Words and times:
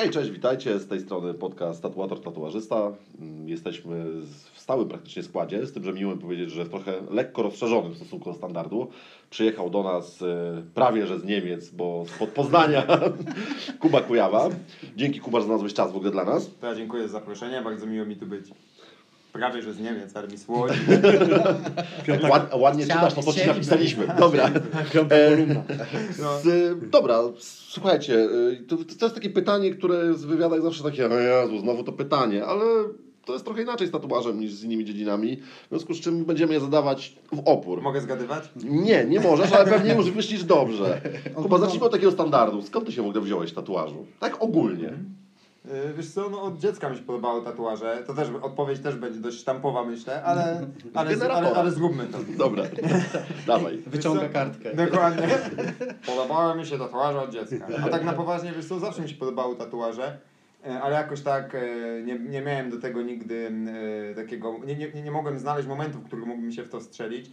Hej, 0.00 0.10
cześć, 0.10 0.30
witajcie. 0.30 0.78
Z 0.78 0.88
tej 0.88 1.00
strony 1.00 1.34
podcast 1.34 1.82
Tatuator 1.82 2.20
Tatuażysta. 2.20 2.92
Mm, 3.20 3.48
Jesteśmy 3.48 4.04
w 4.52 4.60
stałym 4.60 4.88
praktycznie 4.88 5.22
składzie, 5.22 5.66
z 5.66 5.72
tym, 5.72 5.84
że 5.84 5.92
miło 5.92 6.14
mi 6.14 6.20
powiedzieć, 6.20 6.50
że 6.50 6.64
w 6.64 6.68
trochę 6.68 6.92
lekko 7.10 7.42
rozszerzonym 7.42 7.92
w 7.92 7.96
stosunku 7.96 8.30
do 8.30 8.36
standardu. 8.36 8.88
Przyjechał 9.30 9.70
do 9.70 9.82
nas 9.82 10.22
e, 10.22 10.62
prawie 10.74 11.06
że 11.06 11.18
z 11.18 11.24
Niemiec, 11.24 11.70
bo 11.70 12.04
spod 12.06 12.30
Poznania 12.30 12.86
Kuba 13.80 14.00
Kujawa. 14.00 14.48
Dzięki 14.96 15.20
Kuba, 15.20 15.38
że 15.38 15.44
znalazłeś 15.44 15.74
czas 15.74 15.92
w 15.92 15.96
ogóle 15.96 16.10
dla 16.10 16.24
nas. 16.24 16.50
To 16.60 16.66
ja 16.66 16.74
dziękuję 16.74 17.02
za 17.02 17.08
zaproszenie, 17.08 17.62
bardzo 17.62 17.86
miło 17.86 18.06
mi 18.06 18.16
tu 18.16 18.26
być. 18.26 18.46
Prawie, 19.32 19.62
że 19.62 19.72
z 19.72 19.80
Niemiec, 19.80 20.16
ale 20.16 20.28
mi 20.28 20.38
słodzi. 20.38 20.78
Ład, 22.30 22.54
ładnie 22.54 22.82
czytasz 22.82 23.14
to, 23.14 23.22
co 23.22 23.32
ci 23.32 23.46
napisaliśmy. 23.46 24.06
Dobra. 24.20 24.50
Piąta 24.92 25.14
E, 25.14 25.30
kolumna. 25.30 25.62
No. 26.18 26.40
Dobra, 26.90 27.18
słuchajcie, 27.38 28.14
y, 28.14 28.64
to, 28.68 28.76
to 28.98 29.06
jest 29.06 29.14
takie 29.14 29.30
pytanie, 29.30 29.70
które 29.70 30.14
z 30.14 30.24
wywiadach 30.24 30.62
zawsze 30.62 30.82
takie, 30.84 31.06
o 31.06 31.18
Jezu, 31.18 31.58
znowu 31.58 31.84
to 31.84 31.92
pytanie, 31.92 32.44
ale 32.44 32.64
to 33.24 33.32
jest 33.32 33.44
trochę 33.44 33.62
inaczej 33.62 33.86
z 33.86 33.90
tatuażem 33.90 34.40
niż 34.40 34.52
z 34.52 34.64
innymi 34.64 34.84
dziedzinami, 34.84 35.36
w 35.36 35.68
związku 35.68 35.94
z 35.94 36.00
czym 36.00 36.24
będziemy 36.24 36.54
je 36.54 36.60
zadawać 36.60 37.16
w 37.32 37.42
opór. 37.44 37.82
Mogę 37.82 38.00
zgadywać? 38.00 38.44
Nie, 38.64 39.04
nie 39.04 39.20
możesz, 39.20 39.52
ale 39.52 39.70
pewnie 39.70 39.94
już 39.94 40.10
myślisz 40.10 40.44
dobrze. 40.44 41.00
Kuba, 41.34 41.58
zacznijmy 41.58 41.86
od 41.86 41.92
takiego 41.92 42.12
standardu. 42.12 42.62
Skąd 42.62 42.86
ty 42.86 42.92
się 42.92 43.02
w 43.02 43.06
ogóle 43.06 43.20
wziąłeś 43.24 43.50
w 43.50 43.54
tatuażu? 43.54 44.06
Tak 44.20 44.42
ogólnie. 44.42 44.92
Yy, 45.64 45.94
Wiesz 45.96 46.10
co, 46.10 46.30
no 46.30 46.42
od 46.42 46.58
dziecka 46.58 46.90
mi 46.90 46.96
się 46.96 47.02
podobały 47.02 47.44
tatuaże. 47.44 48.02
To 48.06 48.14
też 48.14 48.28
odpowiedź 48.42 48.80
też 48.80 48.96
będzie 48.96 49.20
dość 49.20 49.38
sztampowa, 49.38 49.84
myślę, 49.84 50.22
ale, 50.22 50.42
ale, 50.94 51.10
ale, 51.20 51.30
ale, 51.32 51.54
ale 51.54 51.70
zróbmy 51.70 52.06
to. 52.06 52.18
Dobra, 52.38 52.64
dawaj. 53.46 53.78
Wyciąga 53.86 54.28
kartkę. 54.28 54.74
Dokładnie. 54.74 55.28
Podobały 56.06 56.58
mi 56.58 56.66
się 56.66 56.78
tatuaże 56.78 57.20
od 57.20 57.30
dziecka. 57.30 57.66
A 57.84 57.88
tak 57.88 58.04
na 58.04 58.12
poważnie, 58.12 58.52
wiesz 58.52 58.66
co, 58.68 58.78
zawsze 58.80 59.02
mi 59.02 59.08
się 59.08 59.16
podobały 59.16 59.56
tatuaże. 59.56 60.18
e, 60.66 60.82
Ale 60.82 60.96
jakoś 60.96 61.20
tak 61.20 61.54
e, 61.54 61.58
nie, 62.02 62.18
nie 62.18 62.42
miałem 62.42 62.70
do 62.70 62.80
tego 62.80 63.02
nigdy 63.02 63.52
e, 64.10 64.14
takiego, 64.14 64.54
nie, 64.66 64.76
nie, 64.76 65.02
nie 65.02 65.10
mogłem 65.10 65.38
znaleźć 65.38 65.68
momentu, 65.68 65.98
w 65.98 66.04
którym 66.04 66.28
mógłbym 66.28 66.52
się 66.52 66.62
w 66.62 66.68
to 66.68 66.80
strzelić. 66.80 67.30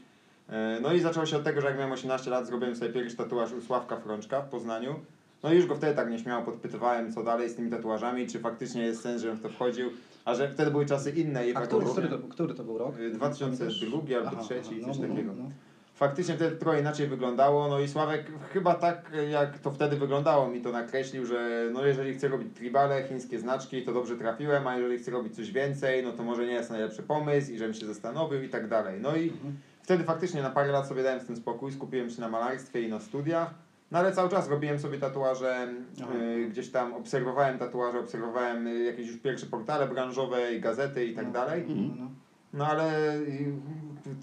No 0.82 0.94
i 0.94 1.00
zaczęło 1.00 1.26
się 1.26 1.38
od 1.38 1.44
tego, 1.44 1.62
że 1.62 1.68
jak 1.68 1.78
miałem 1.78 1.92
18 1.92 2.30
lat, 2.32 2.48
zrobiłem 2.48 2.76
sobie 2.76 2.94
pierwszy 2.94 3.18
tatuaż 3.18 3.52
u 3.52 3.62
Sławka 3.62 3.98
Frączka 3.98 4.42
w 4.42 4.50
Poznaniu. 4.50 4.96
No 5.44 5.54
i 5.54 5.56
już 5.56 5.66
go 5.66 5.76
wtedy 5.76 5.96
tak 5.96 6.10
nieśmiało 6.10 6.46
podpytywałem, 6.46 7.14
co 7.14 7.24
dalej 7.24 7.50
z 7.50 7.56
tymi 7.56 7.72
tatuażami, 7.72 8.28
czy 8.28 8.40
faktycznie 8.40 8.82
jest 8.84 9.02
sens, 9.02 9.22
żebym 9.22 9.38
w 9.38 9.42
to 9.42 9.50
wchodził. 9.50 9.90
A 10.26 10.36
że 10.36 10.50
wtedy 10.50 10.72
były 10.72 10.86
czasy 10.86 11.12
inne 11.12 11.48
i 11.48 11.56
A 11.56 11.62
który, 11.62 11.86
faktycznie... 11.86 12.08
który, 12.08 12.22
to, 12.24 12.28
który 12.28 12.54
to 12.54 12.64
był 12.64 12.78
rok? 12.78 13.00
Y, 13.00 13.12
2002 13.12 14.18
albo 14.18 14.28
Aha, 14.28 14.42
3, 14.44 14.60
aha, 14.60 14.70
coś 14.70 14.98
no, 14.98 15.08
no, 15.08 15.14
takiego. 15.14 15.34
no. 15.34 15.52
Faktycznie 15.94 16.36
wtedy 16.36 16.56
trochę 16.56 16.80
inaczej 16.80 17.08
wyglądało, 17.08 17.68
no 17.68 17.80
i 17.80 17.88
Sławek 17.88 18.26
chyba 18.54 18.76
tak 18.76 19.12
jak 19.32 19.60
to 19.60 19.72
wtedy 19.72 19.96
wyglądało 19.98 20.48
mi 20.48 20.62
to 20.62 20.72
nakreślił, 20.72 21.26
że 21.26 21.70
no 21.74 21.86
jeżeli 21.86 22.14
chcę 22.14 22.28
robić 22.28 22.48
tribale, 22.56 23.04
chińskie 23.04 23.40
znaczki, 23.40 23.84
to 23.84 23.94
dobrze 23.94 24.16
trafiłem, 24.18 24.68
a 24.68 24.78
jeżeli 24.78 24.98
chcę 24.98 25.12
robić 25.12 25.36
coś 25.36 25.52
więcej, 25.52 26.04
no 26.04 26.12
to 26.12 26.24
może 26.24 26.46
nie 26.46 26.54
jest 26.54 26.70
najlepszy 26.70 27.04
pomysł 27.04 27.52
i 27.52 27.58
żebym 27.58 27.74
się 27.74 27.86
zastanowił 27.86 28.42
i 28.44 28.50
tak 28.50 28.68
dalej. 28.68 29.02
No 29.02 29.16
i 29.16 29.34
wtedy 29.82 30.04
faktycznie 30.04 30.42
na 30.42 30.50
parę 30.50 30.72
lat 30.72 30.88
sobie 30.88 31.04
dałem 31.04 31.20
z 31.20 31.26
tym 31.26 31.36
spokój, 31.36 31.72
skupiłem 31.72 32.10
się 32.10 32.22
na 32.22 32.30
malarstwie 32.30 32.82
i 32.82 32.90
na 32.90 33.00
studiach, 33.00 33.54
no 33.92 34.00
ale 34.00 34.12
cały 34.12 34.30
czas 34.30 34.50
robiłem 34.50 34.80
sobie 34.80 34.98
tatuaże, 34.98 35.68
y, 36.16 36.48
gdzieś 36.50 36.72
tam 36.72 36.94
obserwowałem 36.94 37.58
tatuaże, 37.60 38.00
obserwowałem 38.00 38.68
y, 38.68 38.84
jakieś 38.84 39.08
już 39.08 39.18
pierwsze 39.18 39.46
portale 39.46 39.88
branżowe 39.88 40.54
i 40.54 40.62
gazety 40.62 41.06
i 41.06 41.16
tak 41.16 41.32
dalej. 41.32 41.66
No, 41.68 41.76
no. 42.04 42.12
No 42.54 42.68
ale 42.68 43.16
y, 43.16 43.54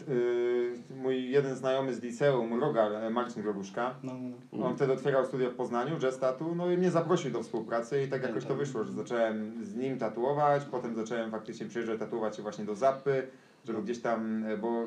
y, 0.08 0.72
mój 1.02 1.30
jeden 1.30 1.56
znajomy 1.56 1.94
z 1.94 2.02
liceum, 2.02 2.60
Rogal, 2.60 2.96
e, 2.96 3.10
Marcin 3.10 3.42
Groguszka, 3.42 3.94
No, 4.02 4.12
no. 4.52 4.66
on 4.66 4.76
wtedy 4.76 4.92
otwierał 4.92 5.24
studia 5.26 5.50
w 5.50 5.54
Poznaniu, 5.54 5.98
jazz 5.98 6.18
tatu, 6.18 6.54
no 6.54 6.70
i 6.70 6.76
mnie 6.78 6.90
zaprosił 6.90 7.30
do 7.30 7.42
współpracy 7.42 8.02
i 8.02 8.08
tak 8.08 8.22
jakoś 8.22 8.44
to 8.44 8.54
wyszło, 8.54 8.84
że 8.84 8.92
zacząłem 8.92 9.64
z 9.64 9.74
nim 9.74 9.98
tatuować, 9.98 10.64
potem 10.64 10.94
zacząłem 10.94 11.30
faktycznie 11.30 11.66
przyjeżdżać 11.66 11.98
tatuować 11.98 12.36
się 12.36 12.42
właśnie 12.42 12.64
do 12.64 12.74
Zapy, 12.74 13.26
żeby 13.64 13.82
gdzieś 13.82 14.00
tam, 14.00 14.44
e, 14.44 14.56
bo 14.56 14.84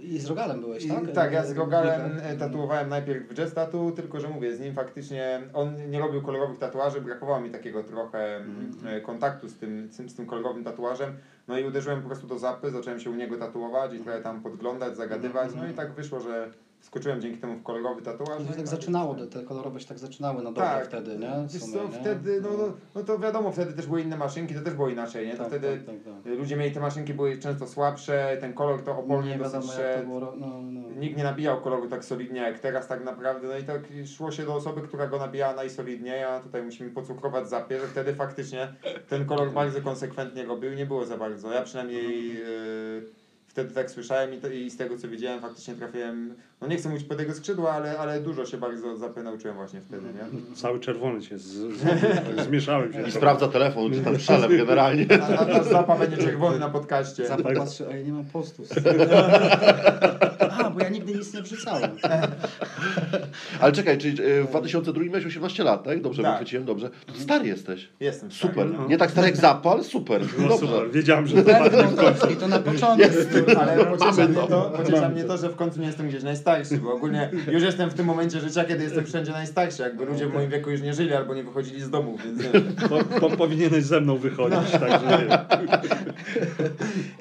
I 0.00 0.18
z 0.18 0.26
Rogalem 0.26 0.60
byłeś, 0.60 0.84
i, 0.84 0.88
tak? 0.88 1.12
tak, 1.12 1.32
ja 1.32 1.44
z 1.46 1.56
Rogalem 1.56 2.14
Nika. 2.14 2.26
e, 2.26 2.36
tatuowałem 2.36 2.88
najpierw 2.88 3.28
w 3.28 3.34
jazz 3.34 3.54
tatu, 3.54 3.92
tylko 3.96 4.20
że 4.20 4.28
mówię, 4.28 4.56
z 4.56 4.60
nim 4.60 4.74
faktycznie, 4.74 5.40
on 5.54 5.90
nie 5.90 6.00
robił 6.00 6.22
kolorowych 6.22 6.58
tatuaży, 6.58 7.00
brakowało 7.00 7.40
mi 7.40 7.50
takiego 7.50 7.82
trochę 7.82 8.36
Mhm. 8.36 8.96
e, 8.96 9.00
kontaktu 9.00 9.48
z 9.48 9.54
tym, 9.58 9.88
z 9.92 9.96
tym, 9.96 10.08
z 10.08 10.14
tym 10.14 10.26
kolorowym 10.26 10.64
tatuażem, 10.64 11.12
no 11.48 11.58
i 11.58 11.64
uderzyłem 11.64 12.00
po 12.02 12.06
prostu 12.08 12.26
do 12.26 12.38
zapy, 12.38 12.70
zacząłem 12.70 13.00
się 13.00 13.10
u 13.10 13.14
niego 13.14 13.36
tatuować 13.38 13.94
i 13.94 13.98
trochę 14.00 14.20
tam 14.22 14.40
podglądać, 14.42 14.96
zagadywać, 14.96 15.50
no 15.56 15.68
i 15.68 15.72
tak 15.74 15.92
wyszło, 15.92 16.20
że 16.20 16.50
skoczyłem 16.80 17.20
dzięki 17.20 17.38
temu 17.38 17.56
w 17.56 17.62
kolorowy 17.62 18.02
tatuaż. 18.02 18.28
To 18.36 18.40
no 18.42 18.46
tak 18.48 18.56
tak 18.56 18.66
zaczynało, 18.68 19.14
te- 19.14 19.42
kolorowe 19.42 19.80
się 19.80 19.86
tak 19.88 19.98
zaczynały 19.98 20.36
na 20.42 20.44
dobre 20.52 20.62
Tak. 20.62 20.86
wtedy, 20.86 21.18
nie? 21.18 21.32
Wiesz 21.52 21.62
co, 21.62 21.84
nie? 21.84 21.90
wtedy, 21.90 22.40
no, 22.40 22.48
no, 22.58 22.72
no 22.94 23.02
to 23.02 23.18
wiadomo, 23.18 23.52
wtedy 23.52 23.72
też 23.72 23.86
były 23.86 24.00
inne 24.00 24.16
maszynki, 24.16 24.54
to 24.54 24.60
też 24.60 24.74
było 24.74 24.88
inaczej, 24.88 25.26
nie? 25.26 25.32
To 25.32 25.38
tak, 25.38 25.46
wtedy 25.48 25.80
tak, 25.86 25.86
tak, 26.04 26.14
tak. 26.24 26.32
ludzie 26.38 26.56
mieli 26.56 26.74
te 26.74 26.80
maszynki, 26.80 27.14
były 27.14 27.38
często 27.38 27.66
słabsze, 27.66 28.36
ten 28.40 28.52
kolor 28.54 28.82
to 28.82 28.98
opornie 28.98 29.30
Nie 29.30 29.38
dosyć 29.38 29.70
szedł. 29.70 30.06
było, 30.06 30.20
no, 30.20 30.36
no. 30.36 30.88
Nikt 30.98 31.16
nie 31.16 31.24
nabijał 31.24 31.60
koloru 31.60 31.88
tak 31.88 32.04
solidnie 32.04 32.40
jak 32.40 32.58
teraz 32.58 32.88
tak 32.88 33.04
naprawdę, 33.04 33.48
no 33.48 33.56
i 33.58 33.62
tak 33.64 33.82
szło 34.06 34.30
się 34.30 34.44
do 34.44 34.54
osoby, 34.54 34.80
która 34.82 35.06
go 35.06 35.18
nabijała 35.18 35.54
najsolidniej, 35.54 36.24
a 36.24 36.40
tutaj 36.40 36.62
musimy 36.62 36.90
pocukrować 36.90 37.48
zapier, 37.48 37.80
wtedy 37.80 38.14
faktycznie 38.14 38.74
ten 39.08 39.26
kolor 39.26 39.52
bardzo 39.52 39.80
konsekwentnie 39.82 40.44
robił, 40.44 40.74
nie 40.74 40.86
było 40.86 41.04
za 41.04 41.16
bardzo. 41.16 41.52
Ja 41.52 41.62
przynajmniej 41.62 42.28
yy, 42.34 43.17
wtedy 43.58 43.74
tak 43.74 43.90
słyszałem 43.90 44.34
i, 44.34 44.38
to, 44.38 44.48
i 44.48 44.70
z 44.70 44.76
tego 44.76 44.98
co 44.98 45.08
widziałem 45.08 45.40
faktycznie 45.40 45.74
trafiłem, 45.74 46.34
no 46.60 46.68
nie 46.68 46.76
chcę 46.76 46.88
mówić 46.88 47.04
po 47.04 47.14
tego 47.14 47.34
skrzydła, 47.34 47.72
ale, 47.72 47.98
ale 47.98 48.20
dużo 48.20 48.46
się 48.46 48.58
bardzo 48.58 48.96
zapy 48.96 49.22
nauczyłem 49.22 49.56
właśnie 49.56 49.80
wtedy, 49.80 50.06
nie? 50.06 50.54
Cały 50.56 50.80
czerwony 50.80 51.22
się 51.22 51.38
z, 51.38 51.44
z, 51.44 52.44
zmieszałem 52.44 52.92
się. 52.92 53.02
I 53.02 53.12
sprawdza 53.12 53.48
telefon, 53.48 53.92
czy 53.92 54.00
tam 54.00 54.16
przelew 54.16 54.50
generalnie. 54.50 55.06
A, 55.22 55.38
a 55.38 55.44
nasz 55.44 55.66
zapa 55.66 55.98
będzie 55.98 56.16
czerwony 56.16 56.58
na 56.58 56.68
podcaście. 56.68 57.26
Zapad 57.26 57.54
patrzy, 57.56 57.88
a 57.88 57.96
ja 57.96 58.02
nie 58.02 58.12
mam 58.12 58.24
postu. 58.24 58.62
Bo 60.78 60.84
ja 60.84 60.90
nigdy 60.90 61.14
nic 61.14 61.34
nie 61.34 61.42
wrzucałem. 61.42 61.90
Ale 63.60 63.72
czekaj, 63.72 63.98
czyli 63.98 64.22
y, 64.22 64.44
w 64.44 64.48
2002 64.48 65.04
miałeś 65.04 65.26
18 65.26 65.64
lat, 65.64 65.84
tak? 65.84 66.02
Dobrze 66.02 66.22
Tak. 66.22 66.32
wychwyciłem, 66.32 66.64
dobrze. 66.64 66.90
To 67.06 67.20
stary 67.20 67.46
jesteś. 67.48 67.88
Jestem 68.00 68.30
Super. 68.32 68.52
stary. 68.54 68.70
no. 68.70 68.88
Nie 68.88 68.98
tak 68.98 69.10
stary 69.10 69.26
jak 69.26 69.36
zapal, 69.36 69.84
super. 69.84 70.22
No 70.38 70.48
Dobrze. 70.48 70.66
super, 70.66 70.90
wiedziałem, 70.90 71.26
że 71.26 71.42
to 71.42 71.50
padnie 71.54 71.82
w 71.82 71.96
końcu. 71.96 72.30
I 72.30 72.36
to 72.36 72.48
na 72.48 72.58
początku. 72.58 73.08
Ale 73.60 73.86
pociesza 73.86 74.10
Mamy 74.22 74.28
mnie, 74.28 74.42
to. 74.48 74.72
pociesza 74.76 75.08
mnie 75.08 75.24
to, 75.24 75.36
że 75.38 75.48
w 75.48 75.56
końcu 75.56 75.80
nie 75.80 75.86
jestem 75.86 76.08
gdzieś 76.08 76.22
najstarszy, 76.22 76.78
bo 76.78 76.92
ogólnie 76.92 77.30
już 77.52 77.62
jestem 77.62 77.90
w 77.90 77.94
tym 77.94 78.06
momencie 78.06 78.40
życia, 78.40 78.64
kiedy 78.64 78.84
jestem 78.84 79.04
wszędzie 79.06 79.32
najstarszy. 79.32 79.82
Jakby 79.82 80.04
ludzie 80.04 80.26
w 80.26 80.34
moim 80.34 80.50
wieku 80.50 80.70
już 80.70 80.80
nie 80.82 80.94
żyli 80.94 81.12
albo 81.14 81.34
nie 81.34 81.42
wychodzili 81.44 81.80
z 81.82 81.90
domu, 81.90 82.18
więc 82.24 82.42
nie. 82.42 82.60
Po, 82.88 83.20
po, 83.20 83.36
powinieneś 83.36 83.84
ze 83.84 84.00
mną 84.00 84.16
wychodzić, 84.16 84.70
także 84.80 85.26
nie. 85.28 85.38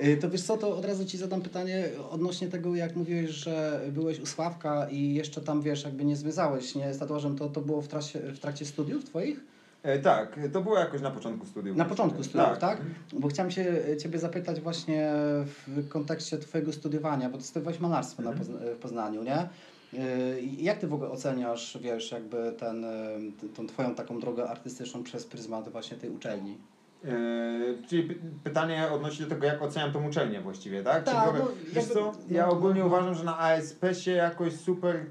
Y, 0.07 0.17
To 0.17 0.29
wiesz 0.29 0.41
co, 0.41 0.57
to 0.57 0.77
od 0.77 0.85
razu 0.85 1.05
Ci 1.05 1.17
zadam 1.17 1.41
pytanie 1.41 1.83
odnośnie 2.09 2.47
tego, 2.47 2.75
jak 2.75 2.95
mówiłeś, 2.95 3.29
że 3.47 3.81
byłeś 3.91 4.19
u 4.19 4.25
Sławka 4.25 4.87
i 4.89 5.13
jeszcze 5.13 5.41
tam, 5.41 5.61
wiesz, 5.61 5.83
jakby 5.83 6.05
nie 6.05 6.15
związałeś 6.15 6.75
nie, 6.75 6.93
z 6.93 6.97
tatuażem, 6.99 7.37
to, 7.37 7.49
to 7.49 7.61
było 7.61 7.81
w, 7.81 7.87
trasie, 7.87 8.19
w 8.19 8.39
trakcie 8.39 8.65
studiów 8.65 9.03
Twoich? 9.05 9.39
E, 9.83 9.99
tak, 9.99 10.39
to 10.53 10.61
było 10.61 10.77
jakoś 10.77 11.01
na 11.01 11.11
początku 11.11 11.45
studiów. 11.45 11.77
Na 11.77 11.85
początku 11.85 12.23
studiów, 12.23 12.57
tak? 12.57 12.59
Tak. 12.59 12.81
Bo 13.19 13.27
chciałem 13.27 13.51
się 13.51 13.65
Ciebie 14.01 14.19
zapytać 14.19 14.61
właśnie 14.61 15.11
w 15.67 15.87
kontekście 15.89 16.37
Twojego 16.37 16.73
studiowania, 16.73 17.29
bo 17.29 17.37
Ty 17.37 17.43
studiowałeś 17.43 17.79
malarstwo 17.79 18.23
na 18.23 18.29
Mhm. 18.31 18.47
Pozna- 18.47 18.73
w 18.75 18.77
Poznaniu, 18.77 19.23
nie? 19.23 19.49
I 20.41 20.63
Jak 20.63 20.77
Ty 20.79 20.87
w 20.87 20.93
ogóle 20.93 21.09
oceniasz, 21.11 21.77
wiesz, 21.81 22.11
jakby 22.11 22.53
ten, 22.59 22.85
tą 23.55 23.67
Twoją 23.67 23.95
taką 23.95 24.19
drogę 24.19 24.49
artystyczną 24.49 25.03
przez 25.03 25.25
pryzmat 25.25 25.69
właśnie 25.69 25.97
tej 25.97 26.09
uczelni? 26.09 26.57
E, 27.05 27.09
czyli 27.89 28.03
py- 28.09 28.19
pytanie 28.43 28.87
odnosi 28.91 29.23
do 29.23 29.29
tego, 29.29 29.45
jak 29.45 29.61
oceniam 29.61 29.91
tą 29.91 30.07
uczelnię 30.07 30.41
właściwie, 30.41 30.83
tak? 30.83 31.03
Czy 31.05 31.11
Tak, 31.11 31.23
drogę- 31.29 31.39
no, 31.39 31.45
Wiesz 31.65 31.75
jakby- 31.75 31.93
co, 31.93 31.99
no, 32.01 32.13
ja 32.29 32.45
no, 32.45 32.51
ogólnie 32.51 32.79
no. 32.79 32.85
uważam, 32.87 33.15
że 33.15 33.23
na 33.23 33.39
ASP 33.39 33.85
się 33.93 34.11
jakoś 34.11 34.53
super... 34.53 35.05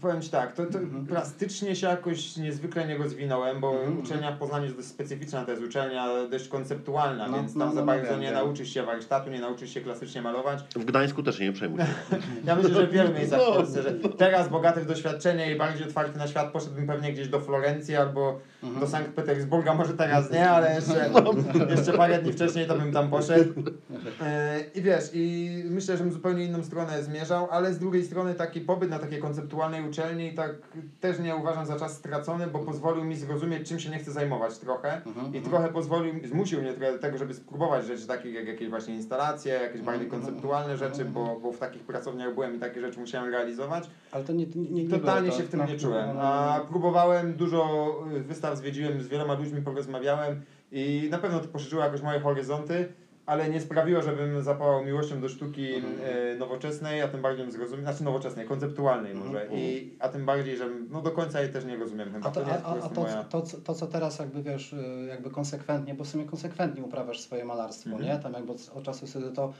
Powiem 0.00 0.22
Ci 0.22 0.30
tak, 0.30 0.52
to, 0.52 0.66
to 0.66 0.78
Mhm. 0.78 1.06
plastycznie 1.06 1.76
się 1.76 1.86
jakoś 1.86 2.36
niezwykle 2.36 2.86
nie 2.86 2.98
rozwinąłem, 2.98 3.60
bo 3.60 3.72
Mhm. 3.74 4.00
uczelnia 4.00 4.32
w 4.32 4.38
Poznaniu 4.38 4.64
jest 4.64 4.76
dość 4.76 4.88
specyficzna, 4.88 5.44
to 5.44 5.50
jest 5.50 5.62
uczelnia 5.64 6.06
dość 6.30 6.48
konceptualna, 6.48 7.28
No, 7.28 7.36
więc 7.36 7.54
no, 7.54 7.64
tam 7.64 7.74
za 7.74 7.80
no, 7.80 7.86
bardzo 7.86 8.10
wiem, 8.10 8.20
nie 8.20 8.26
wiem. 8.26 8.34
nauczysz 8.34 8.68
się 8.74 8.82
warsztatu, 8.82 9.30
nie 9.30 9.40
nauczysz 9.40 9.70
się 9.74 9.80
klasycznie 9.80 10.22
malować. 10.22 10.64
W 10.76 10.84
Gdańsku 10.84 11.22
też 11.22 11.38
się 11.38 11.44
nie 11.44 11.52
przejmuj. 11.52 11.78
się. 11.80 11.86
Ja 12.46 12.56
myślę, 12.56 12.74
że 12.74 12.86
w 12.86 12.90
wielu 12.90 13.12
miejscach 13.14 13.40
No. 13.46 13.52
w 13.52 13.56
Polsce, 13.56 13.82
że 13.82 13.92
teraz 13.92 14.48
bogaty 14.48 14.80
w 14.80 14.86
doświadczenie 14.86 15.52
i 15.52 15.58
bardziej 15.58 15.86
otwarty 15.86 16.18
na 16.18 16.26
świat 16.26 16.52
poszedłbym 16.52 16.86
pewnie 16.86 17.12
gdzieś 17.12 17.28
do 17.28 17.40
Florencji 17.40 17.96
albo 17.96 18.40
Mhm. 18.62 18.80
do 18.80 18.86
Sankt 18.86 19.10
Petersburga, 19.12 19.74
może 19.74 19.92
teraz 19.94 20.30
nie, 20.32 20.50
ale 20.50 20.74
jeszcze, 20.74 21.10
jeszcze 21.76 21.92
parę 21.92 22.18
dni 22.22 22.32
wcześniej 22.32 22.66
to 22.66 22.78
bym 22.78 22.92
tam 22.92 23.10
poszedł. 23.10 23.52
E, 24.22 24.60
I 24.74 24.82
wiesz, 24.82 25.04
i 25.12 25.50
myślę, 25.70 25.96
że 25.96 26.04
bym 26.04 26.12
zupełnie 26.12 26.44
inną 26.44 26.62
stronę 26.64 27.02
zmierzał, 27.02 27.48
ale 27.50 27.74
z 27.74 27.78
drugiej 27.78 28.04
strony 28.04 28.34
taki 28.34 28.60
pobyt 28.60 28.90
na 28.90 28.98
takie 28.98 29.18
konceptualne 29.18 29.63
aktualnej 29.64 29.90
uczelni 29.90 30.26
i 30.26 30.34
tak 30.34 30.50
też 31.00 31.18
nie 31.18 31.36
uważam 31.36 31.66
za 31.66 31.78
czas 31.78 31.96
stracony, 31.96 32.46
bo 32.46 32.58
pozwolił 32.58 33.04
mi 33.04 33.16
zrozumieć, 33.16 33.68
czym 33.68 33.80
się 33.80 33.90
nie 33.90 33.98
chcę 33.98 34.12
zajmować 34.12 34.58
trochę. 34.58 34.96
Mhm, 34.96 35.26
I 35.26 35.36
mhm. 35.36 35.44
trochę 35.44 35.68
pozwolił, 35.68 36.14
zmusił 36.28 36.62
mnie 36.62 36.72
trochę 36.72 36.92
do 36.92 36.98
tego, 36.98 37.18
żeby 37.18 37.34
spróbować 37.34 37.86
rzeczy 37.86 38.06
takich 38.06 38.34
jak 38.34 38.46
jakieś 38.46 38.68
właśnie 38.68 38.94
instalacje, 38.94 39.52
jakieś 39.52 39.82
bardziej 39.82 40.04
Mhm, 40.06 40.22
konceptualne 40.22 40.76
rzeczy, 40.76 41.04
bo, 41.04 41.40
bo 41.42 41.52
w 41.52 41.58
takich 41.58 41.82
pracowniach 41.82 42.34
byłem 42.34 42.56
i 42.56 42.58
takie 42.58 42.80
rzeczy 42.80 43.00
musiałem 43.00 43.30
realizować. 43.30 43.90
Ale 44.12 44.24
to 44.24 44.32
nie, 44.32 44.46
nie, 44.46 44.84
nie 44.84 44.90
Totalnie 44.90 45.28
było 45.28 45.40
się 45.40 45.42
to, 45.42 45.48
w 45.48 45.50
tym 45.50 45.60
no, 45.60 45.66
nie 45.66 45.78
czułem. 45.78 46.16
A 46.18 46.60
próbowałem, 46.68 47.34
dużo 47.34 47.90
y, 48.16 48.20
wystaw 48.20 48.58
zwiedziłem, 48.58 49.02
z 49.02 49.08
wieloma 49.08 49.34
ludźmi 49.34 49.62
porozmawiałem 49.62 50.42
i 50.72 51.08
na 51.10 51.18
pewno 51.18 51.40
to 51.40 51.48
poszerzyło 51.48 51.82
jakoś 51.84 52.02
moje 52.02 52.20
horyzonty, 52.20 52.88
ale 53.26 53.48
nie 53.50 53.60
sprawiło, 53.60 54.02
żebym 54.02 54.42
zapałał 54.42 54.84
miłością 54.84 55.20
do 55.20 55.28
sztuki 55.28 55.74
Mhm. 55.74 55.94
e, 56.04 56.38
nowoczesnej, 56.38 57.02
a 57.02 57.08
tym 57.08 57.22
bardziej 57.22 57.50
zrozumiał, 57.52 57.82
znaczy 57.84 58.04
nowoczesnej, 58.04 58.46
konceptualnej 58.46 59.12
Mhm. 59.12 59.32
może. 59.32 59.46
I, 59.52 59.96
a 59.98 60.08
tym 60.08 60.26
bardziej, 60.26 60.56
że 60.56 60.68
no 60.90 61.00
do 61.02 61.10
końca 61.10 61.40
jej 61.40 61.52
też 61.52 61.64
nie 61.64 61.76
rozumiem 61.76 62.12
chyba. 62.12 62.28
A 62.28 62.30
to, 62.30 62.40
to 62.40 62.50
a, 62.52 62.62
a, 62.62 62.76
a 62.84 62.88
to, 62.88 63.00
moja... 63.00 63.24
to, 63.24 63.42
co- 63.42 63.58
to, 63.58 63.74
co 63.74 63.86
teraz 63.86 64.18
jakby 64.18 64.42
wiesz, 64.42 64.72
y, 64.72 65.06
jakby 65.08 65.30
konsekwentnie, 65.30 65.94
bo 65.94 66.04
w 66.04 66.08
sumie 66.08 66.24
konsekwentnie 66.24 66.82
uprawiasz 66.84 67.20
swoje 67.20 67.44
malarstwo, 67.44 67.90
Mhm. 67.90 68.08
nie? 68.08 68.18
Tam 68.18 68.32
jakby 68.32 68.52
od, 68.52 68.82
czasu 68.82 69.06
sobie 69.06 69.30
to, 69.30 69.52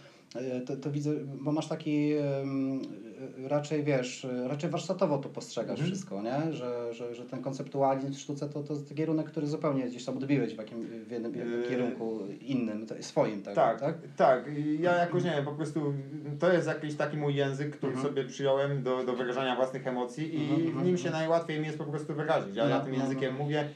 to, 0.67 0.77
to 0.77 0.91
widzę, 0.91 1.11
bo 1.25 1.53
masz 1.53 1.69
taki 1.69 2.13
y, 2.13 3.49
raczej 3.49 3.85
wiesz, 3.85 4.25
y, 4.25 4.49
raczej 4.49 4.71
warsztatowo 4.71 5.19
to 5.19 5.29
postrzegasz 5.29 5.71
Mhm. 5.71 5.91
wszystko, 5.91 6.23
nie? 6.23 6.53
Że, 6.53 6.95
że, 6.95 7.15
że 7.15 7.27
ten 7.27 7.43
konceptualizm 7.43 8.13
w 8.13 8.19
sztuce 8.19 8.49
to, 8.49 8.63
to 8.63 8.73
jest 8.73 8.95
kierunek, 8.95 9.27
który 9.27 9.47
zupełnie 9.47 9.85
gdzieś 9.85 10.05
tam 10.05 10.17
odbiłeś 10.17 10.55
w, 10.55 10.59
jakim, 10.59 10.87
w 11.07 11.11
jednym 11.11 11.33
kierunku 11.69 12.19
innym, 12.41 12.87
swoim 13.01 13.43
tak? 13.43 13.55
Tak, 13.55 13.81
tak? 13.81 13.95
tak. 14.17 14.51
Ja 14.81 14.97
jakoś 14.97 15.25
nie 15.25 15.31
wiem, 15.31 15.45
po 15.45 15.53
prostu 15.53 15.95
to 16.39 16.53
jest 16.53 16.67
jakiś 16.69 16.95
taki 16.95 17.17
mój 17.17 17.35
język, 17.35 17.77
który 17.77 17.93
Mhm. 17.93 18.09
sobie 18.09 18.25
przyjąłem 18.25 18.83
do, 18.83 19.05
do 19.05 19.13
wyrażania 19.13 19.57
własnych 19.57 19.87
emocji 19.87 20.35
i 20.35 20.43
Mhm, 20.43 20.63
w 20.63 20.67
mhm, 20.67 20.87
nim 20.87 20.99
się 20.99 21.07
mhm. 21.09 21.23
najłatwiej 21.23 21.61
mi 21.61 21.67
jest 21.67 21.79
po 21.79 21.85
prostu 21.85 22.15
wyrazić. 22.15 22.57
Ja, 22.57 22.65
No, 22.65 22.71
ja 22.71 22.81
tym 22.81 22.93
no, 22.93 22.99
no. 22.99 23.05
językiem 23.05 23.35
mówię 23.37 23.69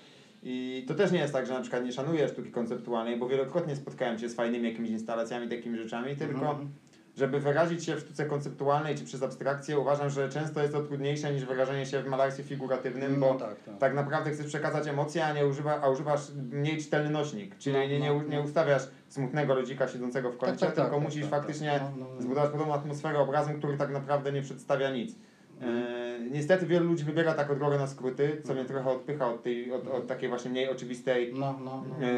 i 0.43 0.85
to 0.89 0.95
też 0.95 1.13
nie 1.13 1.19
jest 1.19 1.33
tak, 1.33 1.47
że 1.47 1.55
na 1.55 1.61
przykład 1.61 1.85
nie 1.85 1.93
szanuję 1.93 2.29
sztuki 2.29 2.51
konceptualnej, 2.51 3.17
bo 3.19 3.29
wielokrotnie 3.29 3.77
spotkałem 3.77 4.19
się 4.19 4.29
z 4.29 4.35
fajnymi 4.35 4.69
jakimiś 4.69 4.91
instalacjami, 4.91 5.49
takimi 5.49 5.79
rzeczami, 5.79 6.17
tylko 6.17 6.51
Mhm. 6.51 6.69
żeby 7.17 7.41
wyrazić 7.41 7.85
się 7.85 7.97
w 7.97 8.01
sztuce 8.01 8.27
konceptualnej 8.27 8.95
czy 8.97 9.05
przez 9.05 9.23
abstrakcję, 9.23 9.79
uważam, 9.79 10.11
że 10.11 10.29
często 10.29 10.61
jest 10.61 10.73
to 10.73 10.83
trudniejsze 10.83 11.33
niż 11.33 11.45
wyrażenie 11.45 11.87
się 11.87 12.03
w 12.03 12.07
malarstwie 12.07 12.45
figuratywnym, 12.45 13.21
bo 13.21 13.33
No, 13.33 13.39
tak, 13.39 13.63
tak. 13.63 13.79
tak 13.79 13.95
naprawdę 13.95 14.31
chcesz 14.31 14.47
przekazać 14.47 14.87
emocje, 14.89 15.25
a 15.27 15.33
nie 15.33 15.47
używa, 15.47 15.81
a 15.81 15.89
używasz 15.89 16.21
mniej 16.53 16.79
czytelny 16.79 17.11
nośnik. 17.11 17.59
Czyli 17.59 17.77
No, 17.77 17.83
nie, 17.83 18.01
nie, 18.01 18.09
no, 18.13 18.23
nie 18.23 18.37
no. 18.39 18.43
ustawiasz 18.45 18.83
smutnego 19.09 19.55
ludzika 19.55 19.89
siedzącego 19.89 20.33
w 20.33 20.37
kącie, 20.37 20.53
Tak, 20.53 20.61
tak, 20.61 20.75
tak, 20.75 20.85
tylko 20.85 20.97
tak, 20.97 21.05
musisz 21.05 21.27
faktycznie 21.27 21.81
zbudować 22.19 22.51
podobną 22.51 22.75
atmosferę 22.75 23.19
obrazem, 23.19 23.59
który 23.59 23.77
tak 23.77 23.91
naprawdę 23.91 24.33
nie 24.33 24.43
przedstawia 24.43 24.91
nic. 24.91 25.15
Mhm. 25.61 25.85
E, 26.25 26.31
niestety 26.31 26.67
wielu 26.67 26.87
ludzi 26.87 27.05
wybiera 27.05 27.35
taką 27.35 27.55
drogę 27.59 27.79
na 27.79 27.87
skróty, 27.87 28.43
co 28.45 28.55
mnie 28.55 28.65
trochę 28.65 28.91
odpycha 28.91 29.27
od, 29.33 29.43
tej, 29.43 29.73
od, 29.73 29.89
od 29.89 30.07
takiej 30.07 30.29
właśnie 30.29 30.51
mniej 30.51 30.69
oczywistej 30.71 31.33
No, 31.35 31.59
no, 31.65 31.85
no. 32.01 32.07
e, 32.07 32.11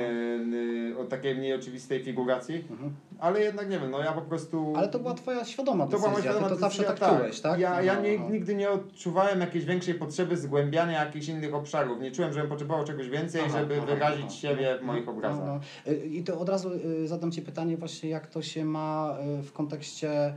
e, 0.92 0.98
od 0.98 1.08
takiej 1.08 1.34
mniej 1.34 1.54
oczywistej 1.54 2.04
figuracji, 2.04 2.64
Mhm. 2.70 2.92
ale 3.18 3.40
jednak 3.42 3.70
nie 3.70 3.78
wiem, 3.78 3.90
no 3.90 4.00
ja 4.00 4.12
po 4.12 4.20
prostu... 4.20 4.72
Ale 4.76 4.88
to 4.88 4.98
była 4.98 5.14
twoja 5.14 5.44
świadoma 5.44 5.84
To 5.84 5.90
decyzja, 5.90 6.08
była 6.10 6.22
świadoma 6.22 6.48
ty 6.48 6.54
to 6.54 6.60
zawsze 6.60 6.82
decyzja, 6.82 7.06
tak, 7.08 7.18
czułeś, 7.18 7.40
tak? 7.40 7.60
Ja, 7.60 7.82
ja 7.82 8.00
nie, 8.00 8.18
nigdy 8.18 8.54
nie 8.54 8.70
odczuwałem 8.70 9.40
jakiejś 9.40 9.64
większej 9.64 9.94
potrzeby 9.94 10.36
zgłębiania 10.36 11.04
jakichś 11.04 11.28
innych 11.28 11.54
obszarów. 11.54 12.00
Nie 12.00 12.10
czułem, 12.10 12.32
żebym 12.32 12.48
potrzebował 12.48 12.84
czegoś 12.84 13.08
więcej, 13.08 13.40
Aha, 13.46 13.58
żeby 13.58 13.76
aha, 13.76 13.86
wyrazić 13.86 14.24
aha. 14.26 14.34
siebie 14.34 14.78
w 14.78 14.82
moich 14.82 15.06
No, 15.06 15.12
obrazach. 15.12 15.44
no. 15.46 15.60
Y, 15.92 15.96
I 16.06 16.24
to 16.24 16.38
od 16.40 16.48
razu 16.48 16.70
zadam 17.04 17.32
Ci 17.32 17.42
pytanie 17.42 17.76
właśnie, 17.76 18.10
jak 18.10 18.26
to 18.26 18.42
się 18.42 18.64
ma 18.64 19.16
w 19.42 19.52
kontekście 19.52 20.34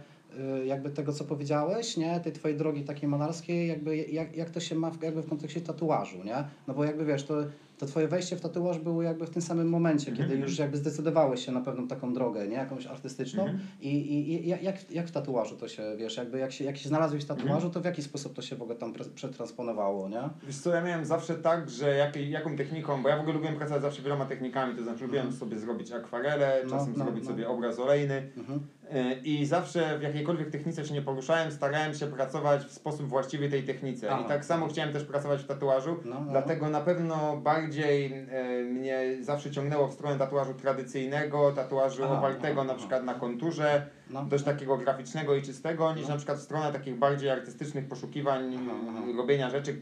jakby 0.65 0.89
tego, 0.89 1.13
co 1.13 1.23
powiedziałeś, 1.23 1.97
nie? 1.97 2.19
Tej 2.19 2.33
Twojej 2.33 2.57
drogi 2.57 2.83
takiej 2.83 3.09
malarskiej, 3.09 3.67
jakby 3.67 3.97
jak, 3.97 4.37
jak 4.37 4.49
to 4.49 4.59
się 4.59 4.75
ma 4.75 4.91
w, 4.91 5.03
jakby 5.03 5.21
w 5.21 5.29
kontekście 5.29 5.61
tatuażu, 5.61 6.23
nie? 6.23 6.43
No 6.67 6.73
bo 6.73 6.83
jakby 6.83 7.05
wiesz, 7.05 7.23
to, 7.23 7.35
to 7.77 7.85
Twoje 7.85 8.07
wejście 8.07 8.35
w 8.35 8.41
tatuaż 8.41 8.79
było 8.79 9.01
jakby 9.01 9.25
w 9.25 9.29
tym 9.29 9.41
samym 9.41 9.69
momencie, 9.69 10.11
Mhm. 10.11 10.29
kiedy 10.29 10.41
już 10.41 10.57
jakby 10.59 10.77
zdecydowałeś 10.77 11.45
się 11.45 11.51
na 11.51 11.61
pewną 11.61 11.87
taką 11.87 12.13
drogę, 12.13 12.47
nie? 12.47 12.55
Jakąś 12.55 12.85
artystyczną 12.87 13.43
Mhm. 13.43 13.59
I, 13.81 13.87
i, 13.89 14.43
i 14.45 14.47
jak- 14.49 14.63
jak, 14.63 14.91
jak 14.91 15.07
w 15.07 15.11
tatuażu 15.11 15.55
to 15.57 15.67
się, 15.67 15.83
wiesz, 15.97 16.17
jakby 16.17 16.39
jak 16.39 16.51
się, 16.51 16.63
jak 16.65 16.77
się 16.77 16.89
znalazłeś 16.89 17.25
w 17.25 17.29
Mhm. 17.31 17.47
tatuażu, 17.47 17.69
to 17.69 17.81
w 17.81 17.85
jaki 17.85 18.01
sposób 18.03 18.33
to 18.33 18.41
się 18.41 18.55
w 18.55 18.61
ogóle 18.61 18.77
tam 18.77 18.93
przetransponowało, 19.15 20.09
nie? 20.09 20.21
Wiesz 20.43 20.57
co, 20.57 20.69
ja 20.75 20.81
miałem 20.81 21.05
zawsze 21.05 21.35
tak, 21.35 21.69
że 21.69 21.95
jakiej, 21.95 22.29
jaką 22.29 22.55
techniką, 22.55 23.03
bo 23.03 23.09
ja 23.09 23.17
w 23.17 23.19
ogóle 23.19 23.33
lubiłem 23.33 23.55
pracować 23.55 23.81
zawsze 23.81 24.01
wieloma 24.01 24.25
technikami, 24.25 24.75
to 24.75 24.83
znaczy 24.83 25.03
lubiłem 25.03 25.31
sobie 25.31 25.59
zrobić 25.59 25.91
akwarelę, 25.91 26.61
No, 26.65 26.69
czasem 26.69 26.93
no, 26.97 27.03
zrobić 27.03 27.23
no. 27.23 27.29
sobie 27.31 27.49
obraz 27.49 27.79
olejny 27.79 28.29
Mhm. 28.37 28.59
y, 28.93 29.21
i 29.23 29.45
zawsze 29.45 29.99
w 29.99 30.01
jakiejkolwiek 30.01 30.49
technice 30.51 30.85
się 30.85 30.93
nie 30.93 31.01
poruszałem, 31.01 31.51
starałem 31.51 31.93
się 31.93 32.07
pracować 32.07 32.65
w 32.65 32.71
sposób 32.71 33.07
właściwy 33.07 33.49
tej 33.49 33.63
technice 33.63 34.11
Aha. 34.11 34.21
i 34.25 34.27
tak 34.27 34.45
samo 34.45 34.67
chciałem 34.67 34.93
też 34.93 35.03
pracować 35.03 35.41
w 35.43 35.47
tatuażu, 35.47 35.95
No, 36.05 36.19
no. 36.25 36.31
dlatego 36.31 36.69
na 36.69 36.81
pewno 36.81 37.37
bardziej 37.37 37.62
y, 38.61 38.65
mnie 38.65 39.01
zawsze 39.21 39.51
ciągnęło 39.51 39.87
w 39.87 39.93
stronę 39.93 40.17
tatuażu 40.19 40.53
tradycyjnego, 40.53 41.51
tatuażu 41.51 42.03
Aha, 42.03 42.63
na 42.63 42.75
przykład 42.75 43.03
na 43.03 43.13
konturze, 43.13 43.87
No. 44.09 44.25
dość 44.25 44.43
takiego 44.43 44.77
graficznego 44.77 45.35
i 45.35 45.41
czystego, 45.41 45.93
niż 45.93 46.03
No. 46.03 46.09
na 46.09 46.15
przykład 46.17 46.37
w 46.37 46.41
stronę 46.41 46.71
takich 46.71 46.95
bardziej 46.95 47.29
artystycznych 47.29 47.87
poszukiwań, 47.87 48.57
robienia 49.17 49.49
rzeczy. 49.49 49.81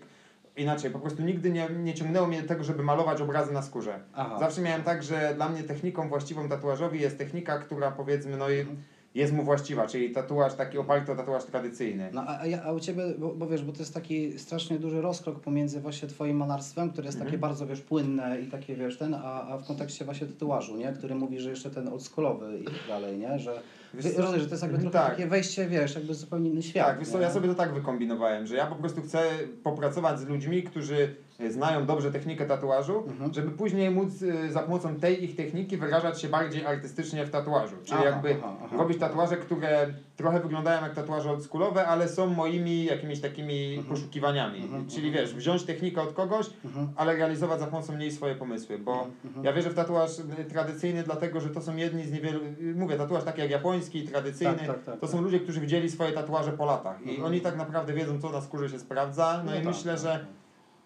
Inaczej, 0.57 0.91
po 0.91 0.99
prostu 0.99 1.23
nigdy 1.23 1.49
nie, 1.49 1.69
nie 1.69 1.93
ciągnęło 1.93 2.27
mnie 2.27 2.41
do 2.41 2.47
tego, 2.47 2.63
żeby 2.63 2.83
malować 2.83 3.21
obrazy 3.21 3.53
na 3.53 3.61
skórze. 3.61 3.99
Aha. 4.15 4.37
Zawsze 4.39 4.61
miałem 4.61 4.83
tak, 4.83 5.03
że 5.03 5.33
dla 5.35 5.49
mnie 5.49 5.63
techniką 5.63 6.09
właściwą 6.09 6.49
tatuażowi 6.49 7.01
jest 7.01 7.17
technika, 7.17 7.59
która 7.59 7.91
powiedzmy, 7.91 8.37
no 8.37 8.49
i 8.49 8.59
Mhm. 8.59 8.77
Jest 9.15 9.33
mu 9.33 9.43
właściwa, 9.43 9.87
czyli 9.87 10.11
tatuaż 10.11 10.53
taki 10.53 10.77
oparty 10.77 11.11
o 11.11 11.15
tatuaż 11.15 11.43
tradycyjny. 11.43 12.09
No 12.13 12.21
a, 12.27 12.39
a, 12.39 12.63
a 12.63 12.71
u 12.71 12.79
Ciebie, 12.79 13.03
bo, 13.17 13.27
bo 13.35 13.47
wiesz, 13.47 13.63
bo 13.63 13.71
to 13.73 13.79
jest 13.79 13.93
taki 13.93 14.39
strasznie 14.39 14.79
duży 14.79 15.01
rozkrok 15.01 15.39
pomiędzy 15.39 15.81
właśnie 15.81 16.07
Twoim 16.07 16.37
malarstwem, 16.37 16.89
które 16.91 17.05
jest 17.05 17.17
takie 17.17 17.25
Mhm. 17.27 17.41
bardzo, 17.41 17.67
wiesz, 17.67 17.81
płynne 17.81 18.41
i 18.41 18.47
takie, 18.47 18.75
wiesz, 18.75 18.97
ten, 18.97 19.13
a, 19.13 19.47
a 19.47 19.57
w 19.57 19.65
kontekście 19.67 20.05
właśnie 20.05 20.27
tatuażu, 20.27 20.77
nie? 20.77 20.93
Który 20.93 21.15
mówi, 21.15 21.39
że 21.39 21.49
jeszcze 21.49 21.69
ten 21.71 21.87
oldschoolowy 21.87 22.59
i 22.59 22.63
tak 22.65 22.73
dalej, 22.87 23.17
nie? 23.17 23.39
Że, 23.39 23.61
Wiesz 23.93 24.17
rozumiem, 24.17 24.39
że 24.39 24.45
to 24.45 24.51
jest 24.53 24.63
jakby 24.63 24.77
trochę 24.77 24.93
Tak. 24.93 25.09
takie 25.09 25.27
wejście, 25.27 25.67
wiesz, 25.67 25.95
jakby 25.95 26.13
zupełnie 26.13 26.49
inny 26.49 26.61
świat. 26.63 26.87
Tak, 26.87 26.99
wiesz 26.99 27.07
co, 27.09 27.19
ja 27.21 27.31
sobie 27.31 27.47
to 27.49 27.55
tak 27.55 27.73
wykombinowałem, 27.73 28.47
że 28.47 28.55
ja 28.55 28.65
po 28.65 28.75
prostu 28.75 29.01
chcę 29.01 29.23
popracować 29.63 30.19
z 30.19 30.27
ludźmi, 30.27 30.63
którzy 30.63 31.15
e, 31.39 31.51
znają 31.51 31.85
dobrze 31.85 32.11
technikę 32.11 32.45
tatuażu, 32.45 33.03
Mhm. 33.07 33.33
żeby 33.33 33.51
później 33.51 33.91
móc 33.91 34.09
e, 34.23 34.51
za 34.51 34.59
pomocą 34.59 34.95
tej 34.95 35.23
ich 35.23 35.35
techniki 35.35 35.77
wyrażać 35.77 36.21
się 36.21 36.27
bardziej 36.29 36.65
artystycznie 36.65 37.25
w 37.25 37.29
tatuażu. 37.29 37.75
Czyli 37.83 37.97
Aha, 37.99 38.05
jakby 38.09 38.35
aha, 38.43 38.53
aha. 38.65 38.77
robić 38.77 38.97
tatuaże, 38.99 39.37
które 39.37 39.93
trochę 40.17 40.39
wyglądają 40.39 40.81
jak 40.81 40.93
tatuaże 40.93 41.31
oldschoolowe, 41.31 41.87
ale 41.87 42.07
są 42.09 42.27
moimi 42.27 42.85
jakimiś 42.85 43.21
takimi 43.21 43.83
poszukiwaniami. 43.89 44.59
Mhm, 44.63 44.87
Czyli 44.87 45.07
mhm. 45.07 45.25
wiesz, 45.25 45.35
wziąć 45.35 45.63
technikę 45.63 46.01
od 46.01 46.13
kogoś, 46.13 46.45
Mhm. 46.65 46.87
ale 46.95 47.15
realizować 47.15 47.59
za 47.59 47.67
pomocą 47.67 47.97
niej 47.97 48.11
swoje 48.11 48.35
pomysły, 48.35 48.79
bo 48.79 49.07
Mhm. 49.25 49.45
ja 49.45 49.53
wierzę 49.53 49.69
w 49.69 49.73
tatuaż 49.75 50.19
y, 50.19 50.23
tradycyjny, 50.49 51.03
dlatego 51.03 51.39
że 51.41 51.49
to 51.49 51.61
są 51.61 51.75
jedni 51.75 52.03
z 52.03 52.11
niewielu, 52.11 52.39
mówię, 52.75 52.95
tatuaż 52.97 53.23
taki 53.23 53.41
jak 53.41 53.51
japoński, 53.51 53.80
tradycyjny, 53.89 54.55
Tak, 54.57 54.67
tak, 54.67 54.83
tak, 54.83 54.95
to 54.95 55.01
tak. 55.01 55.09
są 55.09 55.21
ludzie, 55.21 55.39
którzy 55.39 55.59
widzieli 55.61 55.89
swoje 55.89 56.11
tatuaże 56.11 56.51
po 56.51 56.65
latach 56.65 57.01
i 57.05 57.09
Mhm. 57.09 57.25
oni 57.25 57.41
tak 57.41 57.57
naprawdę 57.57 57.93
wiedzą, 57.93 58.21
co 58.21 58.29
na 58.29 58.41
skórze 58.41 58.69
się 58.69 58.79
sprawdza, 58.79 59.43
no, 59.45 59.51
i 59.51 59.55
tak, 59.55 59.65
myślę, 59.65 59.91
tak, 59.93 60.01
że 60.01 60.09
tak. 60.09 60.25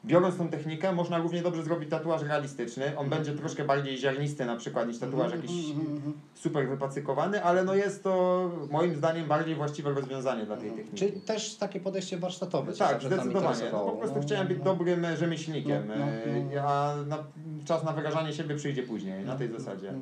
biorąc 0.06 0.38
tą 0.38 0.48
technikę, 0.50 0.92
można 0.92 1.18
równie 1.18 1.42
dobrze 1.42 1.64
zrobić 1.64 1.90
tatuaż 1.90 2.22
realistyczny, 2.22 2.86
on 2.86 2.92
Mhm. 3.06 3.10
będzie 3.10 3.34
troszkę 3.34 3.64
bardziej 3.66 3.98
ziarnisty 3.98 4.46
na 4.46 4.56
przykład 4.56 4.88
niż 4.88 5.00
tatuaż 5.00 5.34
Mhm, 5.34 5.42
jakiś 5.42 5.70
mhm, 5.72 6.14
super 6.34 6.70
wypacykowany, 6.70 7.44
ale 7.44 7.64
no 7.64 7.76
jest 7.76 8.04
to 8.04 8.52
moim 8.72 8.96
zdaniem 8.96 9.28
bardziej 9.28 9.56
właściwe 9.56 9.94
rozwiązanie 9.94 10.46
dla 10.46 10.58
tej 10.58 10.70
techniki. 10.72 10.98
Czyli 10.98 11.22
też 11.22 11.56
takie 11.56 11.80
podejście 11.80 12.18
warsztatowe 12.18 12.74
Tak, 12.74 13.02
zdecydowanie. 13.04 13.64
No, 13.72 13.80
po 13.80 13.92
prostu 13.92 14.16
No, 14.16 14.22
chciałem 14.24 14.48
być 14.48 14.58
no. 14.58 14.64
dobrym 14.64 15.06
e, 15.06 15.18
rzemieślnikiem, 15.18 15.88
No, 15.88 15.96
no, 15.96 16.06
no. 16.06 16.56
e, 16.56 16.64
a 16.64 16.96
na, 17.08 17.18
czas 17.66 17.84
na 17.84 17.92
wyrażanie 17.92 18.34
siebie 18.34 18.56
przyjdzie 18.56 18.84
później, 18.84 19.26
na 19.26 19.36
tej 19.36 19.52
zasadzie. 19.52 19.94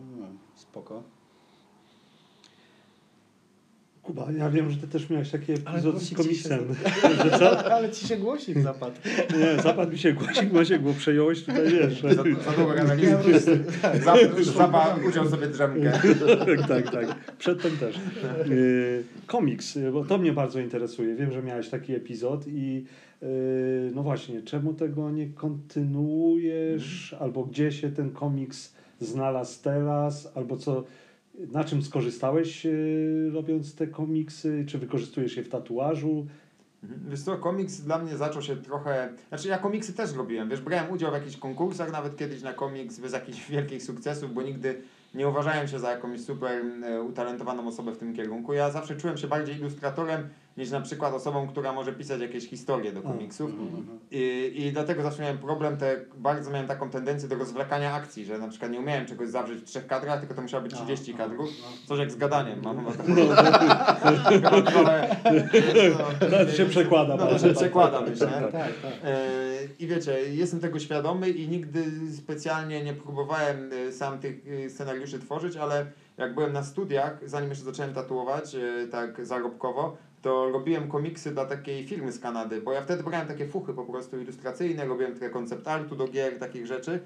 Spoko. 0.56 1.04
Kuba, 4.04 4.28
ja 4.38 4.50
wiem, 4.50 4.72
że 4.72 4.78
ty 4.78 4.88
też 4.88 5.10
miałeś 5.10 5.30
taki 5.30 5.52
epizod 5.52 6.02
z 6.02 6.14
komiksem. 6.14 6.60
się- 6.60 7.30
co? 7.40 7.74
Ale 7.74 7.92
ci 7.92 8.08
się 8.08 8.18
głosik 8.18 8.60
zapadł. 8.62 8.96
Nie, 9.40 9.62
zapadł 9.62 9.92
mi 9.92 9.98
się 9.98 10.14
głosik, 10.14 10.50
Głosiek, 10.50 10.82
bo 10.82 10.94
przejąłeś 10.94 11.44
tutaj, 11.44 11.72
wiesz. 11.72 12.02
Za, 12.02 12.14
za 12.14 12.24
długo 12.58 12.80
analizy. 12.80 13.64
Za, 14.04 14.16
Zaba 14.44 14.98
uciął 15.10 15.30
sobie 15.30 15.48
drzemkę. 15.48 15.92
tak, 16.58 16.68
tak, 16.68 16.92
tak. 16.92 17.36
Przedtem 17.38 17.72
też. 17.78 17.96
Y, 18.50 19.04
komiks, 19.28 19.78
bo 19.94 20.06
to 20.06 20.18
mnie 20.18 20.34
bardzo 20.34 20.60
interesuje. 20.60 21.16
Wiem, 21.16 21.32
że 21.32 21.44
miałeś 21.44 21.70
taki 21.70 21.94
epizod 21.96 22.48
i 22.48 22.86
y, 23.24 23.92
no 23.96 24.04
właśnie, 24.04 24.42
czemu 24.42 24.74
tego 24.74 25.12
nie 25.12 25.28
kontynuujesz? 25.30 27.16
Albo 27.20 27.44
gdzie 27.44 27.72
się 27.72 27.92
ten 27.92 28.12
komiks 28.12 28.74
znalazł 29.00 29.64
teraz? 29.64 30.32
Albo 30.36 30.58
co, 30.58 30.84
na 31.40 31.64
czym 31.64 31.84
skorzystałeś 31.84 32.66
y, 32.66 33.30
robiąc 33.34 33.76
te 33.76 33.88
komiksy? 33.88 34.66
Czy 34.68 34.78
wykorzystujesz 34.78 35.38
je 35.38 35.44
w 35.44 35.50
tatuażu? 35.50 36.28
Mhm. 36.84 37.02
Wiesz 37.10 37.22
co, 37.22 37.38
komiks 37.38 37.82
dla 37.82 38.00
mnie 38.00 38.18
zaczął 38.18 38.42
się 38.42 38.56
trochę... 38.56 39.14
Znaczy 39.30 39.48
ja 39.48 39.58
komiksy 39.58 39.94
też 39.94 40.14
robiłem, 40.14 40.50
wiesz, 40.50 40.62
brałem 40.62 40.92
udział 40.92 41.12
w 41.12 41.14
jakichś 41.14 41.38
konkursach 41.38 41.92
nawet 41.92 42.18
kiedyś 42.18 42.42
na 42.42 42.54
komiks 42.54 43.00
bez 43.00 43.14
jakichś 43.14 43.50
wielkich 43.52 43.84
sukcesów, 43.84 44.34
bo 44.34 44.42
nigdy 44.42 44.82
nie 45.14 45.28
uważałem 45.28 45.68
się 45.68 45.80
za 45.80 45.92
jakąś 45.92 46.22
super 46.22 46.62
e, 46.84 47.02
utalentowaną 47.02 47.68
osobę 47.68 47.92
w 47.92 47.98
tym 47.98 48.14
kierunku. 48.14 48.54
Ja 48.54 48.72
zawsze 48.72 48.96
czułem 48.96 49.18
się 49.18 49.28
bardziej 49.28 49.56
ilustratorem 49.56 50.30
niż 50.58 50.72
na 50.72 50.82
przykład 50.82 51.14
osobą, 51.14 51.48
która 51.48 51.74
może 51.74 51.94
pisać 51.94 52.22
jakieś 52.22 52.50
historie 52.50 52.92
do 52.92 53.02
komiksów. 53.02 53.52
I, 54.12 54.54
I 54.56 54.72
dlatego 54.72 55.04
zawsze 55.04 55.22
miałem 55.22 55.38
problem, 55.38 55.78
te, 55.78 55.96
bardzo 56.18 56.52
miałem 56.52 56.68
taką 56.68 56.90
tendencję 56.90 57.30
do 57.30 57.36
rozwlekania 57.36 57.94
akcji, 57.94 58.26
że 58.26 58.38
na 58.38 58.48
przykład 58.48 58.72
nie 58.72 58.80
umiałem 58.80 59.06
czegoś 59.06 59.30
zawrzeć 59.30 59.60
w 59.60 59.64
trzech 59.64 59.88
kadrach, 59.88 60.20
tylko 60.20 60.36
to 60.36 60.42
musiało 60.42 60.64
być 60.64 60.74
30 60.74 61.14
kadrów. 61.14 61.50
Coś 61.86 62.00
jak 62.00 62.12
z 62.12 62.16
gadaniem. 62.16 62.62
Mam 62.64 62.86
chyba 62.86 62.92
taką... 62.92 63.14
ale, 66.32 66.46
To 66.46 66.52
się 66.52 66.66
przekłada. 66.66 67.16
No 67.16 67.24
to 67.26 67.32
bardzo. 67.32 67.48
się 67.48 67.54
przekłada, 67.54 68.02
myślę. 68.02 68.28
Tak, 68.28 68.52
tak. 68.52 68.94
E, 69.04 69.48
I 69.80 69.88
wiecie, 69.88 70.34
jestem 70.34 70.60
tego 70.60 70.80
świadomy 70.80 71.30
i 71.30 71.48
nigdy 71.48 71.86
specjalnie 72.18 72.84
nie 72.84 72.94
próbowałem 72.94 73.70
e, 73.88 73.92
sam 73.92 74.20
tych 74.20 74.36
e, 74.66 74.70
scenariuszy 74.70 75.20
tworzyć, 75.20 75.58
ale 75.58 75.86
jak 76.18 76.34
byłem 76.34 76.54
na 76.54 76.64
studiach, 76.64 77.18
zanim 77.26 77.50
jeszcze 77.50 77.66
zacząłem 77.66 77.94
tatuować, 77.94 78.56
e, 78.56 78.88
tak 78.92 79.26
zarobkowo, 79.26 79.98
to 80.24 80.50
robiłem 80.52 80.88
komiksy 80.88 81.32
dla 81.32 81.46
takiej 81.46 81.88
firmy 81.88 82.12
z 82.12 82.20
Kanady, 82.20 82.62
bo 82.62 82.74
ja 82.74 82.82
wtedy 82.82 83.04
brałem 83.04 83.28
takie 83.28 83.48
fuchy 83.48 83.74
po 83.74 83.86
prostu 83.86 84.20
ilustracyjne, 84.20 84.86
robiłem 84.86 85.14
takie 85.14 85.30
koncept 85.30 85.68
artu 85.68 85.96
do 85.96 86.08
gier, 86.08 86.40
takich 86.40 86.68
rzeczy. 86.68 87.00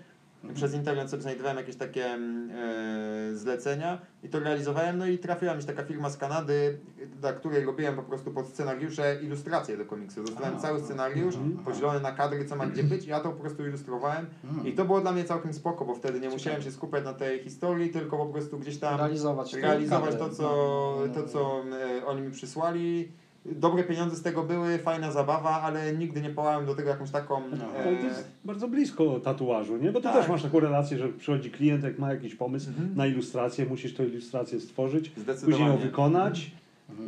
Przez 0.53 0.74
internet 0.74 1.10
sobie 1.10 1.22
znajdowałem 1.22 1.58
jakieś 1.58 1.75
takie 1.75 2.06
mm, 2.06 2.51
e, 2.51 3.36
zlecenia 3.36 4.00
i 4.24 4.29
to 4.29 4.39
realizowałem, 4.39 4.98
no 4.98 5.06
i 5.06 5.17
trafiła 5.17 5.56
mi 5.56 5.62
się 5.62 5.67
taka 5.67 5.84
firma 5.84 6.10
z 6.10 6.17
Kanady, 6.17 6.79
dla 7.20 7.34
której 7.34 7.65
robiłem 7.65 7.96
po 7.96 8.03
prostu 8.03 8.32
pod 8.32 8.48
scenariusze 8.48 9.17
ilustracje 9.22 9.77
do 9.77 9.86
komiksu. 9.86 10.24
Dostałem 10.24 10.60
cały 10.60 10.79
scenariusz, 10.79 11.36
mhm. 11.36 11.58
podzielony 11.58 12.00
na 12.00 12.12
kadry, 12.12 12.46
co 12.46 12.56
ma 12.56 12.65
gdzie 12.65 12.84
być 12.84 13.06
i 13.06 13.10
ja 13.10 13.20
to 13.20 13.29
po 13.29 13.39
prostu 13.39 13.65
ilustrowałem 13.67 14.25
i 14.65 14.74
to 14.74 14.86
było 14.86 15.01
dla 15.01 15.12
mnie 15.12 15.24
całkiem 15.24 15.53
spoko, 15.53 15.86
bo 15.86 15.96
wtedy 15.96 16.20
nie 16.20 16.29
musiałem 16.29 16.62
się 16.62 16.72
skupiać 16.72 17.06
na 17.06 17.13
tej 17.13 17.39
historii, 17.39 17.89
tylko 17.89 18.17
po 18.17 18.25
prostu 18.25 18.60
gdzieś 18.60 18.79
tam 18.79 18.98
Realizować, 18.98 19.53
realizować 19.53 20.15
to, 20.15 20.29
co, 20.29 20.98
no, 21.08 21.13
to, 21.13 21.27
co 21.27 21.63
e, 22.00 22.06
oni 22.06 22.22
mi 22.22 22.32
przysłali. 22.32 23.12
Dobre 23.51 23.84
pieniądze 23.84 24.16
z 24.16 24.22
tego 24.22 24.44
były, 24.44 24.77
fajna 24.77 25.12
zabawa, 25.12 25.50
ale 25.62 25.94
nigdy 25.94 26.22
nie 26.22 26.30
pałałem 26.30 26.66
do 26.66 26.75
tego 26.75 26.89
jakąś 26.89 27.12
taką... 27.12 27.42
No. 27.51 27.66
e, 27.80 27.84
Ale 27.84 27.98
to 27.98 28.06
jest 28.06 28.27
bardzo 28.46 28.68
blisko 28.68 29.20
tatuażu, 29.20 29.77
nie? 29.77 29.92
Bo 29.92 30.00
ty 30.00 30.04
Tak. 30.04 30.13
też 30.16 30.27
masz 30.30 30.44
taką 30.44 30.60
relację, 30.60 30.98
że 30.98 31.10
przychodzi 31.10 31.51
klient, 31.51 31.84
jak 31.84 32.00
ma 32.00 32.13
jakiś 32.13 32.36
pomysł 32.36 32.70
Mhm. 32.70 32.89
na 32.96 33.06
ilustrację, 33.08 33.66
musisz 33.66 33.94
tę 33.94 34.06
ilustrację 34.06 34.60
stworzyć, 34.60 35.12
później 35.46 35.68
ją 35.68 35.77
wykonać. 35.77 36.51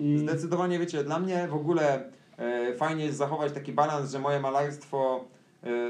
I... 0.01 0.17
Zdecydowanie, 0.17 0.79
wiecie, 0.79 1.03
dla 1.03 1.19
mnie 1.19 1.47
w 1.47 1.53
ogóle 1.55 2.03
e, 2.37 2.73
fajnie 2.77 3.05
jest 3.05 3.17
zachować 3.17 3.51
taki 3.53 3.73
balans, 3.73 4.11
że 4.11 4.19
moje 4.19 4.39
malarstwo, 4.39 5.23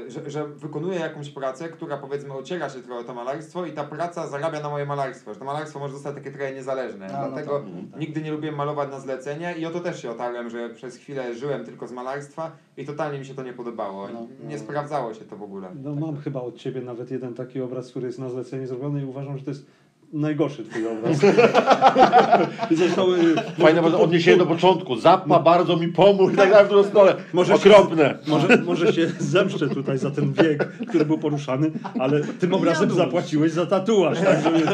że, 0.08 0.30
że 0.30 0.48
wykonuję 0.48 0.98
jakąś 0.98 1.30
pracę, 1.30 1.68
która 1.68 1.96
powiedzmy 1.96 2.34
ociera 2.34 2.70
się 2.70 2.82
trochę 2.82 3.00
o 3.00 3.04
to 3.04 3.14
malarstwo 3.14 3.66
i 3.66 3.72
ta 3.72 3.84
praca 3.84 4.26
zarabia 4.26 4.60
na 4.60 4.70
moje 4.70 4.86
malarstwo, 4.86 5.34
że 5.34 5.40
to 5.40 5.44
malarstwo 5.46 5.78
może 5.78 5.94
zostać 5.94 6.14
takie 6.14 6.30
trochę 6.30 6.54
niezależne. 6.54 7.06
A, 7.06 7.22
no 7.22 7.28
Dlatego 7.28 7.60
tak, 7.60 7.68
no 7.74 7.80
tak. 7.90 8.00
nigdy 8.00 8.22
nie 8.22 8.32
lubiłem 8.32 8.54
malować 8.56 8.90
na 8.90 9.00
zlecenie 9.00 9.54
i 9.58 9.66
o 9.66 9.70
to 9.70 9.80
też 9.80 10.02
się 10.02 10.10
otarłem, 10.10 10.50
że 10.50 10.70
przez 10.70 10.96
chwilę 10.96 11.34
żyłem 11.34 11.64
tylko 11.64 11.86
z 11.86 11.92
malarstwa 11.92 12.52
i 12.76 12.84
totalnie 12.86 13.18
mi 13.18 13.24
się 13.24 13.34
to 13.34 13.42
nie 13.42 13.52
podobało. 13.52 14.08
No, 14.08 14.26
nie 14.48 14.56
no. 14.56 14.62
sprawdzało 14.62 15.14
się 15.14 15.24
to 15.24 15.36
w 15.36 15.42
ogóle. 15.42 15.68
No 15.82 15.94
mam 15.94 16.16
chyba 16.16 16.40
od 16.40 16.56
ciebie 16.56 16.80
nawet 16.80 17.10
jeden 17.10 17.34
taki 17.34 17.60
obraz, 17.60 17.90
który 17.90 18.06
jest 18.06 18.18
na 18.18 18.28
zlecenie 18.28 18.66
zrobiony 18.66 19.02
i 19.02 19.04
uważam, 19.04 19.38
że 19.38 19.44
to 19.44 19.50
jest 19.50 19.66
najgorszy 20.12 20.64
twój 20.64 20.82
obraz. 20.86 21.16
Zresztą 22.78 23.14
y, 23.14 23.18
Fajne 23.62 23.82
bardzo 23.82 24.00
odniesienie 24.00 24.36
do 24.36 24.46
początku. 24.46 24.96
Zappa 24.96 25.38
bardzo 25.38 25.76
mi 25.76 25.88
pomógł 25.88 26.30
i 26.30 26.36
tak 26.36 26.50
dalej 26.50 26.66
w 26.66 26.68
drugą 26.68 26.88
stronę. 26.88 27.14
Może 27.32 27.58
się- 27.58 27.70
Okropne. 27.76 28.18
może, 28.26 28.56
może 28.56 28.92
się 28.92 29.10
zemszczę 29.18 29.68
tutaj 29.68 29.98
za 29.98 30.10
ten 30.10 30.32
wiek, 30.32 30.68
który 30.88 31.04
był 31.04 31.18
poruszany, 31.18 31.70
ale 31.98 32.20
tym 32.20 32.54
obrazem 32.54 32.82
Jadł. 32.82 32.94
zapłaciłeś 32.94 33.52
za 33.52 33.66
tatuaż. 33.66 34.18
Tak, 34.20 34.42
żeby... 34.42 34.66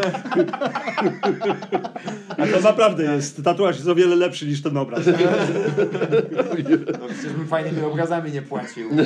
A 2.38 2.46
to 2.46 2.60
naprawdę 2.62 3.02
jest. 3.14 3.44
Tatuaż 3.44 3.76
jest 3.76 3.88
o 3.88 3.94
wiele 3.94 4.16
lepszy 4.16 4.46
niż 4.46 4.62
ten 4.62 4.76
obraz. 4.76 5.06
No 5.06 5.12
przecież 7.08 7.32
bym 7.32 7.46
fajnymi 7.48 7.82
obrazami 7.84 8.32
nie 8.32 8.42
płacił. 8.42 8.88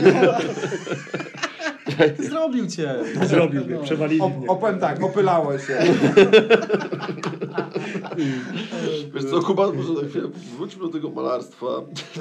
Zrobił 2.30 2.66
cię. 2.66 2.94
Zrobił 3.26 3.64
mnie, 3.64 3.75
No. 3.75 3.82
przewalili 3.82 4.20
O, 4.20 4.28
mnie. 4.28 4.49
opowiem 4.49 4.78
tak, 4.80 5.04
opylało 5.04 5.59
się. 5.59 5.78
Wiesz 9.14 9.25
co, 9.25 9.40
Kuba, 9.42 9.73
może 9.73 9.92
na 9.92 10.09
chwilę 10.09 10.28
wróćmy 10.56 10.82
do 10.82 10.88
tego 10.88 11.11
malarstwa. 11.11 11.66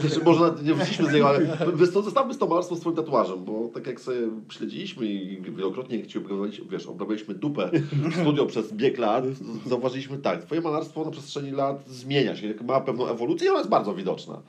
Znaczy, 0.01 0.19
może 0.25 0.39
nawet 0.41 0.65
nie 0.65 0.73
wróciliśmy 0.73 1.09
z 1.09 1.13
niego, 1.13 1.29
ale 1.29 1.39
wiesz 1.75 1.89
co, 1.89 2.01
zostawmy 2.01 2.35
to 2.35 2.47
malarstwo 2.47 2.75
z 2.75 2.79
twoim 2.79 2.95
tatuażem, 2.95 3.43
bo 3.45 3.69
tak 3.73 3.87
jak 3.87 4.01
sobie 4.01 4.19
śledziliśmy 4.49 5.05
i 5.05 5.41
wielokrotnie 5.41 5.97
jak 5.97 6.07
ci 6.07 6.17
obrabialiśmy, 6.17 6.65
wiesz, 6.69 6.87
obrabialiśmy 6.87 7.33
dupę 7.35 7.69
w 8.09 8.13
studio 8.21 8.45
przez 8.45 8.73
bieg 8.73 8.97
lat, 8.97 9.23
zauważyliśmy 9.65 10.17
tak, 10.17 10.43
twoje 10.45 10.61
malarstwo 10.61 11.05
na 11.05 11.11
przestrzeni 11.11 11.51
lat 11.51 11.83
zmienia 11.87 12.35
się, 12.35 12.53
ma 12.67 12.81
pewną 12.81 13.07
ewolucję 13.07 13.47
i 13.47 13.49
ona 13.49 13.59
jest 13.59 13.69
bardzo 13.69 13.93
widoczna. 13.93 14.41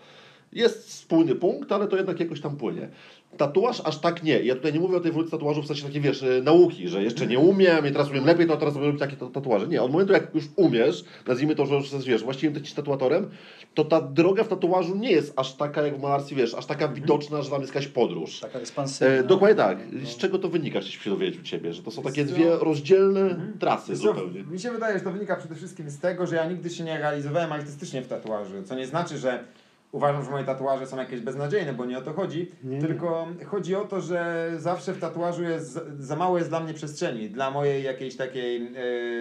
Jest 0.52 0.92
spójny 0.94 1.34
punkt, 1.34 1.72
ale 1.72 1.88
to 1.88 1.96
jednak 1.96 2.20
jakoś 2.20 2.40
tam 2.40 2.56
płynie. 2.56 2.88
Tatuaż 3.36 3.80
aż 3.84 3.98
tak 3.98 4.22
nie. 4.22 4.40
Ja 4.42 4.54
tutaj 4.54 4.72
nie 4.72 4.80
mówię 4.80 4.96
o 4.96 5.00
tej 5.00 5.08
ewolucji 5.10 5.30
tatuażu 5.32 5.62
w 5.62 5.66
sensie 5.66 5.82
takiej, 5.86 6.00
wiesz, 6.00 6.22
e, 6.22 6.42
nauki, 6.42 6.88
że 6.88 7.02
jeszcze 7.02 7.26
nie 7.26 7.38
umiem 7.38 7.86
i 7.86 7.92
teraz 7.92 8.10
umiem 8.10 8.26
lepiej, 8.26 8.46
to 8.46 8.56
teraz 8.56 8.76
robić 8.76 9.00
takie 9.00 9.16
ta- 9.16 9.26
tatuaże. 9.30 9.68
Nie, 9.68 9.82
od 9.82 9.92
momentu 9.92 10.12
jak 10.12 10.34
już 10.34 10.44
umiesz, 10.56 11.04
nazwijmy 11.26 11.54
to, 11.54 11.66
że 11.66 11.74
już 11.74 12.04
wiesz, 12.06 12.22
właściwym 12.24 12.54
jesteś 12.54 12.72
tatuatorem, 12.72 13.30
to 13.74 13.84
ta 13.84 14.00
droga 14.00 14.44
w 14.44 14.48
tatuażu 14.48 14.96
nie 14.96 15.10
jest 15.10 15.32
aż 15.36 15.54
taka 15.56 15.82
jak 15.82 15.98
w 15.98 16.02
malarstwie, 16.02 16.36
wiesz, 16.36 16.54
aż 16.54 16.66
taka 16.66 16.88
widoczna, 16.88 17.42
że 17.42 17.50
tam 17.50 17.60
jest 17.60 17.74
jakaś 17.74 17.88
podróż. 17.88 18.40
Taka 18.40 18.58
ekspansywna. 18.58 19.14
E, 19.14 19.22
dokładnie 19.22 19.56
tak. 19.56 19.78
No. 19.92 20.06
Z 20.06 20.16
czego 20.16 20.38
to 20.38 20.48
wynika, 20.48 20.80
chcieliśmy 20.80 21.04
się 21.04 21.10
dowiedzieć 21.10 21.40
u 21.40 21.42
Ciebie, 21.42 21.72
że 21.72 21.82
to 21.82 21.90
są 21.90 22.02
takie 22.02 22.24
dwie 22.24 22.50
rozdzielne 22.56 23.36
trasy 23.60 23.92
Wiesz 23.92 24.00
co, 24.00 24.08
zupełnie. 24.08 24.42
Mi 24.42 24.60
się 24.60 24.70
wydaje, 24.70 24.98
że 24.98 25.04
to 25.04 25.10
wynika 25.12 25.36
przede 25.36 25.54
wszystkim 25.54 25.90
z 25.90 25.98
tego, 25.98 26.26
że 26.26 26.36
ja 26.36 26.44
nigdy 26.50 26.70
się 26.70 26.84
nie 26.84 26.98
realizowałem 26.98 27.52
artystycznie 27.52 28.02
w 28.02 28.08
tatuażu, 28.08 28.52
co 28.64 28.74
nie 28.74 28.86
znaczy, 28.86 29.18
że 29.18 29.44
uważam, 29.92 30.24
że 30.24 30.30
moje 30.30 30.44
tatuaże 30.44 30.86
są 30.86 30.96
jakieś 30.96 31.20
beznadziejne, 31.20 31.72
bo 31.72 31.84
nie 31.84 31.98
o 31.98 32.02
to 32.02 32.12
chodzi, 32.12 32.50
Nie, 32.64 32.80
tylko 32.80 33.26
chodzi 33.46 33.74
o 33.74 33.84
to, 33.84 34.00
że 34.00 34.50
zawsze 34.56 34.92
w 34.92 34.98
tatuażu 35.00 35.42
jest 35.42 35.78
za- 35.98 36.16
mało 36.16 36.38
jest 36.38 36.50
dla 36.50 36.60
mnie 36.60 36.74
przestrzeni, 36.74 37.30
dla 37.30 37.50
mojej 37.50 37.84
jakiejś 37.84 38.16
takiej, 38.16 38.72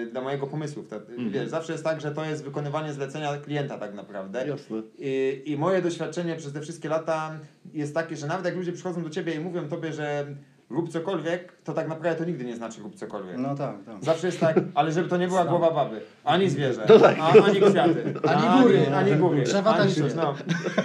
e, 0.04 0.06
dla 0.12 0.22
mojego 0.22 0.48
pomysłu. 0.48 0.84
Mhm. 0.92 1.30
Wiesz, 1.32 1.50
zawsze 1.50 1.72
jest 1.72 1.84
tak, 1.84 2.02
że 2.02 2.12
to 2.12 2.26
jest 2.26 2.44
wykonywanie 2.44 2.94
zlecenia 2.94 3.38
klienta 3.38 3.78
tak 3.78 3.94
naprawdę. 3.94 4.48
Jasne. 4.48 4.82
I, 4.98 5.42
I 5.46 5.58
moje 5.58 5.82
doświadczenie 5.82 6.36
przez 6.36 6.54
te 6.54 6.62
wszystkie 6.62 6.90
lata 6.90 7.40
jest 7.74 7.94
takie, 7.94 8.16
że 8.16 8.28
nawet 8.28 8.46
jak 8.46 8.56
ludzie 8.56 8.72
przychodzą 8.74 9.04
do 9.04 9.10
ciebie 9.10 9.34
i 9.34 9.40
mówią 9.40 9.68
tobie, 9.68 9.94
że 9.94 10.26
rób 10.70 10.90
cokolwiek, 10.90 11.52
to 11.64 11.74
tak 11.74 11.88
naprawdę 11.88 12.16
to 12.16 12.26
nigdy 12.30 12.46
nie 12.46 12.56
znaczy 12.56 12.82
rób 12.82 12.96
cokolwiek. 12.96 13.38
No 13.38 13.56
tak, 13.56 13.76
tak. 13.86 13.96
Zawsze 14.04 14.28
jest 14.28 14.40
tak, 14.40 14.60
ale 14.76 14.92
żeby 14.92 15.10
to 15.10 15.18
nie 15.18 15.28
była 15.28 15.46
głowa 15.46 15.72
baby, 15.72 16.02
ani 16.24 16.50
zwierzę, 16.50 16.86
No 16.90 17.00
tak. 17.00 17.18
a, 17.20 17.30
ani 17.46 17.62
kwiaty, 17.62 18.14
Ani 18.28 18.62
góry. 18.64 18.96
ani 18.96 19.16
góry, 19.16 19.44
Drzewa 19.44 19.76
ani 19.76 19.94
coś, 19.96 20.14
no. 20.16 20.36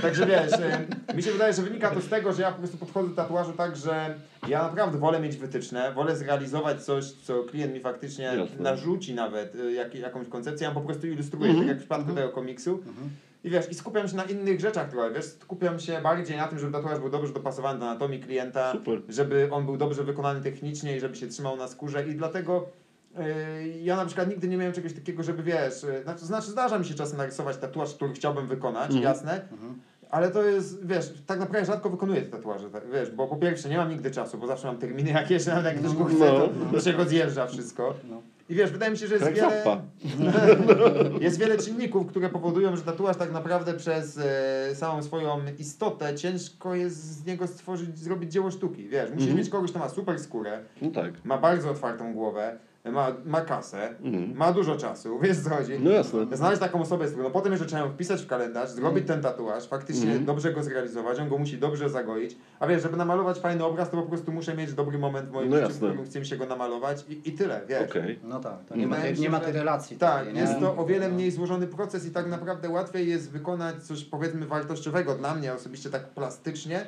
Także 0.02 0.26
wiesz, 0.26 0.52
y, 1.12 1.16
mi 1.16 1.22
się 1.22 1.32
wydaje, 1.32 1.52
że 1.52 1.62
wynika 1.62 1.90
to 1.90 2.00
z 2.00 2.08
tego, 2.08 2.32
że 2.32 2.42
ja 2.42 2.50
po 2.52 2.58
prostu 2.58 2.76
podchodzę 2.76 3.08
do 3.08 3.14
tatuażu 3.14 3.52
tak, 3.52 3.76
że 3.76 4.14
ja 4.48 4.62
naprawdę 4.62 4.98
wolę 4.98 5.20
mieć 5.20 5.36
wytyczne, 5.36 5.92
wolę 5.92 6.16
zrealizować 6.16 6.82
coś, 6.84 7.04
co 7.12 7.42
klient 7.42 7.74
mi 7.74 7.80
faktycznie 7.80 8.32
narzuci 8.60 9.14
nawet, 9.14 9.54
y, 9.54 9.72
jak, 9.72 9.94
jakąś 9.94 10.28
koncepcję, 10.28 10.66
ja 10.68 10.74
po 10.74 10.80
prostu 10.80 11.06
ilustruję, 11.06 11.46
Mhm. 11.46 11.58
tak 11.58 11.68
jak 11.68 11.76
w 11.76 11.80
przypadku 11.80 12.12
tego 12.12 12.28
komiksu. 12.28 12.70
Mhm. 12.86 13.10
I 13.44 13.50
wiesz, 13.50 13.70
i 13.70 13.74
skupiam 13.74 14.08
się 14.08 14.16
na 14.16 14.24
innych 14.24 14.60
rzeczach 14.60 14.90
trochę, 14.90 15.10
wiesz, 15.10 15.24
skupiam 15.24 15.78
się 15.78 16.00
bardziej 16.02 16.36
na 16.36 16.48
tym, 16.48 16.58
żeby 16.58 16.72
tatuaż 16.72 16.98
był 16.98 17.10
dobrze 17.10 17.32
dopasowany 17.32 17.78
do 17.80 17.86
anatomii 17.90 18.20
klienta, 18.20 18.72
Super. 18.72 19.00
żeby 19.08 19.48
on 19.50 19.66
był 19.66 19.76
dobrze 19.76 20.04
wykonany 20.04 20.40
technicznie 20.40 20.96
i 20.96 21.00
żeby 21.00 21.16
się 21.16 21.26
trzymał 21.26 21.56
na 21.56 21.68
skórze 21.68 22.06
i 22.08 22.14
dlatego 22.14 22.66
yy, 23.16 23.22
ja 23.82 23.96
na 23.96 24.06
przykład 24.06 24.28
nigdy 24.28 24.48
nie 24.48 24.56
miałem 24.56 24.72
czegoś 24.74 24.92
takiego, 24.92 25.22
żeby 25.22 25.42
wiesz, 25.42 25.82
yy, 25.82 26.02
znaczy, 26.02 26.24
znaczy 26.26 26.50
zdarza 26.50 26.78
mi 26.78 26.84
się 26.84 26.94
czasem 26.94 27.18
narysować 27.18 27.56
tatuaż, 27.56 27.94
który 27.94 28.12
chciałbym 28.12 28.46
wykonać, 28.48 28.84
Mhm. 28.86 29.02
jasne, 29.02 29.40
Mhm. 29.52 29.74
ale 30.10 30.30
to 30.30 30.42
jest, 30.42 30.86
wiesz, 30.86 31.14
tak 31.26 31.38
naprawdę 31.40 31.66
rzadko 31.66 31.90
wykonuję 31.90 32.22
te 32.22 32.28
tatuaże, 32.30 32.70
tak, 32.70 32.90
wiesz, 32.90 33.10
bo 33.10 33.26
po 33.28 33.36
pierwsze 33.36 33.68
nie 33.68 33.76
mam 33.76 33.90
nigdy 33.90 34.10
czasu, 34.10 34.38
bo 34.38 34.46
zawsze 34.46 34.66
mam 34.66 34.78
terminy 34.78 35.10
jakieś, 35.10 35.46
nawet 35.54 35.64
jak 35.64 35.78
ktoś 35.78 35.92
go 35.92 36.04
chce, 36.04 36.18
to 36.26 36.48
No. 36.72 36.80
się 36.80 36.92
go 36.92 37.04
zjeżdża 37.04 37.46
wszystko. 37.46 37.94
No. 38.10 38.22
I 38.48 38.54
wiesz, 38.54 38.70
wydaje 38.70 38.92
mi 38.92 38.98
się, 38.98 39.06
że 39.06 39.14
jest 39.14 39.26
wiele, 39.30 39.82
jest 41.20 41.38
wiele 41.38 41.58
czynników, 41.58 42.06
które 42.06 42.28
powodują, 42.28 42.76
że 42.76 42.82
tatuaż 42.82 43.16
tak 43.16 43.32
naprawdę 43.32 43.74
przez 43.74 44.18
e, 44.18 44.74
samą 44.74 45.02
swoją 45.02 45.38
istotę 45.58 46.14
ciężko 46.14 46.74
jest 46.74 46.96
z 46.96 47.26
niego 47.26 47.46
stworzyć, 47.46 47.98
zrobić 47.98 48.32
dzieło 48.32 48.50
sztuki. 48.50 48.88
Wiesz, 48.88 49.10
musisz 49.10 49.22
Mhm. 49.22 49.38
mieć 49.38 49.48
kogoś, 49.48 49.70
kto 49.70 49.78
ma 49.80 49.88
super 49.88 50.18
skórę, 50.20 50.60
No 50.82 50.90
tak. 50.90 51.24
ma 51.24 51.38
bardzo 51.38 51.70
otwartą 51.70 52.12
głowę, 52.14 52.58
ma, 52.92 53.12
ma 53.24 53.40
kasę, 53.40 53.94
Mhm. 54.02 54.36
ma 54.36 54.52
dużo 54.52 54.76
czasu, 54.76 55.18
wiesz 55.22 55.40
co 55.40 55.50
chodzi. 55.50 55.72
No 55.80 55.90
jasne. 55.90 56.26
Znaleźć 56.32 56.60
taką 56.60 56.80
osobę, 56.80 57.06
no 57.22 57.30
potem 57.30 57.52
jeszcze 57.52 57.66
trzeba 57.66 57.82
ją 57.82 57.90
wpisać 57.92 58.22
w 58.22 58.26
kalendarz, 58.26 58.70
zrobić 58.70 59.06
ten 59.06 59.22
tatuaż, 59.22 59.68
faktycznie 59.68 60.06
Mhm. 60.06 60.24
dobrze 60.24 60.52
go 60.52 60.62
zrealizować, 60.62 61.18
on 61.18 61.28
go 61.28 61.38
musi 61.38 61.58
dobrze 61.58 61.90
zagoić. 61.90 62.36
A 62.60 62.66
wiesz, 62.66 62.82
żeby 62.82 62.96
namalować 62.96 63.38
fajny 63.38 63.64
obraz, 63.64 63.90
to 63.90 63.96
po 63.96 64.08
prostu 64.08 64.32
muszę 64.32 64.54
mieć 64.56 64.72
dobry 64.74 64.98
moment 64.98 65.28
w 65.28 65.32
moim 65.32 65.50
No 65.50 65.56
życiu, 65.56 65.68
w 65.72 65.76
którym 65.76 66.04
chce 66.04 66.20
mi 66.20 66.26
się 66.26 66.36
go 66.36 66.46
namalować 66.46 67.04
i, 67.08 67.28
i 67.28 67.32
tyle, 67.32 67.60
wiesz. 67.68 67.90
Okej. 67.90 68.18
No 68.24 68.40
tak, 68.40 68.64
to 68.68 68.76
nie, 68.76 68.86
ma, 68.86 69.02
się, 69.02 69.12
nie 69.12 69.30
ma 69.30 69.40
tej 69.40 69.52
relacji. 69.52 69.96
Tak, 69.98 70.34
nie? 70.34 70.40
jest 70.40 70.60
to 70.60 70.76
o 70.76 70.86
wiele 70.86 71.08
No. 71.08 71.14
mniej 71.14 71.30
złożony 71.30 71.66
proces 71.66 72.06
i 72.06 72.10
tak 72.10 72.26
naprawdę 72.26 72.68
łatwiej 72.68 73.08
jest 73.08 73.30
wykonać 73.30 73.82
coś 73.82 74.04
powiedzmy 74.04 74.46
wartościowego 74.46 75.14
dla 75.14 75.34
mnie 75.34 75.52
osobiście 75.54 75.90
tak 75.90 76.08
plastycznie, 76.08 76.86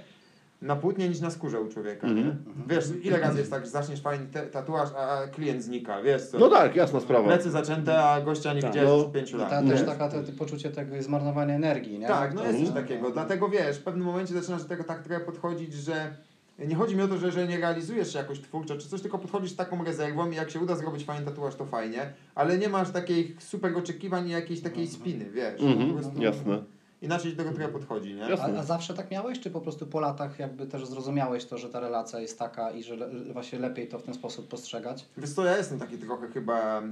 na 0.63 0.77
płótnie 0.77 1.09
niż 1.09 1.21
na 1.21 1.31
skórze 1.31 1.61
u 1.61 1.69
człowieka, 1.69 2.07
Mhm. 2.07 2.27
nie? 2.27 2.35
Wiesz, 2.75 2.85
ile 3.03 3.19
razy 3.21 3.39
jest 3.39 3.51
tak, 3.51 3.65
że 3.65 3.71
zaczniesz 3.71 4.01
fajny 4.01 4.27
te- 4.27 4.47
tatuaż, 4.47 4.89
a 4.99 5.27
klient 5.29 5.63
znika, 5.63 6.03
wiesz 6.03 6.23
co? 6.27 6.39
No 6.39 6.49
tak, 6.49 6.77
jasna 6.77 7.01
sprawa. 7.01 7.29
Plecy 7.29 7.51
zaczęte, 7.51 7.99
a 8.05 8.21
gościa 8.21 8.55
nie 8.55 8.61
Tak. 8.63 8.71
widziałeś 8.71 8.91
No. 8.91 8.97
od 9.07 9.13
pięciu 9.13 9.37
lat. 9.37 9.51
Ta, 9.51 9.63
też 9.63 9.83
taka 9.83 10.09
te, 10.09 10.23
te 10.23 10.33
poczucie 10.33 10.71
tego 10.71 11.03
zmarnowania 11.03 11.55
energii, 11.55 11.99
nie? 11.99 12.07
Tak, 12.09 12.35
no 12.35 12.45
jest 12.45 12.59
coś 12.59 12.69
To- 12.69 12.75
takiego. 12.75 13.11
Dlatego 13.11 13.49
wiesz, 13.49 13.77
w 13.79 13.83
pewnym 13.83 14.07
momencie 14.07 14.35
zaczynasz 14.35 14.63
do 14.63 14.69
tego 14.69 14.85
tak 14.85 15.03
trochę 15.03 15.25
podchodzić, 15.25 15.75
że 15.75 16.15
nie 16.59 16.75
chodzi 16.75 16.97
mi 16.97 17.03
o 17.03 17.09
to, 17.09 17.19
że, 17.19 17.33
że 17.33 17.47
nie 17.49 17.59
realizujesz 17.59 18.13
się 18.13 18.19
jakoś 18.19 18.41
twórczo 18.41 18.77
czy 18.77 18.89
coś, 18.89 19.01
tylko 19.03 19.19
podchodzisz 19.19 19.51
z 19.51 19.57
taką 19.57 19.85
rezerwą 19.85 20.31
i 20.31 20.35
jak 20.37 20.51
się 20.51 20.61
uda 20.61 20.77
zrobić 20.77 21.05
fajny 21.05 21.27
tatuaż, 21.27 21.55
to 21.55 21.67
fajnie, 21.67 22.13
ale 22.35 22.59
nie 22.59 22.69
masz 22.69 22.91
takich 22.91 23.43
super 23.43 23.77
oczekiwań 23.77 24.29
i 24.29 24.31
jakiejś 24.31 24.61
takiej 24.61 24.87
spiny, 24.89 25.25
wiesz. 25.31 25.61
po 25.61 25.67
Mhm, 25.67 25.93
prostu 25.95 26.23
jasne. 26.23 26.63
Inaczej 27.03 27.31
się 27.31 27.37
do 27.37 27.43
tego 27.43 27.57
trochę 27.57 27.73
podchodzi, 27.73 28.15
nie? 28.15 28.25
A, 28.25 28.59
a 28.59 28.63
zawsze 28.63 28.95
tak 28.95 29.11
miałeś, 29.11 29.41
czy 29.41 29.51
po 29.51 29.61
prostu 29.61 29.87
po 29.87 30.01
latach 30.01 30.39
jakby 30.39 30.67
też 30.67 30.87
zrozumiałeś 30.87 31.45
to, 31.45 31.59
że 31.59 31.69
ta 31.69 31.81
relacja 31.81 32.21
jest 32.21 32.39
taka 32.39 32.71
i 32.71 32.83
że 32.83 32.97
le, 32.97 33.11
właśnie 33.33 33.59
lepiej 33.59 33.89
to 33.89 33.99
w 33.99 34.03
ten 34.03 34.15
sposób 34.15 34.49
postrzegać? 34.49 35.07
Wiesz 35.17 35.31
co, 35.31 35.45
ja 35.45 35.57
jestem 35.57 35.79
taki 35.79 35.99
trochę 35.99 36.29
chyba 36.29 36.79
e, 36.79 36.83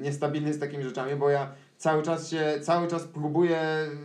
niestabilny 0.00 0.54
z 0.54 0.58
takimi 0.58 0.84
rzeczami, 0.84 1.16
bo 1.16 1.30
ja 1.30 1.52
cały 1.78 2.02
czas 2.02 2.30
się, 2.30 2.58
cały 2.62 2.88
czas 2.88 3.04
próbuję, 3.04 3.60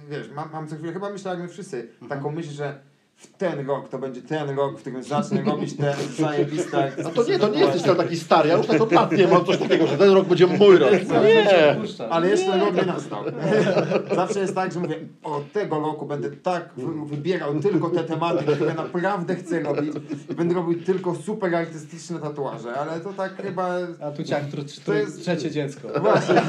wiesz, 0.10 0.30
mam, 0.32 0.52
mam 0.52 0.68
co 0.68 0.76
chwilę, 0.76 0.94
chyba 0.94 1.10
myślę 1.10 1.32
jak 1.32 1.40
my 1.40 1.48
wszyscy, 1.48 1.90
taką 2.10 2.32
myśl, 2.32 2.52
że 2.52 2.80
w 3.20 3.28
ten 3.38 3.68
rok 3.68 3.90
to 3.90 4.00
będzie 4.00 4.22
ten 4.22 4.50
rok, 4.50 4.78
w 4.78 4.82
którym 4.82 5.04
zacznę 5.04 5.42
robić 5.42 5.78
te 5.78 5.96
zajebiste 6.24 6.92
A 7.06 7.10
to 7.10 7.24
nie, 7.24 7.40
to 7.40 7.50
nie 7.50 7.60
jesteś 7.60 7.82
tam 7.82 7.96
taki 7.96 8.18
stary, 8.18 8.50
ja 8.50 8.58
już 8.58 8.68
tak 8.68 9.12
nie 9.12 9.28
mam 9.28 9.46
coś 9.46 9.58
takiego, 9.58 9.88
że 9.88 9.98
ten 9.98 10.12
rok 10.12 10.28
będzie 10.28 10.48
mój 10.48 10.78
rok. 10.78 10.92
Nie! 11.24 11.78
Ale 12.10 12.30
jeszcze 12.30 12.52
ten 12.52 12.62
rok 12.62 12.76
nie 12.76 12.86
nastał. 12.86 13.24
Zawsze 14.16 14.40
jest 14.40 14.56
tak, 14.56 14.74
że 14.74 14.80
mówię, 14.80 14.96
o 15.24 15.42
tego 15.54 15.80
roku 15.80 16.06
będę 16.06 16.32
tak 16.32 16.70
wy- 16.78 17.06
wybierał 17.06 17.60
tylko 17.60 17.90
te 17.90 18.04
tematy, 18.04 18.46
które 18.56 18.74
naprawdę 18.74 19.36
chcę 19.36 19.60
robić. 19.60 19.94
Będę 20.38 20.56
robił 20.56 20.82
tylko 20.82 21.16
super 21.16 21.56
artystyczne 21.56 22.20
tatuaże, 22.20 22.74
ale 22.76 23.00
to 23.00 23.14
tak 23.14 23.42
chyba... 23.42 23.76
A 24.02 24.12
tu 24.12 24.24
ciach, 24.24 24.44
To 24.86 24.94
jest- 24.94 25.22
trzecie 25.22 25.52
dziecko. 25.52 25.88
Właśnie. 26.02 26.42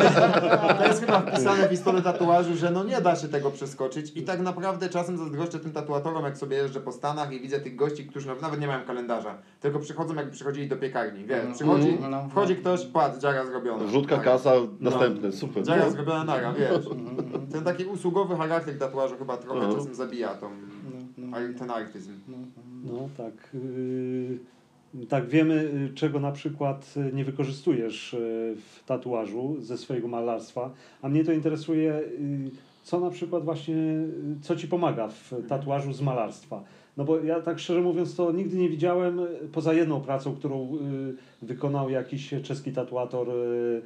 To 0.79 0.87
jest 0.87 1.01
chyba 1.01 1.21
wpisane 1.21 1.69
w 1.69 1.71
historię 1.71 2.03
tatuażu, 2.03 2.57
że 2.57 2.71
no 2.71 2.85
nie 2.85 3.01
da 3.01 3.17
się 3.17 3.29
tego 3.29 3.51
przeskoczyć 3.51 4.13
i 4.15 4.23
tak 4.23 4.41
naprawdę 4.41 4.89
czasem 4.89 5.19
zazdroszczę 5.19 5.59
tym 5.59 5.73
tatuatorom, 5.73 6.25
jak 6.25 6.39
sobie 6.39 6.60
jeżdżę 6.61 6.81
po 6.81 6.93
Stanach 6.93 7.33
i 7.33 7.41
widzę 7.41 7.61
tych 7.61 7.77
gości, 7.77 8.07
którzy 8.07 8.27
no- 8.29 8.35
nawet 8.43 8.61
nie 8.61 8.67
mają 8.67 8.85
kalendarza, 8.85 9.39
tylko 9.61 9.79
przychodzą 9.79 10.15
jakby 10.15 10.33
przychodzili 10.33 10.69
do 10.69 10.77
piekarni, 10.77 11.25
wiesz, 11.25 11.55
przychodzi, 11.55 11.89
Mhm, 11.89 12.11
no. 12.11 12.29
wchodzi 12.29 12.57
ktoś, 12.57 12.87
patrz, 12.87 13.19
dziara 13.19 13.47
zrobiona. 13.47 13.85
Wrzutka, 13.85 14.17
Tak. 14.17 14.25
kasa, 14.25 14.53
następny, 14.81 15.33
super. 15.33 15.63
Dziara 15.65 15.85
No. 15.85 15.91
zrobiona 15.91 16.25
nara, 16.25 16.53
wiesz. 16.53 16.87
Ten 17.53 17.65
taki 17.65 17.85
usługowy 17.85 18.37
charakter 18.37 18.79
tatuażu 18.79 19.17
chyba 19.17 19.37
trochę 19.37 19.59
Mhm. 19.61 19.77
czasem 19.77 19.95
zabija 19.95 20.29
tą, 20.35 20.51
No, 21.19 21.27
no. 21.31 21.37
ten 21.59 21.71
artyzm. 21.71 22.13
No 22.85 23.09
tak. 23.17 23.51
Yy, 23.55 24.39
tak 25.09 25.27
wiemy, 25.29 25.55
y, 25.91 25.95
czego 25.95 26.21
na 26.21 26.33
przykład 26.33 26.95
y, 26.97 27.13
nie 27.13 27.25
wykorzystujesz 27.25 28.17
w 28.57 28.85
tatuażu 28.87 29.57
ze 29.61 29.79
swojego 29.79 30.09
malarstwa, 30.09 30.71
a 31.03 31.09
mnie 31.09 31.25
to 31.25 31.33
interesuje, 31.33 32.01
co 32.91 33.01
na 33.01 33.11
przykład 33.11 33.45
właśnie, 33.45 33.75
y, 33.75 34.41
co 34.41 34.57
ci 34.57 34.69
pomaga 34.69 35.09
w 35.09 35.33
tatuażu 35.49 35.93
z 35.93 36.01
malarstwa. 36.01 36.65
No 36.97 37.05
bo 37.05 37.21
ja 37.21 37.41
tak 37.41 37.59
szczerze 37.59 37.81
mówiąc 37.81 38.17
to 38.17 38.33
nigdy 38.33 38.57
nie 38.57 38.69
widziałem, 38.69 39.21
y, 39.21 39.49
poza 39.53 39.75
jedną 39.75 40.01
pracą, 40.01 40.37
którą 40.37 40.77
y, 40.77 41.47
wykonał 41.47 41.91
jakiś 41.91 42.35
czeski 42.43 42.73
tatuator 42.73 43.31
y, 43.31 43.83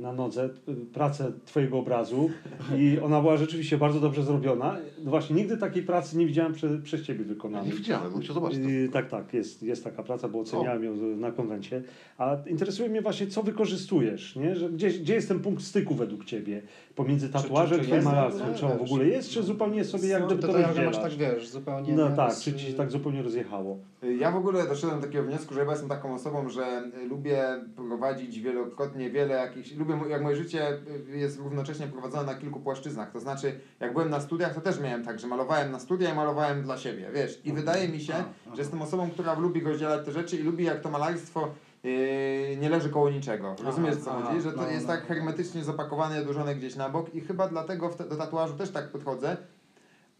na 0.00 0.12
nodze, 0.12 0.44
y, 0.68 0.74
pracę 0.92 1.32
twojego 1.46 1.78
obrazu 1.78 2.30
i 2.78 2.98
ona 3.02 3.20
była 3.20 3.36
rzeczywiście 3.36 3.78
bardzo 3.78 4.00
dobrze 4.00 4.22
zrobiona. 4.22 4.76
No 5.04 5.10
właśnie, 5.10 5.36
nigdy 5.36 5.56
takiej 5.56 5.82
pracy 5.82 6.18
nie 6.18 6.26
widziałem 6.26 6.52
prze, 6.52 6.78
przez 6.78 7.02
ciebie 7.02 7.20
Ja 7.22 7.28
wykonanej. 7.28 7.70
nie 7.70 7.76
widziałem, 7.76 8.20
chciał 8.20 8.34
zobaczyć. 8.34 8.58
Yy, 8.58 8.88
tak, 8.88 9.08
tak, 9.10 9.34
jest, 9.34 9.62
jest 9.62 9.84
taka 9.84 10.02
praca, 10.02 10.28
bo 10.28 10.40
oceniałem 10.40 10.84
ją 10.84 10.96
na 11.16 11.32
konwencie. 11.32 11.82
A 12.18 12.36
interesuje 12.46 12.88
mnie 12.88 13.02
właśnie, 13.02 13.26
co 13.26 13.42
wykorzystujesz, 13.42 14.36
nie? 14.36 14.56
Że 14.56 14.70
gdzie, 14.70 14.90
gdzie 14.90 15.14
jest 15.14 15.28
ten 15.28 15.40
punkt 15.40 15.62
styku 15.62 15.94
według 15.94 16.24
ciebie 16.24 16.62
pomiędzy 16.94 17.28
tatuażem 17.28 17.78
czy 17.78 17.84
i 17.84 17.86
twoim 17.86 17.94
jest 17.96 18.08
w 18.08 18.12
malarstwem? 18.12 18.46
ogóle? 18.46 18.58
Czy 18.60 18.66
on 18.66 18.78
w 18.78 18.82
ogóle 18.82 19.06
jest, 19.06 19.30
czy 19.30 19.42
zupełnie 19.42 19.84
sobie 19.84 20.08
jak 20.08 20.26
gdyby 20.26 20.42
to, 20.42 20.48
to 20.48 20.62
rozdzielasz? 20.62 20.98
tak, 20.98 21.12
wiesz, 21.12 21.48
zupełnie... 21.48 21.92
No 21.92 22.10
nie, 22.10 22.16
tak, 22.16 22.32
z- 22.32 22.42
czy 22.42 22.52
ci 22.52 22.66
się 22.66 22.72
tak 22.72 22.90
zupełnie 22.90 23.22
rozjechało? 23.22 23.78
Ja 24.18 24.30
w 24.30 24.36
ogóle 24.36 24.66
doszedłem 24.68 25.00
do 25.00 25.06
takiego 25.06 25.24
wniosku, 25.24 25.54
że 25.54 25.60
chyba 25.60 25.72
jestem 25.72 25.88
taką 25.88 26.14
osobą, 26.14 26.48
że 26.48 26.90
y, 27.04 27.08
lubię 27.08 27.44
prowadzić 27.76 28.40
wielokrotnie 28.40 29.10
wiele 29.10 29.40
jakichś. 29.46 29.72
Lubię, 29.72 29.98
jak 30.08 30.22
moje 30.22 30.36
życie 30.36 30.78
jest 31.08 31.38
równocześnie 31.38 31.86
prowadzone 31.86 32.24
na 32.24 32.34
kilku 32.34 32.60
płaszczyznach. 32.60 33.12
To 33.12 33.20
znaczy, 33.20 33.60
jak 33.80 33.92
byłem 33.92 34.10
na 34.10 34.20
studiach, 34.20 34.54
to 34.54 34.60
też 34.60 34.80
miałem 34.80 35.04
tak, 35.04 35.18
że 35.18 35.26
malowałem 35.26 35.72
na 35.72 35.78
studia 35.78 36.12
i 36.12 36.14
malowałem 36.14 36.62
dla 36.62 36.78
siebie, 36.78 37.10
wiesz. 37.14 37.40
I 37.44 37.52
wydaje 37.52 37.88
mi 37.88 38.00
się, 38.00 38.14
że 38.54 38.62
jestem 38.62 38.82
osobą, 38.82 39.10
która 39.10 39.38
lubi 39.38 39.60
rozdzielać 39.60 40.06
te 40.06 40.12
rzeczy 40.12 40.36
i 40.36 40.42
lubi, 40.42 40.64
jak 40.64 40.80
to 40.80 40.90
malarstwo 40.90 41.50
yy, 41.82 42.56
nie 42.60 42.68
leży 42.68 42.90
koło 42.90 43.10
niczego. 43.10 43.56
Rozumiesz, 43.64 43.96
co 43.96 44.10
chodzi? 44.10 44.40
Że 44.40 44.52
to 44.52 44.62
no, 44.62 44.70
jest 44.70 44.86
no. 44.86 44.92
tak 44.92 45.06
hermetycznie 45.06 45.64
zapakowane, 45.64 46.20
odłożone 46.20 46.54
gdzieś 46.54 46.76
na 46.76 46.88
bok 46.88 47.14
i 47.14 47.20
chyba 47.20 47.48
dlatego 47.48 47.88
te, 47.88 48.04
do 48.04 48.16
tatuażu 48.16 48.54
też 48.54 48.70
tak 48.70 48.88
podchodzę. 48.88 49.36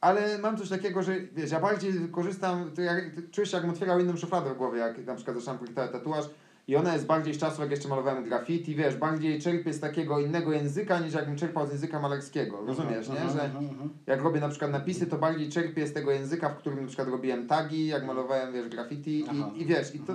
Ale 0.00 0.38
mam 0.38 0.56
coś 0.56 0.68
takiego, 0.68 1.02
że 1.02 1.20
wiesz, 1.20 1.50
ja 1.50 1.60
bardziej 1.60 1.92
korzystam, 2.12 2.70
to 2.70 2.82
jak, 2.82 3.14
to 3.14 3.20
czuję 3.32 3.46
się 3.46 3.56
jakbym 3.56 3.72
otwierał 3.72 4.00
inną 4.00 4.16
szufladę 4.16 4.54
w 4.54 4.56
głowie, 4.56 4.78
jak 4.78 5.06
na 5.06 5.14
przykład 5.14 5.36
zaczynam 5.36 5.58
projektować 5.58 5.92
tatuaż 5.92 6.24
i 6.68 6.76
ona 6.76 6.92
jest 6.92 7.06
bardziej 7.06 7.34
z 7.34 7.38
czasu, 7.38 7.62
jak 7.62 7.70
jeszcze 7.70 7.88
malowałem 7.88 8.24
graffiti, 8.24 8.74
wiesz, 8.74 8.96
bardziej 8.96 9.40
czerpię 9.40 9.72
z 9.72 9.80
takiego 9.80 10.20
innego 10.20 10.52
języka, 10.52 10.98
niż 10.98 11.14
jakbym 11.14 11.36
czerpał 11.36 11.66
z 11.66 11.70
języka 11.70 12.00
malarskiego, 12.00 12.66
rozumiesz, 12.66 13.08
nie? 13.08 13.14
Że 13.14 13.44
Mhm, 13.44 13.68
mhm. 13.68 13.90
jak 14.06 14.22
robię 14.22 14.40
na 14.40 14.48
przykład 14.48 14.70
napisy, 14.70 15.06
to 15.06 15.18
bardziej 15.18 15.48
czerpię 15.48 15.86
z 15.86 15.92
tego 15.92 16.10
języka, 16.10 16.48
w 16.48 16.56
którym 16.56 16.80
na 16.80 16.86
przykład 16.86 17.08
robiłem 17.08 17.46
tagi, 17.46 17.86
jak 17.86 18.06
malowałem, 18.06 18.52
wiesz, 18.52 18.68
graffiti 18.68 19.24
Aha. 19.30 19.50
i, 19.54 19.62
i 19.62 19.66
wiesz, 19.66 19.94
i 19.94 20.00
to, 20.00 20.12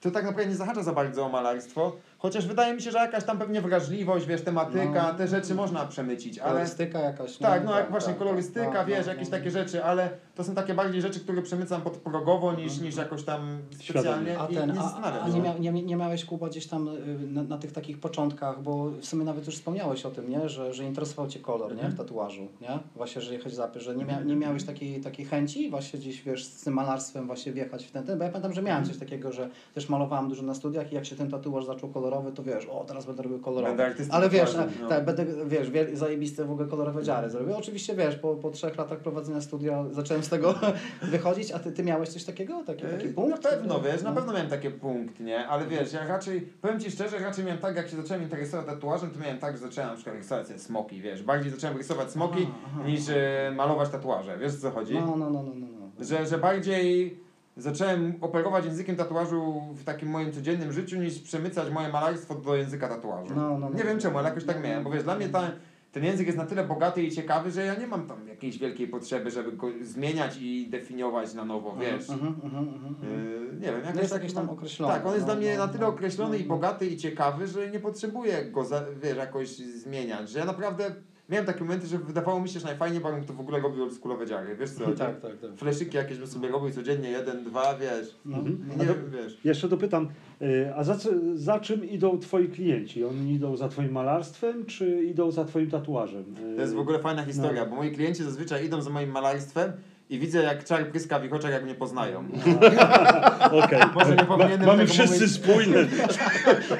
to 0.00 0.10
tak 0.10 0.24
naprawdę 0.24 0.50
nie 0.50 0.56
zahacza 0.56 0.82
za 0.82 0.92
bardzo 0.92 1.26
o 1.26 1.28
malarstwo, 1.28 1.96
chociaż 2.18 2.46
wydaje 2.46 2.74
mi 2.74 2.82
się, 2.82 2.90
że 2.90 2.98
jakaś 2.98 3.24
tam 3.24 3.38
pewnie 3.38 3.60
wrażliwość, 3.60 4.26
wiesz, 4.26 4.42
tematyka, 4.42 5.08
No. 5.12 5.14
te 5.14 5.28
rzeczy 5.28 5.54
można 5.54 5.86
przemycić, 5.86 6.38
ale... 6.38 6.50
Kolorystyka 6.50 7.00
jakaś. 7.00 7.36
Tak, 7.36 7.64
no 7.64 7.78
jak 7.78 7.90
właśnie 7.90 8.14
kolorystyka, 8.14 8.72
No, 8.74 8.86
wiesz, 8.86 9.06
no, 9.06 9.12
jakieś 9.12 9.30
no. 9.30 9.38
takie 9.38 9.50
rzeczy, 9.50 9.84
ale 9.84 10.10
to 10.34 10.44
są 10.44 10.54
takie 10.54 10.74
bardziej 10.74 11.02
rzeczy, 11.02 11.20
które 11.20 11.42
przemycam 11.42 11.82
podprogowo 11.82 12.52
niż, 12.52 12.80
niż 12.80 12.96
jakoś 12.96 13.24
tam 13.24 13.58
specjalnie 13.84 14.40
A, 14.40 14.46
i 14.46 14.54
ten, 14.54 14.72
nie 14.72 14.80
a, 14.80 15.22
a 15.22 15.28
nie, 15.28 15.72
nie, 15.72 15.82
nie 15.82 15.96
miałeś 15.96 16.24
Kuba 16.24 16.48
gdzieś 16.48 16.66
tam 16.66 16.88
y, 16.88 17.18
na, 17.26 17.42
na 17.42 17.58
tych 17.58 17.72
takich 17.72 18.00
początkach, 18.00 18.62
bo 18.62 18.90
w 18.90 19.06
sumie 19.06 19.24
nawet 19.24 19.46
już 19.46 19.54
wspomniałeś 19.54 20.06
o 20.06 20.10
tym, 20.10 20.30
nie? 20.30 20.48
Że, 20.48 20.74
że 20.74 20.84
interesował 20.84 21.30
Cię 21.30 21.40
kolor 21.40 21.76
nie? 21.76 21.88
w 21.88 21.96
tatuażu, 21.96 22.48
nie? 22.60 22.78
Właśnie, 22.96 23.22
że 23.22 23.34
jechać 23.34 23.54
zapy, 23.54 23.80
że 23.80 23.96
nie, 23.96 24.04
mia, 24.04 24.20
nie 24.20 24.36
miałeś 24.36 24.64
takiej, 24.64 25.00
takiej 25.00 25.26
chęci 25.26 25.70
właśnie 25.70 25.98
gdzieś, 25.98 26.22
wiesz, 26.22 26.44
z 26.44 26.64
tym 26.64 26.74
malarstwem 26.74 27.26
właśnie 27.26 27.52
wjechać 27.52 27.86
w 27.86 27.90
ten, 27.90 28.04
ten, 28.04 28.18
bo 28.18 28.24
ja 28.24 28.30
pamiętam, 28.30 28.52
że 28.52 28.62
miałem 28.62 28.84
coś 28.84 28.98
takiego, 28.98 29.32
że 29.32 29.48
też 29.74 29.88
malowałem 29.88 30.28
dużo 30.28 30.42
na 30.42 30.54
studiach 30.54 30.92
i 30.92 30.94
jak 30.94 31.06
się 31.06 31.16
ten 31.16 31.30
tatuaż 31.30 31.64
zaczął 31.64 31.90
kolorowy, 32.08 32.32
to 32.32 32.42
wiesz, 32.42 32.66
o 32.66 32.84
teraz 32.84 33.06
będę 33.06 33.22
robił 33.22 33.38
kolorowy. 33.40 33.76
Będę 33.76 34.04
Ale 34.10 34.28
wiesz, 34.28 34.54
tak, 34.54 34.68
no. 34.82 34.88
tak, 34.88 35.04
będę, 35.04 35.26
wiesz, 35.46 35.70
zajebiste 35.92 36.44
w 36.44 36.50
ogóle 36.50 36.68
kolorowe 36.68 37.02
dziary 37.02 37.30
zrobię. 37.30 37.56
Oczywiście, 37.56 37.94
wiesz, 37.94 38.16
po, 38.16 38.36
po 38.36 38.50
trzech 38.50 38.76
latach 38.76 38.98
prowadzenia 38.98 39.40
studia 39.40 39.84
zacząłem 39.90 40.22
z 40.22 40.28
tego 40.28 40.54
wychodzić, 41.02 41.52
a 41.52 41.58
ty, 41.58 41.72
ty 41.72 41.82
miałeś 41.84 42.08
coś 42.08 42.24
takiego? 42.24 42.62
Taki, 42.66 42.82
taki 42.82 43.08
punkt? 43.08 43.44
Na 43.44 43.50
pewno, 43.50 43.80
wiesz, 43.80 44.02
na 44.02 44.10
No. 44.10 44.16
pewno 44.16 44.32
miałem 44.32 44.48
takie 44.48 44.70
punkt, 44.70 45.20
nie? 45.20 45.48
Ale 45.48 45.66
wiesz, 45.66 45.92
ja 45.92 46.06
raczej, 46.06 46.40
powiem 46.40 46.80
Ci 46.80 46.90
szczerze, 46.90 47.18
raczej 47.18 47.44
miałem 47.44 47.60
tak, 47.60 47.76
jak 47.76 47.88
się 47.88 47.96
zacząłem 47.96 48.22
interesować 48.22 48.66
tatuażem, 48.66 49.10
to 49.10 49.20
miałem 49.20 49.38
tak, 49.38 49.56
że 49.56 49.62
zacząłem 49.62 49.90
na 49.90 49.94
przykład 49.96 50.16
rysować 50.16 50.46
smoki, 50.62 51.00
wiesz, 51.00 51.22
bardziej 51.22 51.50
zacząłem 51.52 51.76
rysować 51.76 52.10
smoki 52.10 52.46
Aha, 52.50 52.68
aha. 52.80 52.88
niż 52.88 53.08
e, 53.08 53.52
malować 53.56 53.88
tatuaże, 53.88 54.38
wiesz 54.38 54.54
o 54.54 54.58
co 54.58 54.70
chodzi? 54.70 54.94
No, 54.94 55.00
no, 55.06 55.16
no, 55.16 55.30
no, 55.30 55.42
no. 55.42 55.66
no. 55.98 56.04
Że, 56.04 56.26
że 56.26 56.38
bardziej 56.38 57.18
zacząłem 57.58 58.14
operować 58.20 58.64
językiem 58.64 58.96
tatuażu 58.96 59.62
w 59.74 59.84
takim 59.84 60.08
moim 60.08 60.32
codziennym 60.32 60.72
życiu, 60.72 60.96
niż 60.96 61.18
przemycać 61.18 61.70
moje 61.70 61.88
malarstwo 61.88 62.34
do 62.34 62.56
języka 62.56 62.88
tatuażu. 62.88 63.34
No, 63.36 63.58
no, 63.58 63.70
no. 63.70 63.76
Nie 63.76 63.84
wiem 63.84 63.98
czemu, 63.98 64.18
ale 64.18 64.28
jakoś 64.28 64.44
tak 64.44 64.56
No, 64.56 64.62
miałem, 64.62 64.84
bo 64.84 64.90
wiesz, 64.90 65.02
dla 65.02 65.16
mnie 65.16 65.28
ta, 65.28 65.50
ten 65.92 66.04
język 66.04 66.26
jest 66.26 66.38
na 66.38 66.46
tyle 66.46 66.64
bogaty 66.64 67.02
i 67.02 67.12
ciekawy, 67.12 67.50
że 67.50 67.64
ja 67.64 67.74
nie 67.74 67.86
mam 67.86 68.06
tam 68.06 68.28
jakiejś 68.28 68.58
wielkiej 68.58 68.88
potrzeby, 68.88 69.30
żeby 69.30 69.52
go 69.52 69.68
zmieniać 69.82 70.36
i 70.40 70.68
definiować 70.70 71.34
na 71.34 71.44
nowo, 71.44 71.76
wiesz. 71.76 72.10
Mhm, 72.10 72.34
mhm, 72.44 72.68
mhm, 72.68 72.86
mhm. 72.86 73.12
Yy, 73.12 73.60
nie 73.60 73.66
wiem, 73.66 73.80
jakoś 73.84 74.00
jest 74.00 74.12
tak 74.12 74.22
jakiś 74.22 74.34
tam 74.34 74.50
określony, 74.50 74.94
Tak, 74.94 75.06
on 75.06 75.14
jest 75.14 75.26
no, 75.26 75.32
dla 75.32 75.40
mnie 75.40 75.56
no, 75.58 75.66
na 75.66 75.72
tyle 75.72 75.84
no, 75.84 75.88
określony 75.88 76.30
no, 76.30 76.36
i 76.36 76.42
no. 76.42 76.48
bogaty 76.48 76.86
i 76.86 76.96
ciekawy, 76.96 77.46
że 77.46 77.70
nie 77.70 77.80
potrzebuję 77.80 78.44
go, 78.44 78.64
za, 78.64 78.84
wiesz, 79.02 79.16
jakoś 79.16 79.48
zmieniać. 79.56 80.30
Że 80.30 80.38
ja 80.38 80.44
naprawdę 80.44 80.94
miałem 81.28 81.46
takie 81.46 81.60
momenty, 81.64 81.86
że 81.86 81.98
wydawało 81.98 82.40
mi 82.40 82.48
się, 82.48 82.60
że 82.60 82.66
najfajniej, 82.66 83.00
bym 83.00 83.24
to 83.24 83.32
w 83.32 83.40
ogóle 83.40 83.60
robił 83.60 83.82
oldschoolowe 83.82 84.26
dziary, 84.26 84.56
wiesz 84.56 84.70
co? 84.70 84.84
Tak, 84.84 85.20
tak, 85.20 85.38
tak. 85.38 85.50
Fleszyki 85.56 85.96
jakieś 85.96 86.18
bym 86.18 86.26
sobie 86.26 86.48
robił 86.48 86.70
codziennie, 86.70 87.10
jeden, 87.10 87.44
dwa, 87.44 87.78
wiesz. 87.78 88.16
No. 88.24 88.36
Mhm. 88.38 88.68
Nie 88.78 88.86
wiem, 88.86 89.10
wiesz. 89.10 89.38
Jeszcze 89.44 89.68
dopytam, 89.68 90.08
y, 90.42 90.74
a 90.74 90.84
za, 90.84 90.96
za 91.34 91.60
czym 91.60 91.84
idą 91.84 92.18
twoi 92.18 92.48
klienci? 92.48 93.04
Oni 93.04 93.34
idą 93.34 93.56
za 93.56 93.68
twoim 93.68 93.92
malarstwem, 93.92 94.64
czy 94.66 95.04
idą 95.04 95.30
za 95.30 95.44
twoim 95.44 95.70
tatuażem? 95.70 96.24
Y, 96.52 96.56
To 96.56 96.60
jest 96.62 96.74
w 96.74 96.78
ogóle 96.78 96.98
fajna 96.98 97.24
historia, 97.24 97.64
No. 97.64 97.70
bo 97.70 97.76
moi 97.76 97.92
klienci 97.92 98.24
zazwyczaj 98.24 98.66
idą 98.66 98.82
za 98.82 98.90
moim 98.90 99.10
malarstwem 99.10 99.72
i 100.10 100.18
widzę 100.18 100.42
jak 100.42 100.64
czar 100.64 100.86
pryska 100.86 101.18
w 101.18 101.24
ich 101.24 101.32
oczach, 101.32 101.50
jak 101.52 101.64
mnie 101.64 101.74
poznają. 101.74 102.24
Okej. 103.64 103.80
Może 103.94 104.16
nie 104.16 104.24
powinienem 104.24 104.66
Mamy 104.66 104.82
tego 104.86 104.92
wszyscy 104.92 105.20
mówić. 105.20 105.32
spójne, 105.32 105.86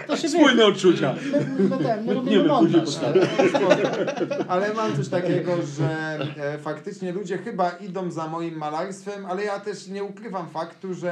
To 0.07 0.17
się 0.17 0.29
spójne 0.29 0.64
odczucia. 0.67 1.14
My, 1.33 1.69
my, 1.69 1.85
ten, 1.85 2.05
my 2.07 2.14
robimy 2.14 2.43
Wytniemy 2.45 2.49
później 2.49 2.49
montaż. 2.49 2.81
podstawę. 2.81 3.27
Ale 4.49 4.75
mam 4.75 4.97
coś 4.97 5.09
takiego, 5.09 5.53
że 5.79 6.19
e, 6.55 6.59
faktycznie 6.59 7.12
ludzie 7.12 7.38
chyba 7.38 7.71
idą 7.71 8.11
za 8.11 8.27
moim 8.29 8.55
malarstwem, 8.57 9.27
ale 9.27 9.45
ja 9.45 9.61
też 9.61 9.87
nie 9.88 10.05
ukrywam 10.05 10.49
faktu, 10.49 10.95
że 10.95 11.11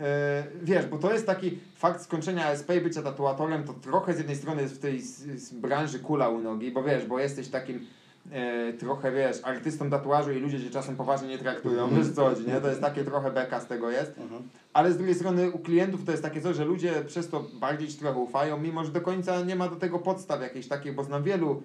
e, 0.00 0.44
wiesz, 0.62 0.86
bo 0.86 0.98
to 0.98 1.12
jest 1.12 1.26
taki 1.26 1.58
fakt 1.76 2.02
skończenia 2.02 2.46
ASP 2.46 2.70
i 2.76 2.80
bycia 2.80 3.02
tatuatorem, 3.02 3.64
to 3.64 3.72
trochę 3.72 4.14
z 4.14 4.18
jednej 4.18 4.36
strony 4.36 4.62
jest 4.62 4.74
w 4.74 4.78
tej 4.78 5.00
z, 5.00 5.42
z 5.42 5.52
branży 5.52 5.98
kula 5.98 6.28
u 6.28 6.40
nogi, 6.40 6.70
bo 6.70 6.82
wiesz, 6.82 7.06
bo 7.06 7.18
jesteś 7.18 7.48
takim 7.48 7.86
e, 8.32 8.72
trochę, 8.72 9.12
wiesz, 9.12 9.40
artystą 9.42 9.90
tatuażu 9.90 10.32
i 10.32 10.38
ludzie 10.38 10.60
cię 10.60 10.70
czasem 10.70 10.96
poważnie 10.96 11.28
nie 11.28 11.38
traktują, 11.38 11.88
wiesz 11.88 12.10
co 12.10 12.24
chodzi, 12.24 12.46
nie? 12.46 12.60
To 12.60 12.68
jest 12.68 12.80
takie 12.80 13.04
trochę 13.04 13.30
beka 13.30 13.60
z 13.60 13.66
tego 13.66 13.90
jest. 13.90 14.18
Mhm. 14.18 14.42
Ale 14.72 14.92
z 14.92 14.96
drugiej 14.96 15.14
strony 15.14 15.50
u 15.50 15.58
klientów 15.58 16.04
to 16.04 16.10
jest 16.10 16.22
takie 16.22 16.40
coś, 16.40 16.56
że 16.56 16.64
ludzie 16.64 16.92
przez 17.06 17.28
to 17.28 17.44
bardziej 17.60 17.88
ci 17.88 17.98
trochę 17.98 18.18
ufają, 18.18 18.58
mimo 18.58 18.84
że 18.84 18.92
do 18.92 19.00
końca 19.00 19.40
nie 19.40 19.56
ma 19.56 19.68
do 19.68 19.76
tego 19.76 19.98
podstaw 19.98 20.40
jakichś 20.40 20.68
takich, 20.68 20.94
bo 20.94 21.04
znam 21.04 21.22
wielu 21.22 21.62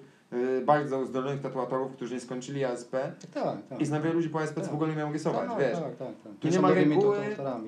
bardzo 0.65 0.99
uzdolnionych 0.99 1.41
tatuatorów, 1.41 1.91
którzy 1.91 2.13
nie 2.13 2.19
skończyli 2.19 2.65
ASP 2.65 2.91
Tak, 3.33 3.57
tak. 3.69 3.81
i 3.81 3.85
znam 3.85 4.01
wielu 4.01 4.15
ludzi 4.15 4.29
po 4.29 4.39
ASP, 4.41 4.55
co 4.55 4.61
Tak. 4.61 4.71
w 4.71 4.73
ogóle 4.73 4.89
nie 4.89 4.95
miał 4.95 5.13
rysować, 5.13 5.49
tak, 5.49 5.59
wiesz. 5.59 5.73
Tak, 5.79 5.95
tak, 5.95 6.07
tak. 6.23 6.33
Tu 6.39 6.47
nie 6.47 6.53
są 6.53 6.61
ma 6.61 6.69
reguły. 6.73 7.17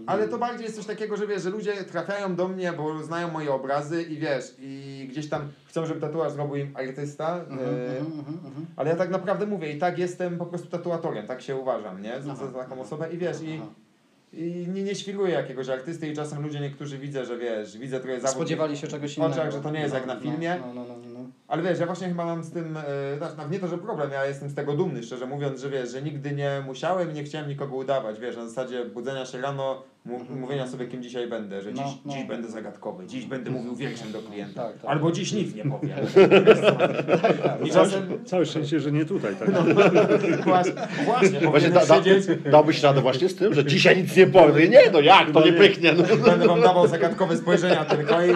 Ale 0.05 0.27
to 0.27 0.37
bardziej 0.37 0.63
jest 0.63 0.75
coś 0.75 0.85
takiego, 0.85 1.17
że 1.17 1.27
wiesz, 1.27 1.41
że 1.41 1.49
ludzie 1.49 1.73
trafiają 1.73 2.35
do 2.35 2.47
mnie, 2.47 2.73
bo 2.73 3.03
znają 3.03 3.31
moje 3.31 3.53
obrazy 3.53 4.03
i 4.03 4.17
wiesz, 4.17 4.55
i 4.59 5.07
gdzieś 5.11 5.29
tam 5.29 5.41
chcą, 5.65 5.85
żeby 5.85 6.01
tatuaż 6.01 6.31
zrobił 6.31 6.55
im 6.55 6.75
artysta, 6.77 7.37
Mhm, 7.49 7.59
y, 7.59 7.73
mhm, 7.73 8.19
mhm, 8.19 8.37
mhm. 8.45 8.65
ale 8.75 8.89
ja 8.89 8.95
tak 8.95 9.09
naprawdę 9.09 9.45
mówię 9.45 9.71
i 9.71 9.77
tak 9.77 9.99
jestem 9.99 10.37
po 10.37 10.45
prostu 10.45 10.67
tatuatorem, 10.69 11.27
tak 11.27 11.41
się 11.41 11.55
uważam, 11.55 12.01
nie? 12.01 12.21
Za, 12.21 12.35
za 12.35 12.47
taką 12.47 12.81
osobę 12.81 13.09
i 13.13 13.17
wiesz, 13.17 13.37
i, 13.41 13.61
i 14.33 14.67
nie, 14.73 14.83
nie 14.83 14.95
świruję 14.95 15.33
jakiegoś 15.33 15.69
artysty 15.69 16.07
i 16.07 16.15
czasem 16.15 16.43
ludzie 16.43 16.59
niektórzy 16.59 16.97
widzę, 16.97 17.25
że 17.25 17.37
wiesz, 17.37 17.77
widzę 17.77 17.99
trochę 17.99 18.19
zawód. 18.19 18.35
Spodziewali 18.35 18.77
się 18.77 18.87
czegoś 18.87 19.17
innego. 19.17 19.33
oczach, 19.33 19.51
że 19.51 19.61
to 19.61 19.71
nie 19.71 19.79
jest 19.79 19.93
jak 19.93 20.05
na 20.05 20.19
filmie. 20.19 20.57
No, 20.61 20.73
no, 20.73 20.81
no, 20.87 20.97
no, 20.97 21.09
no. 21.13 21.16
Ale 21.47 21.63
wiesz, 21.63 21.79
ja 21.79 21.85
właśnie 21.85 22.07
chyba 22.07 22.25
mam 22.25 22.43
z 22.43 22.51
tym, 22.51 22.77
no, 23.37 23.47
nie 23.47 23.59
to, 23.59 23.67
że 23.67 23.77
problem, 23.77 24.11
ja 24.11 24.25
jestem 24.25 24.49
z 24.49 24.55
tego 24.55 24.73
dumny, 24.73 25.03
szczerze 25.03 25.25
mówiąc, 25.25 25.61
że 25.61 25.69
wiesz, 25.69 25.91
że 25.91 26.01
nigdy 26.01 26.31
nie 26.31 26.63
musiałem 26.65 27.11
i 27.11 27.13
nie 27.13 27.23
chciałem 27.23 27.49
nikogo 27.49 27.75
udawać, 27.75 28.19
wiesz, 28.19 28.37
na 28.37 28.47
zasadzie 28.47 28.85
budzenia 28.85 29.25
się 29.25 29.41
rano, 29.41 29.83
mówienia 30.29 30.67
sobie, 30.67 30.87
kim 30.87 31.03
dzisiaj 31.03 31.27
będę, 31.27 31.61
że 31.61 31.71
No, 31.71 31.83
dziś, 31.83 31.93
no. 32.05 32.13
dziś 32.13 32.23
będę 32.23 32.49
zagadkowy, 32.49 33.07
dziś 33.07 33.25
będę 33.25 33.51
mówił 33.51 33.75
wierszem 33.75 34.11
do 34.11 34.19
klienta, 34.21 34.63
Tak, 34.63 34.73
tak. 34.81 34.91
albo 34.91 35.11
dziś 35.11 35.31
nic 35.33 35.55
nie 35.55 35.63
powiem. 35.63 35.89
I 37.65 37.71
czasem, 37.71 38.25
Całe 38.25 38.45
szczęście, 38.45 38.79
że 38.79 38.91
nie 38.91 39.05
tutaj. 39.05 39.35
Tak? 39.35 39.49
właśnie, 40.43 40.73
właśnie, 41.05 41.39
Właśnie 41.39 41.69
da, 41.69 41.85
da, 41.85 41.95
siedzieć, 42.03 42.25
dałbyś 42.51 42.83
radę 42.83 43.01
właśnie 43.01 43.29
z 43.29 43.35
tym, 43.35 43.53
że 43.53 43.65
dzisiaj 43.65 43.97
nic 44.03 44.15
nie 44.15 44.27
powiem. 44.27 44.71
No 44.71 44.79
nie, 44.79 44.91
no 44.93 44.99
jak, 44.99 45.31
to 45.31 45.45
nie 45.45 45.53
pyknie. 45.53 45.93
No. 45.93 46.03
będę 46.25 46.47
wam 46.47 46.61
dawał 46.61 46.87
zagadkowe 46.87 47.37
spojrzenia 47.37 47.85
tylko 47.85 48.25
i 48.25 48.27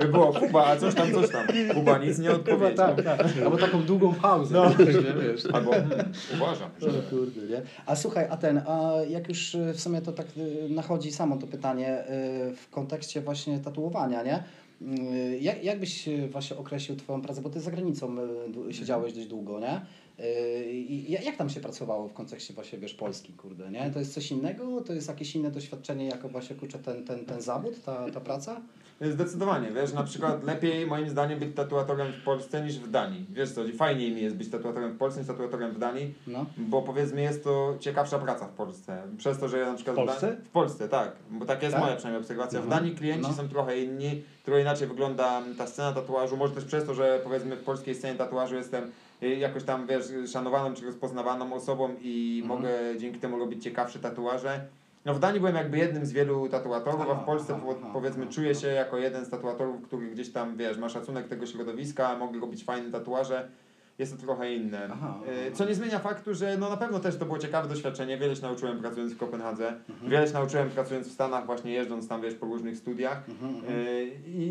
by 0.00 0.08
było 0.08 0.32
Kuba, 0.32 0.66
a 0.66 0.76
coś 0.76 0.94
tam, 0.94 1.12
coś 1.12 1.30
tam. 1.30 1.46
Kuba 1.74 1.98
nic 1.98 2.18
nie 2.18 2.30
odpowiedział. 2.30 2.96
tak, 2.96 3.04
tak. 3.04 3.26
Albo 3.44 3.56
taką 3.56 3.82
długą 3.82 4.14
pauzę. 4.14 4.54
No. 4.54 4.70
wiesz, 4.84 4.96
wiesz. 4.96 5.52
Albo 5.52 5.70
hmm, 5.70 6.12
uważam, 6.34 6.70
że... 6.80 6.86
No 6.86 6.92
kurde, 7.10 7.40
nie? 7.46 7.62
A 7.86 7.96
słuchaj, 7.96 8.26
a 8.30 8.36
ten, 8.36 8.58
a 8.58 8.92
jak 9.08 9.28
już 9.28 9.56
w 9.74 9.80
sumie 9.80 10.02
to 10.02 10.12
tak 10.12 10.26
y, 10.36 10.68
nachodzi 10.68 11.12
samo 11.20 11.36
to 11.36 11.46
pytanie 11.46 12.00
y, 12.00 12.56
w 12.56 12.68
kontekście 12.70 13.20
właśnie 13.20 13.58
tatuowania, 13.58 14.22
nie? 14.22 14.44
Y, 14.82 15.38
Jak, 15.40 15.64
jak 15.64 15.80
byś 15.80 16.08
y, 16.08 16.28
właśnie 16.28 16.56
określił 16.56 16.96
Twoją 16.96 17.22
pracę, 17.22 17.40
bo 17.42 17.50
Ty 17.50 17.60
za 17.60 17.70
granicą 17.70 18.16
siedziałeś 18.70 19.12
dość 19.12 19.26
długo, 19.26 19.60
nie? 19.60 19.80
I 20.72 21.06
jak 21.24 21.36
tam 21.36 21.50
się 21.50 21.60
pracowało 21.60 22.08
w 22.08 22.12
kontekście 22.12 22.54
właśnie, 22.54 22.78
wiesz, 22.78 22.94
Polski, 22.94 23.32
kurde, 23.32 23.70
nie? 23.70 23.90
To 23.90 23.98
jest 23.98 24.14
coś 24.14 24.30
innego? 24.30 24.80
To 24.80 24.92
jest 24.92 25.08
jakieś 25.08 25.36
inne 25.36 25.50
doświadczenie 25.50 26.06
jako 26.06 26.28
właśnie, 26.28 26.56
kurczę, 26.56 26.78
ten, 26.78 27.04
ten, 27.04 27.24
ten 27.26 27.40
zawód, 27.40 27.84
ta, 27.84 28.10
ta 28.10 28.20
praca? 28.20 28.60
Zdecydowanie, 29.00 29.70
wiesz, 29.70 29.92
na 29.92 30.02
przykład 30.02 30.44
lepiej 30.44 30.86
moim 30.86 31.08
zdaniem 31.10 31.38
być 31.38 31.56
tatuatorem 31.56 32.12
w 32.12 32.24
Polsce 32.24 32.62
niż 32.62 32.78
w 32.78 32.90
Danii. 32.90 33.26
Wiesz 33.30 33.50
co, 33.52 33.60
fajniej 33.78 34.12
mi 34.12 34.22
jest 34.22 34.36
być 34.36 34.50
tatuatorem 34.50 34.92
w 34.92 34.98
Polsce 34.98 35.20
niż 35.20 35.28
tatuatorem 35.28 35.72
w 35.72 35.78
Danii, 35.78 36.14
No. 36.26 36.46
bo 36.56 36.82
powiedzmy 36.82 37.22
jest 37.22 37.44
to 37.44 37.74
ciekawsza 37.80 38.18
praca 38.18 38.46
w 38.46 38.50
Polsce. 38.50 39.02
Przez 39.18 39.38
to, 39.38 39.48
że 39.48 39.58
ja 39.58 39.66
na 39.70 39.74
przykład... 39.74 39.96
W 39.96 39.98
Polsce? 39.98 40.36
W 40.44 40.48
Polsce, 40.48 40.88
tak. 40.88 41.12
Bo 41.30 41.44
taka 41.46 41.62
jest 41.62 41.74
Tak? 41.74 41.84
moja 41.84 41.96
przynajmniej 41.96 42.20
obserwacja. 42.22 42.60
W 42.60 42.64
Mhm. 42.64 42.80
Danii 42.82 42.96
klienci 42.96 43.28
No. 43.30 43.32
są 43.36 43.48
trochę 43.48 43.78
inni, 43.78 44.22
trochę 44.44 44.60
inaczej 44.60 44.88
wygląda 44.88 45.42
ta 45.58 45.66
scena 45.66 45.92
tatuażu. 45.92 46.36
Może 46.36 46.54
też 46.54 46.64
przez 46.64 46.84
to, 46.86 46.94
że 46.94 47.20
powiedzmy 47.24 47.56
w 47.56 47.62
polskiej 47.64 47.94
scenie 47.94 48.18
tatuażu 48.18 48.54
jestem 48.54 48.84
y, 49.22 49.28
jakoś 49.28 49.64
tam, 49.64 49.86
wiesz, 49.86 50.04
szanowaną 50.32 50.74
czy 50.74 50.86
rozpoznawaną 50.86 51.52
osobą 51.52 51.88
i 52.02 52.40
Mhm. 52.42 52.58
mogę 52.60 52.70
dzięki 52.98 53.18
temu 53.20 53.38
robić 53.38 53.64
ciekawsze 53.64 53.98
tatuaże. 53.98 54.60
No 55.04 55.14
w 55.14 55.18
Danii 55.20 55.40
byłem 55.40 55.54
jakby 55.56 55.78
jednym 55.78 56.06
z 56.06 56.12
wielu 56.12 56.48
tatuatorów, 56.48 57.00
a 57.10 57.14
w 57.14 57.24
Polsce 57.24 57.60
powiedzmy 57.92 58.26
czuję 58.26 58.54
się 58.54 58.68
jako 58.68 58.98
jeden 58.98 59.24
z 59.24 59.30
tatuatorów, 59.30 59.82
który 59.82 60.06
gdzieś 60.10 60.32
tam, 60.32 60.56
wiesz, 60.56 60.78
ma 60.78 60.88
szacunek 60.88 61.28
tego 61.28 61.46
środowiska, 61.46 62.16
mogę 62.16 62.40
robić 62.40 62.64
fajne 62.64 62.90
tatuaże. 62.90 63.48
Jest 63.98 64.16
to 64.16 64.22
trochę 64.26 64.54
inne. 64.54 64.88
Aha, 64.92 65.14
Y, 65.26 65.30
aha. 65.30 65.50
Co 65.54 65.64
nie 65.64 65.74
zmienia 65.74 65.98
faktu, 65.98 66.34
że 66.34 66.56
no 66.58 66.70
na 66.70 66.76
pewno 66.76 67.00
też 67.00 67.16
to 67.16 67.24
było 67.24 67.38
ciekawe 67.38 67.68
doświadczenie. 67.68 68.18
Wiele 68.18 68.36
się 68.36 68.42
nauczyłem 68.42 68.78
pracując 68.78 69.12
w 69.12 69.16
Kopenhadze. 69.18 69.68
Mhm. 69.88 70.10
Wiele 70.10 70.26
się 70.26 70.32
nauczyłem 70.32 70.70
pracując 70.70 71.08
w 71.08 71.12
Stanach, 71.12 71.46
właśnie 71.46 71.72
jeżdżąc 71.72 72.08
tam, 72.08 72.22
wiesz, 72.22 72.34
po 72.34 72.46
różnych 72.46 72.76
studiach. 72.76 73.28
Mhm, 73.28 73.54
mhm. 73.56 73.74
Y, 73.78 74.04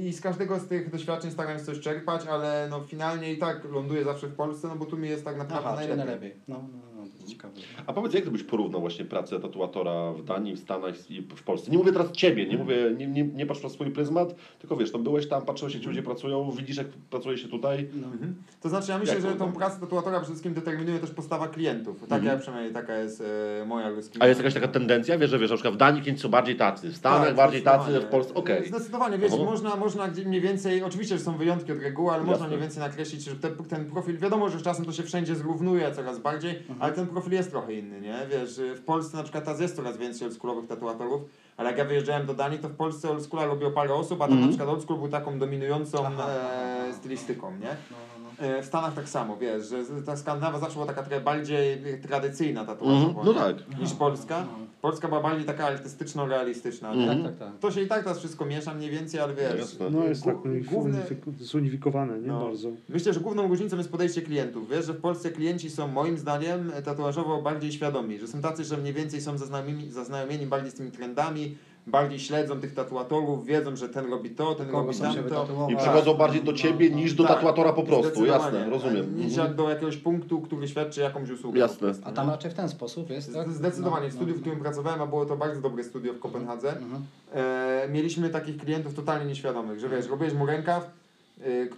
I 0.08 0.14
z 0.14 0.22
każdego 0.22 0.60
z 0.60 0.68
tych 0.68 0.90
doświadczeń 0.92 1.32
staram 1.32 1.60
się 1.60 1.66
coś 1.66 1.80
czerpać, 1.80 2.28
ale 2.28 2.68
no 2.70 2.82
finalnie 2.82 3.34
i 3.34 3.38
tak 3.38 3.64
ląduję 3.72 4.04
zawsze 4.04 4.28
w 4.28 4.36
Polsce, 4.36 4.68
no 4.68 4.76
bo 4.76 4.86
tu 4.86 4.98
mi 4.98 5.10
jest 5.10 5.26
tak 5.26 5.38
naprawdę 5.38 5.68
Aha, 5.68 5.76
najlepiej. 5.76 6.06
najlepiej. 6.06 6.36
No, 6.48 6.56
no, 6.56 6.62
no, 6.74 6.89
ciekawe. 7.30 7.54
A 7.88 7.94
powiedz, 7.94 8.14
jak 8.14 8.24
gdybyś 8.24 8.44
porównał 8.44 8.82
właśnie 8.82 9.06
pracę 9.06 9.40
tatuatora 9.40 10.14
w 10.14 10.24
Danii, 10.24 10.56
w 10.56 10.60
Stanach 10.60 11.12
i 11.12 11.22
w 11.22 11.44
Polsce? 11.44 11.72
Nie 11.72 11.78
mówię 11.78 11.92
teraz 11.92 12.12
ciebie, 12.12 12.46
nie 12.46 12.58
mówię, 12.58 12.76
nie, 12.98 13.08
nie, 13.08 13.24
nie 13.24 13.46
patrz 13.46 13.64
na 13.64 13.70
swój 13.70 13.92
pryzmat, 13.92 14.36
tylko 14.60 14.78
wiesz, 14.78 14.92
to 14.92 15.00
byłeś 15.00 15.28
tam, 15.28 15.42
patrzyłeś 15.46 15.74
jak 15.74 15.84
ci 15.84 15.88
ludzie 15.90 16.04
pracują, 16.04 16.52
widzisz 16.52 16.78
jak 16.78 16.88
pracuje 16.88 17.38
się 17.38 17.48
tutaj. 17.48 17.90
No. 17.94 18.08
Mhm. 18.08 18.36
To 18.62 18.70
znaczy 18.70 18.92
ja 18.92 18.98
myślę, 19.00 19.14
Jak 19.14 19.24
że 19.24 19.36
tą 19.36 19.52
pracę 19.52 19.80
tatuatora 19.80 20.18
przede 20.20 20.26
wszystkim 20.26 20.54
determinuje 20.54 21.00
też 21.00 21.12
postawa 21.12 21.48
klientów. 21.48 22.00
Tak 22.00 22.12
Mhm. 22.20 22.26
jak 22.26 22.40
przynajmniej 22.42 22.74
taka 22.74 22.96
jest 22.98 23.24
e, 23.62 23.66
moja 23.66 23.90
ludzka. 23.90 24.18
A 24.20 24.28
jest 24.28 24.40
jakaś 24.40 24.54
taka 24.54 24.68
tendencja, 24.68 25.18
wiesz, 25.18 25.30
że 25.30 25.40
wiesz, 25.40 25.50
na 25.50 25.56
przykład 25.56 25.74
w 25.74 25.78
Danii 25.78 26.02
klienci 26.02 26.22
są 26.22 26.30
bardziej 26.30 26.56
tacy, 26.56 26.90
w 26.90 26.96
Stanach 26.98 27.28
Tak, 27.28 27.36
bardziej 27.36 27.62
tacy, 27.62 28.00
w. 28.00 28.06
Polsce, 28.06 28.34
okej. 28.34 28.68
Zdecydowanie, 28.68 29.18
wiesz, 29.18 29.32
Aha. 29.36 29.44
można, 29.44 29.76
można 29.76 30.08
mniej 30.26 30.42
więcej, 30.42 30.84
oczywiście, 30.84 31.18
że 31.18 31.24
są 31.24 31.38
wyjątki 31.38 31.72
od 31.72 31.80
reguły, 31.80 32.12
ale 32.12 32.20
można 32.20 32.32
Jasne. 32.34 32.48
mniej 32.48 32.60
więcej 32.62 32.84
nakreślić, 32.84 33.24
że 33.24 33.36
te, 33.36 33.50
ten 33.50 33.86
profil, 33.92 34.18
wiadomo, 34.18 34.50
że 34.50 34.62
czasem 34.62 34.86
to 34.86 34.92
się 34.92 35.04
wszędzie 35.04 35.36
zrównuje 35.36 35.92
coraz 35.92 36.20
bardziej, 36.20 36.52
Mhm. 36.58 36.78
ale 36.82 36.94
ten 36.94 37.08
profil 37.08 37.19
jest 37.28 37.52
trochę 37.52 37.74
inny, 37.74 38.02
nie? 38.02 38.20
Wiesz, 38.32 38.62
w 38.76 38.84
Polsce 38.84 39.18
na 39.18 39.24
przykład 39.24 39.44
teraz 39.44 39.60
jest 39.60 39.76
coraz 39.76 39.98
więcej 39.98 40.28
oldschoolowych 40.28 40.68
tatuatorów, 40.68 41.22
ale 41.58 41.70
jak 41.70 41.78
ja 41.78 41.86
wyjeżdżałem 41.86 42.26
do 42.26 42.34
Danii, 42.34 42.60
to 42.60 42.70
w 42.70 42.76
Polsce 42.76 43.10
oldschoola 43.12 43.46
robiło 43.46 43.72
parę 43.72 43.94
osób, 43.94 44.22
a 44.22 44.26
tam 44.26 44.32
Mhm. 44.32 44.42
na 44.42 44.48
przykład 44.48 44.70
oldschool 44.70 44.98
był 44.98 45.08
taką 45.10 45.40
dominującą 45.40 46.06
Aha, 46.08 46.28
e, 46.30 46.94
stylistyką, 46.94 47.52
nie? 47.52 47.58
No, 47.92 47.98
no, 48.18 48.19
no. 48.19 48.19
W 48.62 48.66
Stanach 48.66 48.94
tak 48.94 49.10
samo, 49.10 49.38
wiesz, 49.38 49.68
że 49.70 49.78
ta 50.06 50.18
Skandynawia 50.18 50.60
zawsze 50.60 50.74
była 50.74 50.86
taka 50.86 51.04
trochę 51.04 51.22
bardziej 51.22 51.74
e, 51.94 51.98
tradycyjna 51.98 52.66
tatuażowa 52.66 53.08
Mhm, 53.22 53.26
no 53.26 53.34
tak. 53.34 53.80
niż 53.80 53.94
Polska. 53.94 54.40
No. 54.60 54.66
Polska 54.82 55.08
była 55.08 55.22
bardziej 55.22 55.46
taka 55.46 55.66
artystyczno-realistyczna. 55.68 56.92
Mhm. 56.94 57.24
Tak, 57.24 57.32
tak, 57.38 57.50
tak. 57.50 57.60
To 57.60 57.72
się 57.72 57.82
i 57.82 57.88
tak 57.88 58.04
teraz 58.04 58.20
wszystko 58.20 58.46
miesza 58.46 58.74
mniej 58.74 58.90
więcej, 58.92 59.20
ale 59.20 59.34
wiesz. 59.34 59.78
No 59.92 60.04
jest 60.04 60.24
tak 60.24 60.36
unifik- 60.36 61.34
zunifikowane, 61.40 62.20
nie 62.20 62.28
No. 62.28 62.40
bardzo. 62.46 62.70
myślę, 62.90 63.14
że 63.14 63.20
główną 63.20 63.48
różnicą 63.48 63.78
jest 63.78 63.92
podejście 63.92 64.22
klientów. 64.22 64.70
Wiesz, 64.70 64.86
że 64.86 64.94
w 64.94 65.02
Polsce 65.02 65.32
klienci 65.32 65.70
są 65.70 65.88
moim 65.88 66.18
zdaniem 66.18 66.72
tatuażowo 66.86 67.42
bardziej 67.42 67.72
świadomi, 67.72 68.20
że 68.20 68.28
są 68.28 68.42
tacy, 68.42 68.64
że 68.64 68.78
mniej 68.78 68.94
więcej 68.94 69.22
są 69.22 69.38
zaznajomieni, 69.38 69.92
zaznajomieni 69.92 70.46
bardziej 70.46 70.72
z 70.72 70.74
tymi 70.74 70.92
trendami, 70.92 71.58
bardziej 71.88 72.20
śledzą 72.20 72.60
tych 72.60 72.74
tatuatorów, 72.74 73.46
wiedzą, 73.46 73.76
że 73.76 73.90
ten 73.90 74.12
robi 74.12 74.30
to, 74.30 74.56
ten 74.56 74.66
Kogo 74.68 74.78
robi 74.88 75.00
tamto. 75.00 75.48
I 75.70 75.76
przychodzą 75.78 76.14
bardziej 76.14 76.44
do 76.44 76.54
ciebie 76.54 76.90
niż 76.90 77.14
do 77.14 77.24
Tak, 77.24 77.36
tatuatora 77.36 77.74
po 77.74 77.84
prostu, 77.84 78.26
jasne, 78.26 78.70
rozumiem. 78.70 79.16
Niż 79.18 79.26
Mhm. 79.26 79.48
jak 79.48 79.58
do 79.58 79.70
jakiegoś 79.70 79.98
punktu, 79.98 80.42
który 80.42 80.68
świadczy 80.68 81.02
jakąś 81.02 81.30
usługę. 81.30 81.60
Jasne. 81.60 81.78
prostu, 81.88 82.08
A 82.08 82.12
tam 82.12 82.30
raczej 82.30 82.52
w 82.52 82.54
ten 82.54 82.70
sposób 82.70 83.10
jest, 83.10 83.34
tak? 83.34 83.50
Zdecydowanie. 83.52 84.06
No, 84.06 84.12
W 84.12 84.14
studiu, 84.14 84.34
w 84.34 84.38
no, 84.38 84.42
którym 84.42 84.60
pracowałem, 84.60 85.02
a 85.02 85.06
było 85.08 85.26
to 85.26 85.38
bardzo 85.38 85.62
dobre 85.62 85.84
studio 85.84 86.14
w 86.14 86.20
Kopenhadze, 86.20 86.70
Mhm. 86.78 87.06
e, 87.34 87.88
mieliśmy 87.92 88.30
takich 88.30 88.58
klientów 88.58 88.94
totalnie 88.94 89.26
nieświadomych, 89.26 89.80
że 89.80 89.90
wiesz, 89.90 90.08
robiłeś 90.08 90.34
mu 90.34 90.46
rękaw, 90.46 90.90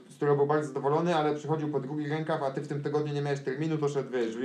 z 0.10 0.15
którego 0.15 0.38
był 0.38 0.47
bardzo 0.47 0.67
zadowolony, 0.67 1.15
ale 1.15 1.36
przychodził 1.36 1.71
po 1.71 1.80
drugi 1.80 2.08
rękaw, 2.08 2.43
a 2.43 2.52
ty 2.52 2.62
w 2.62 2.67
tym 2.67 2.82
tygodniu 2.84 3.13
nie 3.13 3.21
miałeś 3.21 3.39
terminu, 3.39 3.78
to 3.78 3.88
szedł, 3.88 4.10
wiesz, 4.12 4.36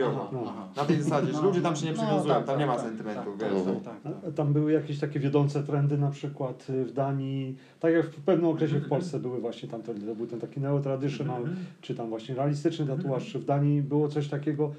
aha. 0.47 0.69
Na 0.77 0.85
tej 0.85 1.03
zasadzie, 1.03 1.33
że 1.33 1.41
ludzie 1.43 1.61
tam 1.61 1.77
się 1.77 1.87
nie 1.87 1.93
No, 1.93 1.99
przywiązują, 1.99 2.35
tak, 2.35 2.47
tam 2.47 2.59
nie 2.59 2.67
ma 2.67 2.77
tak, 2.77 2.85
sentymentów, 2.85 3.39
tak, 3.39 3.53
wiesz. 3.53 3.63
tak, 3.65 3.75
no. 3.75 3.81
tak, 4.13 4.23
tak. 4.23 4.35
Tam 4.35 4.53
były 4.53 4.73
jakieś 4.73 4.99
takie 5.01 5.21
wiodące 5.21 5.63
trendy 5.63 5.99
na 5.99 6.11
przykład 6.11 6.71
y, 6.71 6.85
w 6.85 6.93
Danii, 6.93 7.57
tak 7.81 7.93
jak 7.93 8.07
w 8.07 8.21
pewnym 8.21 8.51
okresie 8.51 8.79
w 8.79 8.89
Polsce 8.89 9.19
były 9.21 9.41
właśnie 9.41 9.69
tam 9.69 9.83
trendy, 9.83 10.07
to 10.07 10.15
był 10.15 10.27
ten 10.27 10.41
taki 10.41 10.61
neo-traditional, 10.61 11.43
czy 11.81 11.95
tam 11.95 12.09
właśnie 12.09 12.35
realistyczny 12.35 12.87
tatuaż, 12.87 13.33
czy 13.33 13.39
w 13.39 13.45
Danii 13.45 13.83
było 13.83 14.09
coś 14.09 14.29
takiego 14.29 14.73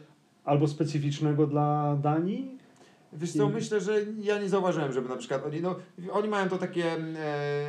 albo 0.45 0.67
specyficznego 0.67 1.47
dla 1.47 1.97
Danii? 2.01 2.57
Wiesz 3.13 3.33
co, 3.33 3.49
myślę, 3.49 3.81
że 3.81 4.05
ja 4.19 4.39
nie 4.39 4.49
zauważyłem, 4.49 4.93
żeby 4.93 5.09
na 5.09 5.15
przykład 5.15 5.45
oni, 5.45 5.61
no, 5.61 5.75
oni 6.11 6.29
mają 6.29 6.49
to 6.49 6.57
takie 6.57 6.85
e, 6.91 6.99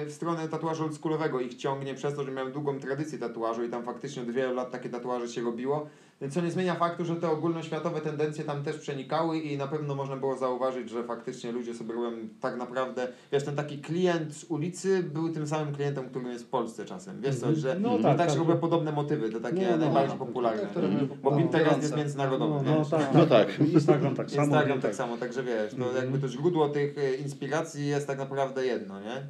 w 0.06 0.12
stronę 0.12 0.48
tatuażu 0.48 0.84
oldschoolowego 0.84 1.40
ich 1.40 1.54
ciągnie 1.54 1.94
przez 1.94 2.14
to, 2.14 2.24
że 2.24 2.32
miałem 2.32 2.52
długą 2.52 2.80
tradycję 2.80 3.18
tatuażu 3.18 3.64
i 3.64 3.68
tam 3.68 3.84
faktycznie 3.84 4.22
od 4.22 4.30
wielu 4.30 4.54
lat 4.54 4.70
takie 4.70 4.88
tatuaże 4.88 5.28
się 5.28 5.40
robiło. 5.40 5.86
Co 6.30 6.40
nie 6.40 6.50
zmienia 6.50 6.74
faktu, 6.74 7.04
że 7.04 7.16
te 7.16 7.30
ogólnoświatowe 7.30 8.00
tendencje 8.00 8.44
tam 8.44 8.62
też 8.64 8.76
przenikały 8.78 9.38
i 9.38 9.56
na 9.56 9.66
pewno 9.66 9.94
można 9.94 10.16
było 10.16 10.36
zauważyć, 10.36 10.90
że 10.90 11.04
faktycznie 11.04 11.52
ludzie 11.52 11.74
sobie 11.74 11.94
robią 11.94 12.16
tak 12.40 12.56
naprawdę, 12.56 13.08
wiesz, 13.32 13.44
ten 13.44 13.56
taki 13.56 13.78
klient 13.78 14.34
z 14.34 14.44
ulicy 14.44 15.02
był 15.02 15.32
tym 15.32 15.46
samym 15.46 15.74
klientem, 15.74 16.08
którym 16.08 16.28
jest 16.28 16.44
w 16.44 16.48
Polsce 16.48 16.84
czasem. 16.84 17.20
Wiesz 17.20 17.36
coś, 17.36 17.56
że 17.58 17.76
No 17.80 17.98
tak, 17.98 18.18
tak, 18.18 18.30
się 18.30 18.36
tak. 18.36 18.46
robią 18.48 18.60
podobne 18.60 18.92
motywy, 18.92 19.30
te 19.30 19.40
takie 19.40 19.68
No, 19.70 19.76
najbardziej 19.76 20.18
no, 20.18 20.26
popularne. 20.26 20.60
te, 20.62 20.66
które 20.66 20.88
nie? 20.88 20.96
były 20.96 21.08
Bo. 21.22 21.36
Pinterest 21.36 21.82
jest 21.82 21.96
międzynarodowy, 21.96 22.64
No, 22.64 22.70
no, 22.72 22.78
wiesz. 22.78 22.88
tak, 22.88 23.14
No 23.14 23.26
tak. 23.26 23.60
Instagram 23.60 24.14
tak 24.16 24.30
samo. 24.30 24.42
Instagram 24.44 24.76
nie? 24.78 24.82
tak 24.82 24.94
samo, 24.94 25.16
także 25.16 25.42
wiesz, 25.42 25.70
to 25.70 25.76
Mhm. 25.76 25.96
jakby 25.96 26.18
to 26.18 26.28
źródło 26.28 26.68
tych 26.68 26.98
e, 26.98 27.14
inspiracji 27.14 27.86
jest 27.86 28.06
tak 28.06 28.18
naprawdę 28.18 28.66
jedno, 28.66 29.00
nie? 29.00 29.22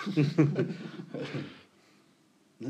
No, 2.60 2.68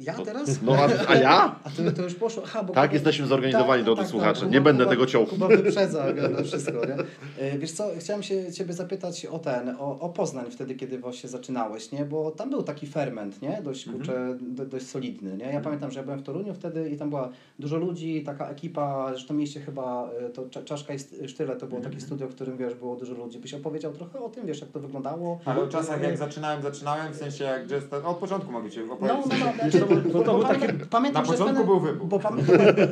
ja 0.00 0.14
teraz? 0.14 0.62
No 0.62 0.72
a, 0.76 0.88
a 1.08 1.14
ja? 1.14 1.54
A 1.64 1.70
to, 1.70 1.92
to 1.96 2.02
już 2.02 2.14
poszło. 2.14 2.42
Aha, 2.46 2.62
bo 2.62 2.72
Tak, 2.74 2.92
jesteśmy 2.92 3.26
zorganizowani, 3.26 3.84
drodzy 3.84 4.04
słuchacze. 4.04 4.46
Nie 4.46 4.52
Kuba- 4.52 4.64
będę 4.64 4.84
Kuba- 4.84 4.90
tego 4.90 5.06
ciął. 5.06 5.26
Kuba 5.26 5.48
wyprzedza 5.48 6.04
no, 6.38 6.44
wszystko, 6.44 6.72
nie? 6.86 6.96
E, 7.44 7.58
Wiesz 7.58 7.72
co, 7.72 7.90
chciałem 7.98 8.22
się 8.22 8.52
Ciebie 8.52 8.72
zapytać 8.74 9.26
o 9.26 9.38
ten, 9.38 9.68
o, 9.78 10.00
o 10.00 10.08
Poznań 10.08 10.44
wtedy, 10.50 10.74
kiedy 10.74 10.98
właśnie 10.98 11.28
zaczynałeś, 11.28 11.92
nie? 11.92 12.04
Bo 12.04 12.30
tam 12.30 12.50
był 12.50 12.62
taki 12.62 12.86
ferment, 12.86 13.42
nie? 13.42 13.60
Dość, 13.64 13.86
Mhm. 13.88 13.96
kurczę, 14.06 14.38
do, 14.40 14.66
dość 14.66 14.86
solidny, 14.86 15.36
nie? 15.36 15.44
Ja 15.52 15.60
pamiętam, 15.60 15.90
że 15.90 16.00
ja 16.00 16.04
byłem 16.04 16.18
w 16.18 16.22
Toruniu 16.22 16.54
wtedy 16.54 16.90
i 16.90 16.96
tam 16.96 17.08
była 17.10 17.28
dużo 17.58 17.76
ludzi, 17.76 18.22
taka 18.26 18.48
ekipa, 18.48 19.16
że 19.16 19.26
to 19.28 19.34
mieście 19.34 19.60
chyba, 19.60 20.10
e, 20.26 20.28
to 20.30 20.42
Cza- 20.42 20.64
Czaszka 20.64 20.94
i 20.94 20.98
Sztyle, 21.28 21.56
to 21.56 21.66
było 21.66 21.76
Mhm. 21.78 21.94
takie 21.94 22.06
studio, 22.06 22.28
w 22.28 22.34
którym, 22.34 22.56
wiesz, 22.56 22.74
było 22.74 22.96
dużo 22.96 23.14
ludzi. 23.14 23.38
Byś 23.38 23.54
opowiedział 23.54 23.92
trochę 23.92 24.20
o 24.20 24.28
tym, 24.28 24.46
wiesz, 24.46 24.60
jak 24.60 24.70
to 24.70 24.80
wyglądało? 24.80 25.40
Ale 25.44 25.60
o 25.62 25.66
czasach 25.68 26.02
jak 26.02 26.16
zaczynałem, 26.16 26.62
zaczynałem, 26.62 27.12
w 27.12 27.16
sensie 27.16 27.44
jak 27.44 27.66
jazz, 27.66 27.84
od 28.04 28.16
początku 28.16 28.52
mogę 28.52 28.70
Cię 28.70 28.80
No, 28.86 28.92
opowiedzieć. 28.94 29.08
no, 29.16 29.17
no, 29.17 29.17
to- 29.22 29.86
to- 30.12 30.24
to 30.24 30.34
był 30.34 30.42
pamiętam, 30.42 30.88
pamiętam, 30.90 31.22
Na 31.24 31.30
że 31.30 31.36
w 31.36 31.38
początku 31.38 31.64
był 31.64 31.80
wybuch. 31.80 32.08
Bo 32.08 32.18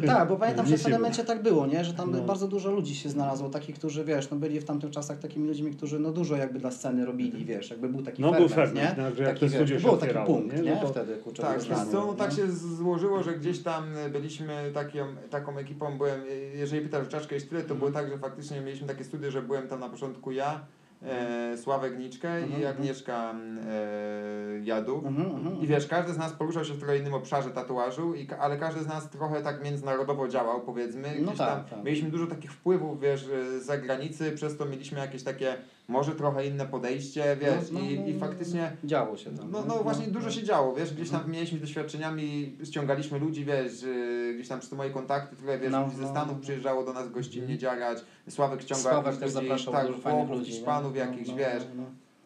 tak, 0.07 0.29
bo 0.29 0.37
pamiętam, 0.37 0.67
że 0.67 0.79
w 0.79 0.89
momencie 0.89 1.25
tak 1.25 1.43
było, 1.43 1.67
nie? 1.67 1.85
że 1.85 1.95
tam 1.95 2.11
No. 2.11 2.21
bardzo 2.23 2.49
dużo 2.49 2.71
ludzi 2.71 2.95
się 2.95 3.09
znalazło, 3.09 3.49
takich, 3.49 3.77
którzy 3.77 4.05
wiesz, 4.05 4.31
no 4.31 4.37
byli 4.37 4.61
w 4.61 4.65
tamtych 4.65 4.91
czasach 4.91 5.19
takimi 5.19 5.49
ludźmi, 5.49 5.71
którzy 5.71 5.99
no 5.99 6.13
dużo 6.13 6.37
jakby 6.37 6.59
dla 6.59 6.71
sceny 6.71 7.07
robili, 7.07 7.45
wiesz, 7.45 7.71
jakby 7.71 7.89
był 7.89 8.03
taki 8.03 8.23
No, 8.23 8.33
był 8.33 8.49
ferment, 8.49 8.75
ferment, 8.79 8.99
nie? 8.99 9.03
no, 9.05 9.15
że 9.17 9.25
taki, 9.25 9.51
to 9.51 9.65
wiesz, 9.67 9.83
było 9.83 9.97
taki 9.97 10.15
punkt, 10.27 10.57
nie? 10.57 10.63
nie? 10.63 10.75
No 10.75 10.81
to- 10.81 10.89
Wtedy, 10.89 11.17
kurczę, 11.17 11.43
Tak, 11.43 11.61
no 11.93 12.13
tak 12.15 12.33
się 12.33 12.53
złożyło, 12.53 13.23
że 13.23 13.33
gdzieś 13.39 13.63
tam 13.63 13.85
byliśmy 14.13 14.71
taką, 14.75 14.99
taką 15.31 15.59
ekipą, 15.59 15.99
byłem, 15.99 16.21
jeżeli 16.55 16.83
pytasz 16.83 17.07
o 17.07 17.11
czaszkę 17.11 17.37
i 17.37 17.41
tyle, 17.41 17.63
to 17.63 17.75
było 17.75 17.91
tak, 17.91 18.09
że 18.11 18.19
faktycznie 18.19 18.61
mieliśmy 18.61 18.87
takie 18.89 19.05
studio, 19.05 19.31
że 19.31 19.43
byłem 19.43 19.69
tam 19.69 19.81
na 19.81 19.89
początku 19.89 20.33
ja, 20.33 20.61
e, 21.03 21.57
Sławek 21.57 21.99
Niczkę 21.99 22.37
Mhm, 22.37 22.63
i 22.63 22.65
Agnieszka 22.65 23.35
e, 23.69 24.59
Jadu. 24.65 25.03
Mhm, 25.07 25.31
mhm. 25.31 25.61
I 25.61 25.67
wiesz, 25.67 25.87
każdy 25.87 26.13
z 26.13 26.19
nas 26.19 26.33
poruszał 26.33 26.65
się 26.65 26.75
w 26.75 26.79
trochę 26.79 26.99
innym 26.99 27.15
obszarze 27.15 27.51
tatuażu, 27.51 28.15
i, 28.15 28.29
ale 28.41 28.57
każdy 28.57 28.83
z 28.83 28.87
nas 28.87 29.11
trochę 29.11 29.43
tak 29.43 29.65
międzynarodowo 29.65 30.29
działał, 30.29 30.61
powiedzmy. 30.61 31.09
No 31.21 31.27
Gdzieś 31.27 31.39
tak, 31.39 31.49
tam 31.49 31.65
tak. 31.65 31.85
Mieliśmy 31.85 32.11
dużo 32.11 32.27
takich 32.27 32.53
wpływów, 32.53 33.01
wiesz, 33.01 33.25
z 33.25 33.65
zagranicy, 33.65 34.33
przez 34.33 34.57
to 34.57 34.67
mieliśmy 34.67 34.99
jakieś 34.99 35.23
takie, 35.23 35.57
może 35.89 36.15
trochę 36.15 36.47
inne 36.47 36.67
podejście, 36.67 37.37
wiesz, 37.41 37.71
No, 37.73 37.81
no, 37.81 37.87
i, 37.87 38.01
no, 38.01 38.07
i 38.07 38.15
no, 38.15 38.21
faktycznie... 38.21 38.77
Działo 38.85 39.17
się 39.17 39.31
tam. 39.31 39.51
No, 39.51 39.65
no 39.69 39.75
właśnie 39.83 40.07
dużo 40.07 40.31
się 40.31 40.43
działo, 40.43 40.75
wiesz, 40.75 40.95
gdzieś 40.95 41.11
tam 41.11 41.31
mieliśmy 41.31 41.59
doświadczeniami, 41.59 42.57
ściągaliśmy 42.65 43.19
ludzi, 43.19 43.45
wiesz, 43.45 43.83
yy, 43.83 44.35
gdzieś 44.35 44.49
tam 44.49 44.59
przez 44.59 44.71
te 44.71 44.77
moje 44.77 44.91
kontakty, 44.91 45.37
trochę, 45.37 45.59
wiesz, 45.59 45.73
No, 45.73 45.85
ludzi 45.85 45.97
ze 45.97 46.03
no, 46.03 46.09
Stanów 46.09 46.37
no. 46.37 46.43
przyjeżdżało 46.43 46.85
do 46.85 46.93
nas 46.93 47.11
gościnnie 47.11 47.59
działać, 47.59 47.99
Sławek 48.29 48.63
ściągał 48.63 48.93
Sławek 48.93 49.17
też 49.17 49.35
ludzi, 49.35 49.47
zapraszał 49.47 49.73
tak, 49.73 49.87
dużo 49.87 49.99
fajnych 49.99 50.31
ludzi. 50.31 50.53
Hiszpanów 50.53 50.93
No, 50.93 50.99
jakichś, 50.99 51.29
no, 51.29 51.37
wiesz. 51.37 51.63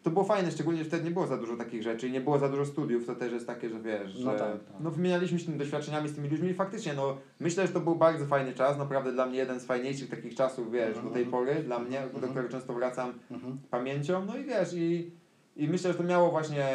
To 0.03 0.09
było 0.09 0.25
fajne, 0.25 0.51
szczególnie 0.51 0.79
że 0.79 0.85
wtedy 0.85 1.03
nie 1.03 1.11
było 1.11 1.27
za 1.27 1.37
dużo 1.37 1.55
takich 1.57 1.83
rzeczy 1.83 2.07
i 2.07 2.11
nie 2.11 2.21
było 2.21 2.39
za 2.39 2.49
dużo 2.49 2.65
studiów, 2.65 3.05
to 3.05 3.15
też 3.15 3.31
jest 3.33 3.47
takie, 3.47 3.69
że 3.69 3.79
wiesz, 3.79 4.11
że 4.11 4.25
No 4.25 4.31
tak, 4.31 4.39
tak. 4.63 4.73
no 4.79 4.91
wymienialiśmy 4.91 5.39
się 5.39 5.45
tym 5.45 5.57
doświadczeniami 5.57 6.09
z 6.09 6.15
tymi 6.15 6.29
ludźmi 6.29 6.49
i 6.49 6.53
faktycznie, 6.53 6.93
no 6.93 7.17
myślę, 7.39 7.67
że 7.67 7.73
to 7.73 7.79
był 7.79 7.95
bardzo 7.95 8.25
fajny 8.25 8.53
czas, 8.53 8.77
naprawdę 8.77 9.11
dla 9.11 9.25
mnie 9.25 9.37
jeden 9.37 9.59
z 9.59 9.65
fajniejszych 9.65 10.09
takich 10.09 10.35
czasów, 10.35 10.71
wiesz, 10.71 10.97
do 11.03 11.09
tej 11.09 11.25
pory, 11.25 11.55
dla 11.63 11.79
mnie, 11.79 12.01
do 12.21 12.27
którego 12.27 12.49
często 12.49 12.73
wracam 12.73 13.13
Mhm. 13.31 13.57
pamięcią, 13.69 14.25
no 14.25 14.37
i 14.37 14.43
wiesz, 14.43 14.73
i, 14.73 15.11
i 15.63 15.67
myślę, 15.69 15.91
że 15.91 15.97
to 15.97 16.03
miało 16.03 16.31
właśnie 16.31 16.65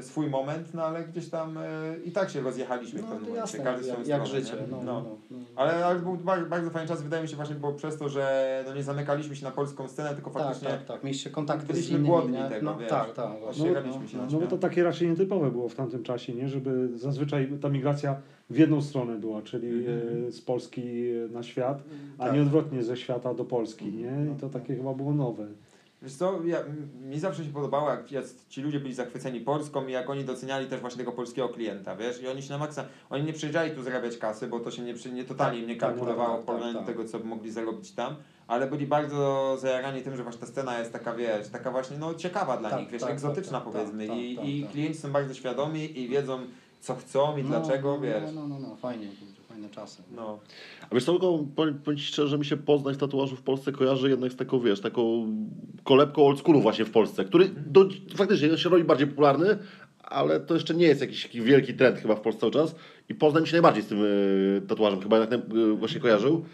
swój 0.00 0.26
moment, 0.26 0.74
no 0.74 0.82
ale 0.82 1.04
gdzieś 1.04 1.28
tam 1.30 1.58
e, 1.58 1.62
i 2.04 2.12
tak 2.12 2.30
się 2.30 2.40
rozjechaliśmy 2.40 2.98
w 2.98 3.02
No 3.02 3.08
pewnym 3.08 3.24
to 3.26 3.30
momencie, 3.34 3.58
jasne, 3.58 3.64
każdy 3.72 3.86
jak, 3.88 3.96
swoją 3.96 4.08
jak 4.18 4.26
stronę, 4.26 4.44
życie. 4.44 4.56
nie? 4.56 4.66
No, 4.70 4.76
no, 4.84 5.02
no, 5.02 5.16
no. 5.30 5.38
Ale, 5.56 5.86
ale 5.86 5.98
był 6.00 6.16
bardzo, 6.16 6.46
bardzo 6.48 6.70
fajny 6.70 6.88
czas, 6.88 7.02
wydaje 7.02 7.22
mi 7.22 7.28
się 7.28 7.36
właśnie 7.36 7.54
było 7.54 7.72
przez 7.72 7.96
to, 7.98 8.08
że 8.08 8.64
no 8.68 8.74
nie 8.74 8.82
zamykaliśmy 8.82 9.36
się 9.36 9.44
na 9.44 9.50
polską 9.50 9.88
scenę, 9.88 10.14
tylko 10.14 10.30
Tak, 10.30 10.42
faktycznie 10.42 10.68
tak, 10.68 10.84
tak. 10.84 11.04
Mieliście 11.04 11.30
kontakty 11.30 11.66
z 11.66 11.68
byliśmy 11.70 11.92
innymi, 11.94 12.08
głodni 12.08 12.32
nie? 12.38 12.48
tego, 12.48 12.66
no, 12.72 12.78
wiesz. 12.78 12.90
Tak, 12.90 13.12
tak, 13.12 13.40
właśnie. 13.40 13.64
Ścieraliśmy 13.64 14.08
się 14.08 14.16
no, 14.16 14.26
No 14.32 14.38
bo 14.40 14.46
to 14.46 14.58
takie 14.58 14.82
raczej 14.84 15.08
nietypowe 15.08 15.50
było 15.50 15.68
w 15.68 15.74
tamtym 15.74 16.02
czasie, 16.02 16.34
nie? 16.34 16.48
Żeby 16.48 16.88
zazwyczaj 16.98 17.48
ta 17.62 17.68
migracja 17.68 18.16
w 18.50 18.58
jedną 18.58 18.82
stronę 18.82 19.16
była, 19.18 19.42
czyli 19.42 19.68
Mhm. 19.68 20.26
e, 20.28 20.32
z 20.32 20.40
Polski 20.40 20.82
na 21.30 21.42
świat, 21.42 21.82
a 22.18 22.24
Tak. 22.24 22.34
nie 22.34 22.42
odwrotnie 22.42 22.82
ze 22.82 22.96
świata 22.96 23.34
do 23.34 23.44
Polski, 23.44 23.92
nie? 23.92 24.10
No. 24.10 24.32
I 24.32 24.36
to 24.36 24.48
takie 24.48 24.76
chyba 24.76 24.94
było 24.94 25.12
nowe. 25.14 25.46
Wiesz 26.04 26.14
co, 26.14 26.40
ja, 26.46 26.58
mi 27.00 27.18
zawsze 27.20 27.44
się 27.44 27.50
podobało, 27.52 27.90
jak 27.90 28.06
jac- 28.10 28.48
ci 28.48 28.62
ludzie 28.62 28.80
byli 28.80 28.94
zachwyceni 28.94 29.40
Polską 29.40 29.86
i 29.86 29.92
jak 29.92 30.10
oni 30.10 30.24
doceniali 30.24 30.66
też 30.66 30.80
właśnie 30.80 30.98
tego 30.98 31.12
polskiego 31.12 31.48
klienta, 31.48 31.96
wiesz, 31.96 32.22
i 32.22 32.28
oni 32.28 32.42
się 32.42 32.50
na 32.50 32.58
maksa, 32.58 32.84
oni 33.10 33.24
nie 33.24 33.32
przyjeżdżali 33.32 33.70
tu 33.70 33.82
zarabiać 33.82 34.18
kasy, 34.18 34.46
bo 34.46 34.60
to 34.60 34.70
się 34.70 34.82
nie, 34.82 34.94
nie 35.12 35.24
totalnie 35.24 35.58
im 35.58 35.66
nie 35.68 35.76
Tak, 35.76 35.90
kalkulowało 35.90 36.34
tak, 36.34 36.42
w 36.42 36.44
porównaniu 36.46 36.74
tak, 36.74 36.82
do 36.82 36.92
tego, 36.92 37.04
co 37.04 37.18
by 37.18 37.24
mogli 37.24 37.50
zarobić 37.50 37.92
tam, 37.92 38.16
ale 38.46 38.66
byli 38.66 38.86
bardzo 38.86 39.56
zajarani 39.60 40.02
tym, 40.02 40.16
że 40.16 40.22
właśnie 40.22 40.40
ta 40.40 40.46
scena 40.46 40.78
jest 40.78 40.92
taka, 40.92 41.14
wiesz, 41.14 41.48
taka 41.48 41.70
właśnie, 41.70 41.98
no 41.98 42.14
ciekawa 42.14 42.56
dla 42.56 42.70
Tak, 42.70 42.80
nich, 42.80 42.90
wiesz, 42.90 43.02
tak, 43.02 43.10
egzotyczna 43.10 43.60
tak, 43.60 43.64
tak, 43.64 43.72
powiedzmy. 43.72 44.06
tak, 44.08 44.16
I, 44.16 44.36
tak, 44.36 44.44
i 44.48 44.62
tak. 44.62 44.72
klienci 44.72 44.98
są 44.98 45.12
bardzo 45.12 45.34
świadomi 45.34 46.00
i 46.00 46.08
wiedzą, 46.08 46.38
co 46.80 46.94
chcą 46.94 47.36
i 47.36 47.42
No, 47.42 47.48
dlaczego, 47.48 47.92
no, 47.94 48.00
wiesz, 48.00 48.30
No, 48.34 48.48
no, 48.48 48.58
no, 48.58 48.76
fajnie, 48.76 49.06
czasy. 49.70 50.02
no. 50.16 50.40
A 50.90 50.94
wiesz 50.94 51.04
co, 51.04 51.12
tylko 51.12 51.44
powiem 51.56 51.96
Ci 51.96 52.04
szczerze, 52.04 52.28
że 52.28 52.38
mi 52.38 52.44
się 52.44 52.56
Poznań 52.56 52.94
z 52.94 52.98
tatuażu 52.98 53.36
w 53.36 53.42
Polsce 53.42 53.72
kojarzy 53.72 54.10
jednak 54.10 54.32
z 54.32 54.36
taką, 54.36 54.60
wiesz, 54.60 54.80
taką 54.80 55.26
kolebką 55.84 56.26
old 56.26 56.38
schoolu 56.38 56.60
właśnie 56.60 56.84
w 56.84 56.90
Polsce, 56.90 57.24
który 57.24 57.48
do, 57.66 57.88
faktycznie 58.16 58.58
się 58.58 58.68
robi 58.68 58.84
bardziej 58.84 59.06
popularny, 59.06 59.58
ale 60.02 60.40
to 60.40 60.54
jeszcze 60.54 60.74
nie 60.74 60.86
jest 60.86 61.00
jakiś 61.00 61.22
taki 61.22 61.40
wielki 61.40 61.74
trend 61.74 61.98
chyba 61.98 62.14
w 62.14 62.20
Polsce 62.20 62.40
cały 62.40 62.52
czas 62.52 62.74
i 63.08 63.14
Poznań 63.14 63.42
mi 63.42 63.48
się 63.48 63.52
najbardziej 63.52 63.82
z 63.82 63.86
tym 63.86 64.04
y, 64.04 64.62
tatuażem 64.68 65.00
chyba 65.00 65.18
jednak 65.18 65.40
y, 65.54 65.72
właśnie 65.72 66.00
kojarzył. 66.00 66.44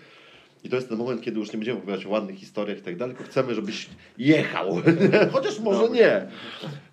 I 0.65 0.69
to 0.69 0.77
jest 0.77 0.89
ten 0.89 0.99
moment, 0.99 1.23
kiedy 1.23 1.39
już 1.39 1.53
nie 1.53 1.59
będziemy 1.59 1.79
opowiadać 1.79 2.07
o 2.07 2.09
ładnych 2.09 2.37
historiach 2.37 2.79
i 2.79 2.83
tak 2.83 2.97
dalej, 2.97 3.17
tylko 3.17 3.31
chcemy, 3.31 3.55
żebyś 3.55 3.89
jechał. 4.19 4.77
Chociaż 5.33 5.61
może 5.61 5.91
nie. 5.91 6.27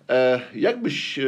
E, 0.08 0.40
jakbyś, 0.54 1.18
e, 1.18 1.24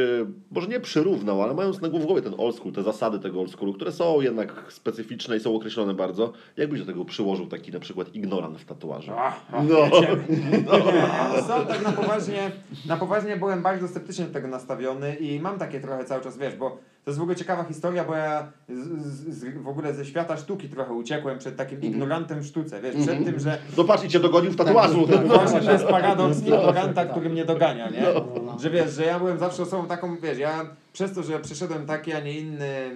może 0.51 0.67
nie 0.67 0.79
przyrównał, 0.79 1.41
ale 1.41 1.53
mając 1.53 1.81
na 1.81 1.89
głowie 1.89 2.21
ten 2.21 2.33
old 2.37 2.55
school, 2.55 2.73
te 2.73 2.83
zasady 2.83 3.19
tego 3.19 3.39
old 3.39 3.51
schoolu, 3.51 3.73
które 3.73 3.91
są 3.91 4.21
jednak 4.21 4.65
specyficzne 4.69 5.37
i 5.37 5.39
są 5.39 5.55
określone 5.55 5.93
bardzo, 5.93 6.33
jakbyś 6.57 6.79
do 6.79 6.85
tego 6.85 7.05
przyłożył 7.05 7.47
taki 7.47 7.71
na 7.71 7.79
przykład 7.79 8.15
ignorant 8.15 8.59
w 8.59 8.65
tatuażu? 8.65 9.11
Ach, 9.17 9.45
No. 9.51 9.89
co, 11.47 11.65
tak 11.65 11.83
na 11.83 11.91
poważnie, 11.91 12.51
na 12.85 12.97
poważnie 12.97 13.37
byłem 13.37 13.61
bardzo 13.61 13.87
sceptycznie 13.87 14.25
do 14.25 14.33
tego 14.33 14.47
nastawiony 14.47 15.15
i 15.15 15.39
mam 15.39 15.59
takie 15.59 15.79
trochę 15.79 16.05
cały 16.05 16.23
czas, 16.23 16.37
wiesz, 16.37 16.55
bo 16.55 16.77
to 17.05 17.11
jest 17.11 17.19
w 17.19 17.21
ogóle 17.21 17.35
ciekawa 17.35 17.63
historia, 17.63 18.03
bo 18.03 18.15
ja 18.15 18.51
z, 18.69 19.35
z, 19.35 19.57
w 19.57 19.67
ogóle 19.67 19.93
ze 19.93 20.05
świata 20.05 20.37
sztuki 20.37 20.69
trochę 20.69 20.93
uciekłem 20.93 21.39
przed 21.39 21.55
takim 21.55 21.81
ignorantem 21.81 22.39
w 22.39 22.45
sztuce, 22.45 22.81
wiesz, 22.81 22.95
przed 22.95 23.25
tym, 23.25 23.39
że 23.39 23.57
No 23.77 23.85
i 24.05 24.09
cię 24.09 24.19
dogonił 24.19 24.51
w 24.51 24.55
tatuażu. 24.55 25.07
tak, 25.07 25.27
właśnie 25.27 25.59
to 25.61 25.71
jest 25.71 25.85
paradoks 25.85 26.39
ignoranta, 26.41 26.93
tak. 26.93 27.11
który 27.11 27.29
mnie 27.29 27.45
dogania, 27.45 27.89
nie? 27.89 28.03
No. 28.45 28.59
Że 28.59 28.69
wiesz, 28.69 28.91
że 28.91 29.05
ja 29.05 29.19
byłem 29.19 29.39
zawsze 29.39 29.63
osobą 29.63 29.87
taką, 29.87 30.17
wiesz, 30.17 30.37
ja 30.37 30.65
przez 30.93 31.13
to, 31.13 31.23
że 31.23 31.39
przeszedłem 31.39 31.85
taki, 31.85 32.13
a 32.13 32.19
nie 32.19 32.39
inny, 32.39 32.91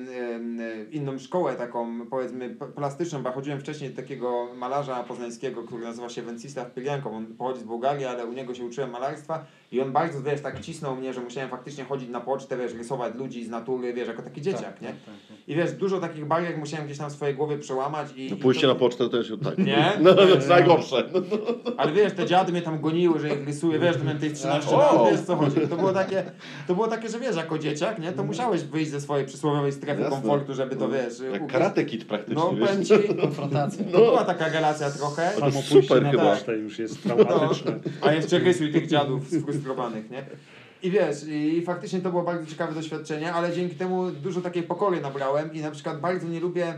inną 0.92 1.20
szkołę 1.20 1.56
taką, 1.56 2.08
powiedzmy, 2.10 2.56
plastyczną, 2.76 3.24
bo 3.24 3.32
chodziłem 3.32 3.60
wcześniej 3.60 3.90
do 3.90 3.96
takiego 3.96 4.48
malarza 4.56 5.04
poznańskiego, 5.04 5.64
który 5.64 5.84
nazywa 5.84 6.10
się 6.10 6.22
Wencisław 6.22 6.72
Pylianko, 6.72 7.10
on 7.12 7.26
pochodzi 7.26 7.60
z 7.60 7.64
Bułgarii, 7.64 8.06
ale 8.06 8.26
u 8.26 8.34
niego 8.34 8.54
się 8.54 8.66
uczyłem 8.66 8.90
malarstwa 8.92 9.46
i 9.72 9.82
on 9.82 9.92
bardzo, 9.92 10.22
wiesz, 10.22 10.42
tak 10.42 10.60
cisnął 10.62 10.96
mnie, 10.96 11.14
że 11.14 11.22
musiałem 11.22 11.50
faktycznie 11.50 11.84
chodzić 11.84 12.10
na 12.10 12.22
pocztę, 12.22 12.58
wiesz, 12.58 12.74
rysować 12.74 13.16
ludzi 13.16 13.46
z 13.46 13.50
natury, 13.50 13.94
wiesz, 13.94 14.08
jako 14.08 14.22
taki 14.22 14.42
dzieciak, 14.42 14.62
Tak, 14.74 14.82
nie? 14.82 14.88
tak, 14.88 14.98
tak, 15.06 15.16
tak. 15.28 15.38
I 15.48 15.56
wiesz, 15.56 15.72
dużo 15.72 16.00
takich 16.00 16.26
barier 16.26 16.58
musiałem 16.58 16.86
gdzieś 16.86 16.98
tam 16.98 17.10
w 17.10 17.14
swojej 17.14 17.36
głowie 17.36 17.58
przełamać 17.58 18.08
i... 18.16 18.30
No 18.30 18.36
i 18.36 18.40
pójście 18.40 18.68
to- 18.68 18.74
na 18.74 18.80
pocztę 18.80 19.04
to 19.04 19.10
też 19.10 19.34
tak. 19.44 19.58
Nie? 19.58 19.92
No, 20.02 20.04
no, 20.10 20.16
to 20.16 20.30
jest 20.30 20.50
najgorsze. 20.50 21.10
No, 21.14 21.22
Ale 21.78 21.92
wiesz, 21.92 22.14
te 22.14 22.26
dziady 22.26 22.52
mnie 22.52 22.62
tam 22.62 22.82
goniły, 22.82 23.20
że 23.20 23.30
ich 23.36 23.46
rysuję, 23.48 23.80
wiesz, 23.80 23.98
to 23.98 24.04
miałem 24.04 24.20
tych 24.20 24.34
13 24.34 24.76
O! 24.76 24.78
lat, 24.78 25.12
wiesz 25.12 25.22
co 25.22 25.36
chodzi. 25.36 25.56
To 25.70 25.76
było 25.76 25.94
takie, 25.94 26.24
to 26.68 26.76
było 26.76 26.88
takie, 26.88 27.10
że 27.10 27.20
wiesz, 27.20 27.36
jako 27.36 27.60
dzieciak, 27.60 27.85
nie, 28.00 28.12
to 28.12 28.24
musiałeś 28.24 28.64
wyjść 28.64 28.92
ze 28.92 29.02
swojej 29.02 29.26
przysłowiowej 29.26 29.72
strefy 29.72 30.02
Jasne. 30.02 30.16
komfortu, 30.18 30.54
żeby 30.56 30.76
to, 30.76 30.90
wiesz, 30.90 31.20
Jak 31.20 31.34
ukryć. 31.36 31.52
karate 31.52 31.86
kid 31.86 32.06
praktycznie, 32.06 32.44
No, 32.44 32.54
wiesz. 32.56 32.70
powiem 32.70 32.86
ci, 32.86 32.94
Konfrontacja. 33.22 33.86
to 33.86 33.98
była 33.98 34.24
taka 34.26 34.50
relacja 34.50 34.92
trochę, 34.92 35.32
to 35.34 35.40
Samo 35.40 35.62
super 35.62 36.04
na 36.04 36.12
chyba. 36.12 36.38
już 36.54 36.80
jest 36.80 37.04
traumatyczne. 37.04 37.80
a 38.02 38.14
jeszcze 38.14 38.40
rysuj 38.40 38.72
tych 38.72 38.88
dziadów 38.88 39.28
sfrustrowanych, 39.30 40.10
nie. 40.10 40.26
I 40.84 40.92
wiesz, 40.92 41.18
i 41.28 41.62
faktycznie 41.66 42.00
to 42.02 42.10
było 42.10 42.24
bardzo 42.24 42.46
ciekawe 42.46 42.74
doświadczenie, 42.74 43.34
ale 43.34 43.54
dzięki 43.54 43.76
temu 43.76 44.12
dużo 44.12 44.42
takiej 44.42 44.64
pokory 44.64 45.02
nabrałem 45.02 45.54
i 45.54 45.62
na 45.62 45.72
przykład 45.72 46.00
bardzo 46.00 46.28
nie 46.28 46.40
lubię 46.40 46.74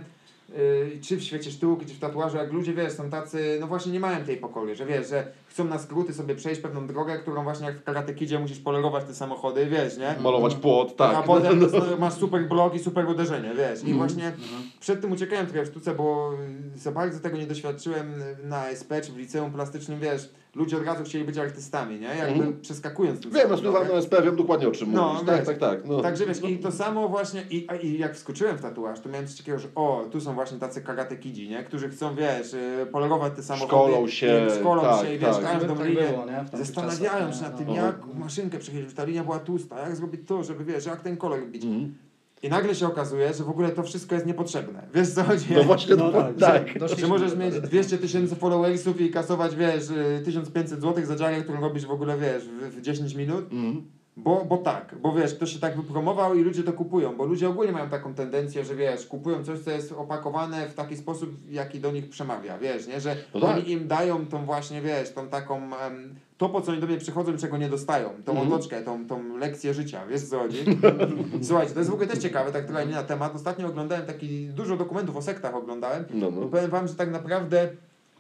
y, 0.50 1.00
czy 1.02 1.18
w 1.18 1.24
świecie 1.24 1.52
sztuki, 1.52 1.86
czy 1.86 1.94
w 1.94 2.00
tatuażu, 2.00 2.38
jak 2.38 2.54
ludzie, 2.54 2.74
wiesz, 2.74 2.94
są 2.94 3.10
tacy, 3.10 3.58
no 3.60 3.68
właśnie 3.68 3.92
nie 3.92 4.00
mają 4.00 4.26
tej 4.26 4.38
pokory, 4.38 4.76
że 4.76 4.86
wiesz, 4.86 5.10
że 5.10 5.28
chcą 5.48 5.64
na 5.66 5.80
skróty 5.80 6.14
sobie 6.14 6.36
przejść 6.36 6.62
pewną 6.62 6.88
drogę, 6.88 7.18
którą 7.20 7.44
właśnie 7.44 7.66
jak 7.66 7.78
w 7.80 7.84
Karate 7.84 8.14
Kidzie 8.14 8.40
musisz 8.40 8.60
polerować 8.60 9.06
te 9.06 9.14
samochody, 9.14 9.66
wiesz, 9.66 9.98
nie? 9.98 10.16
Malować 10.20 10.56
płot, 10.56 10.96
tak. 10.96 11.16
A 11.16 11.22
potem 11.24 11.60
no, 11.62 11.68
masz 12.00 12.14
super 12.14 12.48
blok 12.48 12.76
i 12.76 12.80
super 12.80 13.06
uderzenie, 13.10 13.50
wiesz. 13.56 13.80
I 13.84 13.92
Mhm. 13.92 13.98
właśnie 13.98 14.32
przed 14.80 15.02
tym 15.02 15.12
uciekałem 15.12 15.46
trochę 15.48 15.64
w 15.66 15.68
sztuce, 15.68 15.96
bo 15.96 16.32
za 16.76 16.92
bardzo 16.92 17.20
tego 17.20 17.38
nie 17.38 17.48
doświadczyłem 17.48 18.14
na 18.44 18.70
SP 18.80 18.92
czy 19.02 19.12
w 19.12 19.18
liceum 19.18 19.52
plastycznym, 19.52 20.00
wiesz. 20.00 20.30
Ludzie 20.58 20.78
od 20.78 20.86
razu 20.86 21.04
chcieli 21.04 21.24
być 21.26 21.38
artystami, 21.38 22.00
nie? 22.00 22.08
Jakby 22.08 22.34
Mhm. 22.34 22.62
przeskakując 22.62 23.22
tym 23.22 23.32
Wiem, 23.32 23.40
ja 23.40 23.46
drogę. 23.48 23.58
studiowałem 23.58 23.88
na 23.88 23.94
SP, 24.06 24.14
wiem 24.24 24.36
dokładnie 24.36 24.68
o 24.68 24.72
czym 24.72 24.92
No, 24.94 25.14
mówisz. 25.14 25.26
Tak, 25.28 25.46
tak, 25.46 25.58
tak. 25.58 25.86
No. 25.86 26.02
Także 26.02 26.26
wiesz, 26.26 26.44
i 26.44 26.58
to 26.58 26.72
samo 26.72 27.10
właśnie, 27.10 27.44
i, 27.50 27.68
i 27.84 28.00
jak 28.00 28.16
wskoczyłem 28.16 28.58
w 28.58 28.62
tatuaż, 28.62 29.00
to 29.00 29.10
miałem 29.10 29.28
coś 29.28 29.38
takiego, 29.38 29.60
że 29.60 29.68
o, 29.76 30.06
tu 30.12 30.22
są 30.22 30.34
właśnie 30.34 30.60
tacy 30.60 30.82
karate 30.82 31.18
kidzi, 31.18 31.50
nie? 31.50 31.64
Którzy 31.64 31.90
chcą, 31.90 32.16
wiesz, 32.16 32.54
y, 32.54 32.88
polerować 32.92 33.34
te 33.36 33.44
samochody. 33.44 33.92
Szkolą 33.92 34.08
się, 34.08 34.48
i 34.48 34.60
Szkolą 34.60 34.82
tak, 34.82 35.06
się 35.06 35.14
i 35.16 35.20
wiesz, 35.20 35.36
tak. 35.36 35.44
każdą 35.44 35.76
Tak 35.78 35.88
linię. 35.88 36.02
było, 36.02 36.26
nie? 36.26 36.46
Czasach, 36.52 36.96
się 37.36 37.42
nad 37.44 37.60
nie? 37.60 37.66
tym, 37.66 37.68
No. 37.68 37.76
jak 37.86 37.96
maszynkę 38.16 38.60
przechylić, 38.60 38.86
żeby 38.90 38.98
ta 38.98 39.04
linia 39.06 39.24
była 39.24 39.40
tłusta, 39.40 39.80
jak 39.80 39.96
zrobić 39.96 40.22
to, 40.28 40.44
żeby 40.44 40.66
wiesz, 40.66 40.86
jak 40.86 41.02
ten 41.02 41.18
kolor 41.18 41.48
bić. 41.48 41.64
Mhm. 41.66 41.96
I 42.44 42.50
nagle 42.50 42.76
się 42.76 42.88
okazuje, 42.88 43.34
że 43.34 43.44
w 43.44 43.50
ogóle 43.50 43.70
to 43.70 43.84
wszystko 43.84 44.16
jest 44.16 44.28
niepotrzebne. 44.28 44.88
Wiesz 44.94 45.10
co 45.10 45.24
chodzi? 45.24 45.46
No 45.56 45.64
właśnie, 45.64 45.96
No 45.96 46.12
to, 46.12 46.22
tak. 46.22 46.38
tak. 46.40 46.68
Że 46.74 46.80
Doszliśmy 46.80 47.08
możesz 47.08 47.36
mieć 47.36 47.56
tego. 47.56 47.68
200 47.68 47.98
tysięcy 47.98 48.36
followersów 48.36 49.02
i 49.02 49.10
kasować, 49.12 49.56
wiesz, 49.56 49.90
y, 49.90 50.22
1500 50.26 50.82
zł 50.82 51.06
za 51.06 51.16
dziarę, 51.16 51.42
którą 51.42 51.62
robisz 51.62 51.86
w 51.86 51.92
ogóle, 51.92 52.18
wiesz, 52.18 52.44
w, 52.48 52.76
w 52.78 52.82
10 52.82 53.14
minut. 53.16 53.46
Mhm. 53.52 53.86
Bo, 54.20 54.46
bo 54.46 54.58
tak, 54.58 54.96
bo 55.02 55.14
wiesz, 55.14 55.34
ktoś 55.36 55.54
się 55.54 55.60
tak 55.60 55.76
wypromował 55.78 56.36
i 56.36 56.42
ludzie 56.44 56.64
to 56.64 56.74
kupują, 56.74 57.16
bo 57.18 57.26
ludzie 57.26 57.50
ogólnie 57.50 57.72
mają 57.72 57.90
taką 57.90 58.14
tendencję, 58.14 58.66
że 58.66 58.76
wiesz, 58.76 59.06
kupują 59.06 59.44
coś, 59.44 59.60
co 59.60 59.72
jest 59.72 59.92
opakowane 59.92 60.70
w 60.70 60.74
taki 60.74 60.98
sposób, 60.98 61.30
jaki 61.50 61.80
do 61.80 61.92
nich 61.92 62.10
przemawia, 62.10 62.58
wiesz, 62.58 62.88
nie, 62.88 63.00
że 63.02 63.16
No 63.34 63.40
tak. 63.42 63.58
oni 63.58 63.72
im 63.72 63.88
dają 63.88 64.26
tą 64.28 64.46
właśnie, 64.46 64.82
wiesz, 64.82 65.14
tą 65.14 65.28
taką, 65.28 65.56
em, 65.80 66.16
to 66.38 66.50
po 66.50 66.62
co 66.62 66.72
oni 66.72 66.82
do 66.82 66.88
mnie 66.88 66.98
przychodzą, 66.98 67.38
czego 67.38 67.58
nie 67.58 67.70
dostają, 67.70 68.10
tą 68.26 68.32
Mhm. 68.32 68.54
otoczkę, 68.54 68.82
tą, 68.82 69.08
tą 69.08 69.38
lekcję 69.38 69.74
życia, 69.74 70.06
wiesz 70.10 70.22
co 70.22 70.40
chodzi? 70.40 70.58
Słuchajcie, 71.48 71.74
to 71.74 71.80
jest 71.80 71.92
w 71.92 71.94
ogóle 71.94 72.08
też 72.08 72.20
ciekawe, 72.20 72.52
tak 72.52 72.66
trochę 72.66 72.86
nie 72.86 72.94
na 72.96 73.04
temat, 73.04 73.36
ostatnio 73.36 73.68
oglądałem 73.68 74.06
taki, 74.06 74.48
dużo 74.48 74.78
dokumentów 74.78 75.18
o 75.18 75.22
sektach 75.22 75.56
oglądałem 75.56 76.04
No, 76.14 76.28
i 76.28 76.32
no. 76.32 76.42
powiem 76.48 76.70
wam, 76.72 76.88
że 76.88 76.96
tak 76.96 77.12
naprawdę 77.12 77.70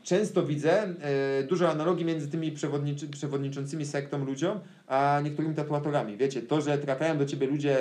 często 0.07 0.43
widzę 0.43 0.83
e, 0.83 1.43
dużo 1.43 1.69
analogii 1.69 2.05
między 2.05 2.27
tymi 2.27 2.51
przewodniczy, 2.51 3.07
przewodniczącymi 3.07 3.85
sektą 3.85 4.25
ludziom, 4.25 4.59
a 4.87 5.21
niektórymi 5.23 5.55
tatuatorami. 5.55 6.17
Wiecie, 6.17 6.41
to, 6.41 6.61
że 6.61 6.77
trafiają 6.77 7.17
do 7.17 7.25
ciebie 7.25 7.47
ludzie 7.47 7.77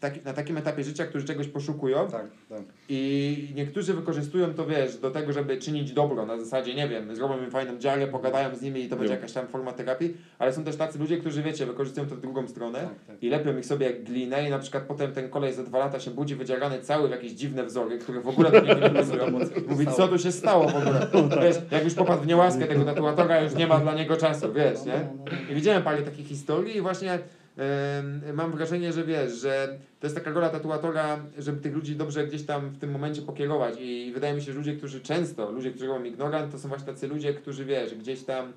taki, 0.00 0.20
na 0.24 0.32
takim 0.32 0.56
etapie 0.56 0.84
życia, 0.84 1.06
którzy 1.06 1.26
czegoś 1.26 1.48
poszukują 1.48 2.08
Tak, 2.10 2.26
tak. 2.48 2.62
i 2.88 3.52
niektórzy 3.54 3.94
wykorzystują 3.94 4.54
to, 4.54 4.66
wiesz, 4.66 4.96
do 4.96 5.10
tego, 5.10 5.32
żeby 5.32 5.56
czynić 5.58 5.92
dobro. 5.92 6.26
Na 6.26 6.38
zasadzie, 6.38 6.74
nie 6.74 6.88
wiem, 6.88 7.16
zrobią 7.16 7.44
im 7.44 7.50
fajną 7.50 7.78
dziarę, 7.78 8.06
pogadają 8.06 8.56
z 8.56 8.62
nimi 8.62 8.82
i 8.84 8.88
to 8.88 8.96
będzie 8.96 9.14
jakaś 9.14 9.32
tam 9.32 9.46
forma 9.46 9.72
terapii, 9.72 10.16
ale 10.38 10.52
są 10.52 10.64
też 10.64 10.76
tacy 10.76 10.98
ludzie, 10.98 11.18
którzy, 11.18 11.42
wiecie, 11.42 11.66
wykorzystują 11.66 12.06
to 12.06 12.16
w 12.16 12.20
drugą 12.20 12.48
stronę 12.48 12.78
Tak, 12.78 13.04
tak. 13.06 13.22
i 13.22 13.28
lepią 13.30 13.58
ich 13.58 13.66
sobie 13.66 13.86
jak 13.86 14.04
glinę 14.04 14.46
i 14.46 14.50
na 14.50 14.58
przykład 14.58 14.84
potem 14.84 15.12
ten 15.12 15.30
kolej 15.30 15.54
za 15.54 15.62
dwa 15.62 15.78
lata 15.78 16.00
się 16.00 16.10
budzi 16.10 16.34
wydzierany 16.36 16.80
cały 16.80 17.08
w 17.08 17.10
jakieś 17.10 17.32
dziwne 17.32 17.64
wzory, 17.64 17.98
które 17.98 18.20
w 18.20 18.28
ogóle 18.28 18.50
do 18.52 18.60
niego 18.60 18.80
nie 18.80 18.90
pasują. 19.00 19.30
Mówi, 19.68 19.86
co 19.96 20.08
tu 20.08 20.18
się 20.18 20.32
stało 20.32 20.68
w 20.68 20.76
ogóle? 20.76 21.06
Wiesz, 21.42 21.56
jak 21.70 21.84
już 21.84 21.94
popadł 21.94 22.22
w 22.22 22.26
niełaskę 22.26 22.66
tego 22.66 22.84
tatuatora, 22.84 23.40
już 23.40 23.54
nie 23.54 23.66
ma 23.66 23.78
dla 23.78 23.94
niego 23.94 24.16
czasu, 24.16 24.52
wiesz, 24.52 24.84
nie? 24.84 25.08
I 25.50 25.54
widziałem 25.54 25.82
parę 25.82 26.02
takich 26.02 26.26
historii 26.26 26.76
i 26.76 26.80
właśnie 26.80 27.12
em, 27.12 28.22
mam 28.34 28.52
wrażenie, 28.52 28.92
że 28.92 29.04
wiesz, 29.04 29.32
że 29.32 29.78
to 30.00 30.06
jest 30.06 30.16
taka 30.16 30.30
rola 30.30 30.48
tatuatora, 30.48 31.18
żeby 31.38 31.60
tych 31.60 31.74
ludzi 31.74 31.96
dobrze 31.96 32.26
gdzieś 32.26 32.42
tam 32.42 32.68
w 32.68 32.78
tym 32.78 32.90
momencie 32.90 33.22
pokierować 33.22 33.74
i 33.80 34.10
wydaje 34.14 34.34
mi 34.34 34.42
się, 34.42 34.52
że 34.52 34.58
ludzie, 34.58 34.76
którzy 34.76 35.00
często, 35.00 35.50
ludzie, 35.50 35.70
którzy 35.70 35.86
robią 35.86 36.04
ignorant, 36.04 36.52
to 36.52 36.58
są 36.58 36.68
właśnie 36.68 36.86
tacy 36.86 37.08
ludzie, 37.08 37.34
którzy 37.34 37.64
wiesz, 37.64 37.94
gdzieś 37.94 38.24
tam 38.24 38.52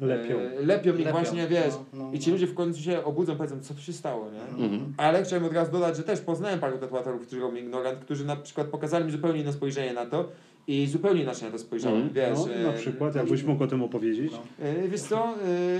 Lepią. 0.00 0.38
e, 0.38 0.66
lepią 0.66 0.92
ich 0.92 0.98
Lepią, 0.98 1.12
właśnie, 1.12 1.46
wiesz, 1.46 1.74
no, 1.92 2.04
no, 2.04 2.12
i 2.12 2.18
ci 2.18 2.30
no. 2.30 2.34
ludzie 2.34 2.46
w 2.46 2.54
końcu 2.54 2.80
się 2.80 3.04
obudzą, 3.04 3.36
powiedzą, 3.36 3.60
co 3.60 3.74
tu 3.74 3.80
się 3.80 3.92
stało, 3.92 4.30
nie? 4.30 4.64
Mhm. 4.64 4.94
Ale 4.96 5.22
chciałem 5.22 5.44
od 5.44 5.52
razu 5.52 5.72
dodać, 5.72 5.96
że 5.96 6.02
też 6.02 6.20
poznałem 6.20 6.60
paru 6.60 6.78
tatuatorów, 6.78 7.26
którzy 7.26 7.40
robią 7.40 7.56
ignorant, 7.56 7.98
którzy 7.98 8.24
na 8.24 8.36
przykład 8.36 8.66
pokazali 8.66 9.04
mi 9.04 9.12
zupełnie 9.12 9.40
inne 9.40 9.52
spojrzenie 9.52 9.92
na 9.92 10.06
to 10.06 10.28
i 10.66 10.86
zupełnie 10.86 11.22
inaczej 11.22 11.44
na 11.44 11.52
to 11.52 11.58
spojrzałem, 11.58 12.02
Mhm. 12.02 12.14
wiesz. 12.14 12.38
No, 12.56 12.62
na 12.62 12.74
e, 12.74 12.78
przykład, 12.78 13.14
jakbyś 13.14 13.42
mógł 13.42 13.64
o 13.64 13.66
tym 13.66 13.82
opowiedzieć. 13.82 14.32
No. 14.32 14.66
e, 14.66 14.88
Wiesz 14.88 15.00
co, 15.00 15.34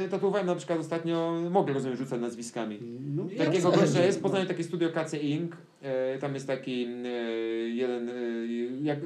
e, 0.05 0.09
tatuowałem 0.09 0.47
na 0.47 0.55
przykład 0.55 0.79
ostatnio, 0.79 1.41
mogę 1.51 1.73
rozumiem 1.73 1.97
rzucać 1.97 2.21
nazwiskami. 2.21 2.79
No, 3.17 3.25
Takiego 3.39 3.71
Ja 3.71 3.77
gościa 3.77 4.05
jest 4.05 4.19
w 4.19 4.23
Poznaniu 4.23 4.47
takie 4.47 4.65
studio 4.65 4.89
KC 4.89 5.19
Inc. 5.19 5.53
E, 5.83 6.19
tam 6.19 6.35
jest 6.35 6.47
taki 6.47 6.85
e, 6.85 7.09
jeden, 7.69 8.09
e, 8.09 8.13
jak, 8.83 8.99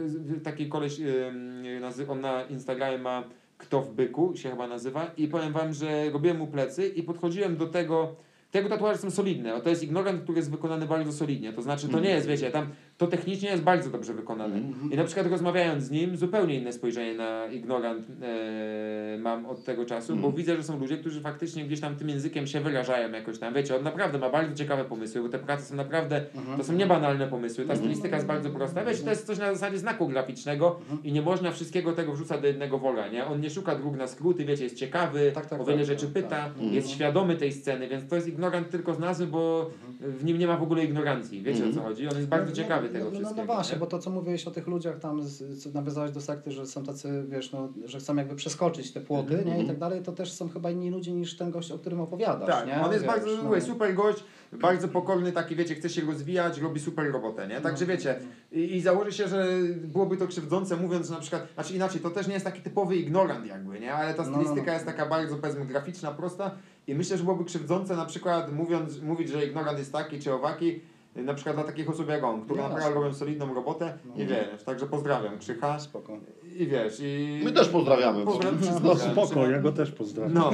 taki 0.42 0.68
koleś, 0.68 1.00
e, 1.00 2.08
on 2.08 2.20
na 2.20 2.42
Instagramie 2.42 2.98
ma 2.98 3.24
Kto 3.58 3.82
w 3.82 3.94
byku 3.94 4.36
się 4.36 4.50
chyba 4.50 4.66
nazywa 4.66 5.10
i 5.16 5.28
powiem 5.28 5.52
wam, 5.52 5.74
że 5.74 6.10
robiłem 6.10 6.38
mu 6.38 6.46
plecy 6.46 6.88
i 6.88 7.02
podchodziłem 7.02 7.56
do 7.56 7.66
tego, 7.66 8.14
tego 8.50 8.68
tatuaże 8.68 8.98
są 8.98 9.10
solidne, 9.10 9.54
o 9.54 9.60
to 9.60 9.70
jest 9.70 9.82
ignorant, 9.82 10.22
który 10.22 10.38
jest 10.38 10.50
wykonany 10.50 10.86
bardzo 10.86 11.12
solidnie, 11.12 11.52
to 11.52 11.62
znaczy 11.62 11.88
to 11.88 12.00
nie 12.00 12.10
jest, 12.10 12.26
wiecie, 12.26 12.50
tam 12.50 12.66
to 13.00 13.06
technicznie 13.06 13.50
jest 13.50 13.62
bardzo 13.62 13.90
dobrze 13.90 14.14
wykonane. 14.14 14.60
I 14.90 14.96
na 14.96 15.04
przykład 15.04 15.26
rozmawiając 15.26 15.84
z 15.84 15.90
nim, 15.90 16.16
zupełnie 16.16 16.54
inne 16.54 16.72
spojrzenie 16.72 17.14
na 17.14 17.46
ignorant 17.46 18.06
e, 18.22 19.18
mam 19.18 19.46
od 19.46 19.64
tego 19.64 19.84
czasu, 19.84 20.16
bo 20.16 20.32
widzę, 20.32 20.56
że 20.56 20.62
są 20.62 20.78
ludzie, 20.78 20.96
którzy 20.96 21.20
faktycznie 21.20 21.64
gdzieś 21.64 21.80
tam 21.80 21.96
tym 21.96 22.08
językiem 22.08 22.46
się 22.46 22.60
wyrażają 22.60 23.12
jakoś 23.12 23.38
tam, 23.38 23.54
wiecie, 23.54 23.76
on 23.76 23.82
naprawdę 23.82 24.18
ma 24.18 24.30
bardzo 24.30 24.54
ciekawe 24.54 24.84
pomysły, 24.84 25.22
bo 25.22 25.28
te 25.28 25.38
prace 25.38 25.64
są 25.64 25.74
naprawdę, 25.74 26.26
to 26.56 26.64
są 26.64 26.72
niebanalne 26.72 27.26
pomysły, 27.26 27.64
ta 27.64 27.76
stylistyka 27.76 28.16
jest 28.16 28.28
bardzo 28.28 28.50
prosta, 28.50 28.84
wiecie, 28.84 29.02
to 29.02 29.10
jest 29.10 29.26
coś 29.26 29.38
na 29.38 29.52
zasadzie 29.52 29.78
znaku 29.78 30.08
graficznego 30.08 30.80
i 31.04 31.12
nie 31.12 31.22
można 31.22 31.50
wszystkiego 31.50 31.92
tego 31.92 32.12
wrzucać 32.12 32.40
do 32.40 32.46
jednego 32.46 32.78
wora, 32.78 33.08
nie? 33.08 33.26
On 33.26 33.40
nie 33.40 33.50
szuka 33.50 33.76
dróg 33.76 33.96
na 33.96 34.06
skróty, 34.06 34.44
wiecie, 34.44 34.64
jest 34.64 34.76
ciekawy, 34.76 35.32
Tak, 35.34 35.46
tak, 35.46 35.60
o 35.60 35.64
wiele 35.64 35.78
tak, 35.78 35.86
rzeczy 35.86 36.06
tak, 36.06 36.14
pyta, 36.14 36.28
tak. 36.28 36.72
jest 36.72 36.90
świadomy 36.90 37.36
tej 37.36 37.52
sceny, 37.52 37.88
więc 37.88 38.08
to 38.08 38.16
jest 38.16 38.28
ignorant 38.28 38.70
tylko 38.70 38.94
z 38.94 38.98
nazwy, 38.98 39.26
bo 39.26 39.70
w 40.00 40.24
nim 40.24 40.38
nie 40.38 40.46
ma 40.46 40.56
w 40.56 40.62
ogóle 40.62 40.84
ignorancji, 40.84 41.42
wiecie 41.42 41.68
o 41.70 41.72
co 41.72 41.80
chodzi, 41.80 42.08
on 42.08 42.16
jest 42.16 42.28
bardzo 42.28 42.52
ciekawy 42.52 42.89
tego 42.92 43.04
no, 43.04 43.10
no, 43.10 43.16
wszystkiego. 43.18 43.46
no 43.46 43.54
właśnie, 43.54 43.74
nie? 43.74 43.80
bo 43.80 43.86
to 43.86 43.98
co 43.98 44.10
mówiłeś 44.10 44.46
o 44.46 44.50
tych 44.50 44.66
ludziach 44.66 44.98
tam, 44.98 45.22
z, 45.22 45.62
co 45.62 45.70
nawiązałeś 45.70 46.10
do 46.10 46.20
sekty, 46.20 46.50
że 46.52 46.66
są 46.66 46.84
tacy, 46.84 47.24
wiesz, 47.28 47.52
no, 47.52 47.68
że 47.84 47.98
chcą 47.98 48.16
jakby 48.16 48.34
przeskoczyć 48.36 48.92
te 48.92 49.00
płoty, 49.00 49.42
nie, 49.46 49.62
i 49.62 49.66
tak 49.66 49.78
dalej, 49.78 50.02
to 50.02 50.12
też 50.12 50.32
są 50.32 50.48
chyba 50.48 50.70
inni 50.70 50.90
ludzie 50.90 51.12
niż 51.12 51.36
ten 51.36 51.50
gość, 51.50 51.70
o 51.72 51.78
którym 51.78 52.00
opowiadasz, 52.00 52.48
Tak, 52.48 52.66
nie? 52.66 52.80
on 52.84 52.92
jest 52.92 53.04
Wiesz, 53.04 53.12
bardzo 53.14 53.42
no. 53.42 53.60
super 53.60 53.94
gość, 53.94 54.24
bardzo 54.52 54.88
pokorny, 54.88 55.32
taki 55.32 55.56
wiecie, 55.56 55.74
chce 55.74 55.88
się 55.88 56.02
rozwijać, 56.02 56.58
robi 56.58 56.80
super 56.80 57.12
robotę, 57.12 57.48
nie? 57.48 57.60
Także 57.60 57.84
No, 57.84 57.90
wiecie, 57.92 58.18
i, 58.52 58.76
i 58.76 58.80
założę 58.80 59.12
się, 59.12 59.28
że 59.28 59.46
byłoby 59.84 60.16
to 60.16 60.26
krzywdzące 60.26 60.76
mówiąc, 60.76 61.08
że 61.08 61.14
na 61.14 61.20
przykład, 61.20 61.46
znaczy 61.54 61.74
inaczej, 61.74 62.00
to 62.00 62.10
też 62.10 62.26
nie 62.26 62.34
jest 62.34 62.44
taki 62.46 62.60
typowy 62.62 62.96
ignorant 62.96 63.46
jakby, 63.46 63.80
nie? 63.80 63.94
Ale 63.94 64.14
ta 64.14 64.22
No, 64.22 64.28
no, 64.30 64.34
stylistyka 64.34 64.66
no. 64.66 64.72
jest 64.72 64.86
taka 64.86 65.06
bardzo 65.06 65.36
powiedzmy 65.36 65.66
graficzna, 65.66 66.10
prosta 66.12 66.50
i 66.86 66.94
myślę, 66.94 67.16
że 67.18 67.24
byłoby 67.24 67.44
krzywdzące 67.44 67.96
na 67.96 68.04
przykład 68.04 68.52
mówiąc, 68.52 69.00
mówić, 69.02 69.28
że 69.28 69.46
ignorant 69.46 69.78
jest 69.78 69.92
taki 69.92 70.18
czy 70.18 70.32
owaki, 70.34 70.80
na 71.16 71.34
przykład 71.34 71.56
dla 71.56 71.64
takich 71.64 71.90
osób 71.90 72.08
jak 72.08 72.24
on, 72.24 72.42
które 72.42 72.62
No, 72.62 72.68
naprawdę 72.68 72.94
robią 72.94 73.14
solidną 73.14 73.54
robotę 73.54 73.98
No. 74.04 74.22
i 74.22 74.26
wiesz, 74.26 74.62
także 74.64 74.86
pozdrawiam 74.86 75.38
Krzycha 75.38 75.78
Spoko. 75.78 76.18
i 76.58 76.66
wiesz, 76.66 76.98
i... 77.02 77.40
My 77.44 77.52
też 77.52 77.68
pozdrawiamy. 77.68 78.24
Pozdrawiam 78.24 78.60
No 78.82 78.94
wszystkich. 78.94 79.12
spoko, 79.12 79.46
ja 79.46 79.58
go 79.60 79.72
też 79.72 79.90
pozdrawiam. 79.92 80.34
No, 80.34 80.50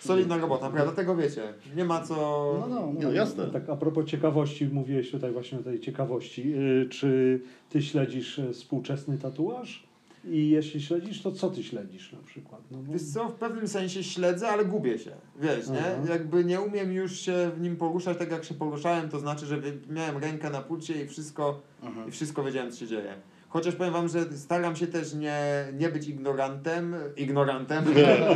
solidna 0.00 0.36
robota, 0.36 0.64
naprawdę, 0.66 0.92
dlatego 0.92 1.16
wiecie, 1.16 1.42
nie 1.76 1.84
ma 1.84 2.00
co... 2.00 2.14
No, 2.60 2.66
no, 2.74 2.80
no. 2.80 2.92
No 3.00 3.12
jasne. 3.12 3.46
Tak 3.46 3.68
a 3.68 3.76
propos 3.76 4.04
ciekawości, 4.06 4.66
mówiłeś 4.72 5.10
tutaj 5.10 5.32
właśnie 5.32 5.58
o 5.58 5.62
tej 5.62 5.80
ciekawości. 5.80 6.50
Yy, 6.50 6.88
Czy 6.90 7.40
ty 7.70 7.82
śledzisz 7.82 8.38
e, 8.38 8.52
współczesny 8.52 9.18
tatuaż? 9.18 9.87
I 10.24 10.50
jeśli 10.50 10.82
śledzisz, 10.82 11.22
to 11.22 11.32
co 11.32 11.50
ty 11.50 11.62
śledzisz 11.62 12.12
na 12.12 12.18
przykład? 12.26 12.60
No, 12.70 12.78
bo... 12.78 12.92
Wiesz 12.92 13.02
co, 13.02 13.28
w 13.28 13.34
pewnym 13.34 13.68
sensie 13.68 14.04
śledzę, 14.04 14.48
ale 14.48 14.64
gubię 14.64 14.98
się, 14.98 15.10
wiesz, 15.40 15.68
nie? 15.68 15.86
Mhm. 15.86 16.08
Jakby 16.08 16.44
nie 16.44 16.60
umiem 16.60 16.92
już 16.92 17.20
się 17.20 17.50
w 17.56 17.60
nim 17.60 17.76
poruszać 17.76 18.18
tak 18.18 18.30
jak 18.30 18.44
się 18.44 18.54
poruszałem, 18.54 19.08
to 19.08 19.18
znaczy, 19.20 19.46
że 19.46 19.62
miałem 19.90 20.18
rękę 20.18 20.50
na 20.50 20.60
pulcie 20.62 21.02
i 21.04 21.08
wszystko, 21.08 21.60
Mhm. 21.82 22.08
i 22.08 22.10
wszystko 22.10 22.44
wiedziałem 22.44 22.72
co 22.72 22.78
się 22.78 22.86
dzieje. 22.86 23.14
Chociaż 23.48 23.74
powiem 23.74 23.92
wam, 23.92 24.08
że 24.08 24.36
staram 24.36 24.76
się 24.76 24.86
też 24.86 25.14
nie, 25.14 25.40
nie 25.78 25.88
być 25.88 26.08
ignorantem, 26.08 26.94
ignorantem, 27.16 27.84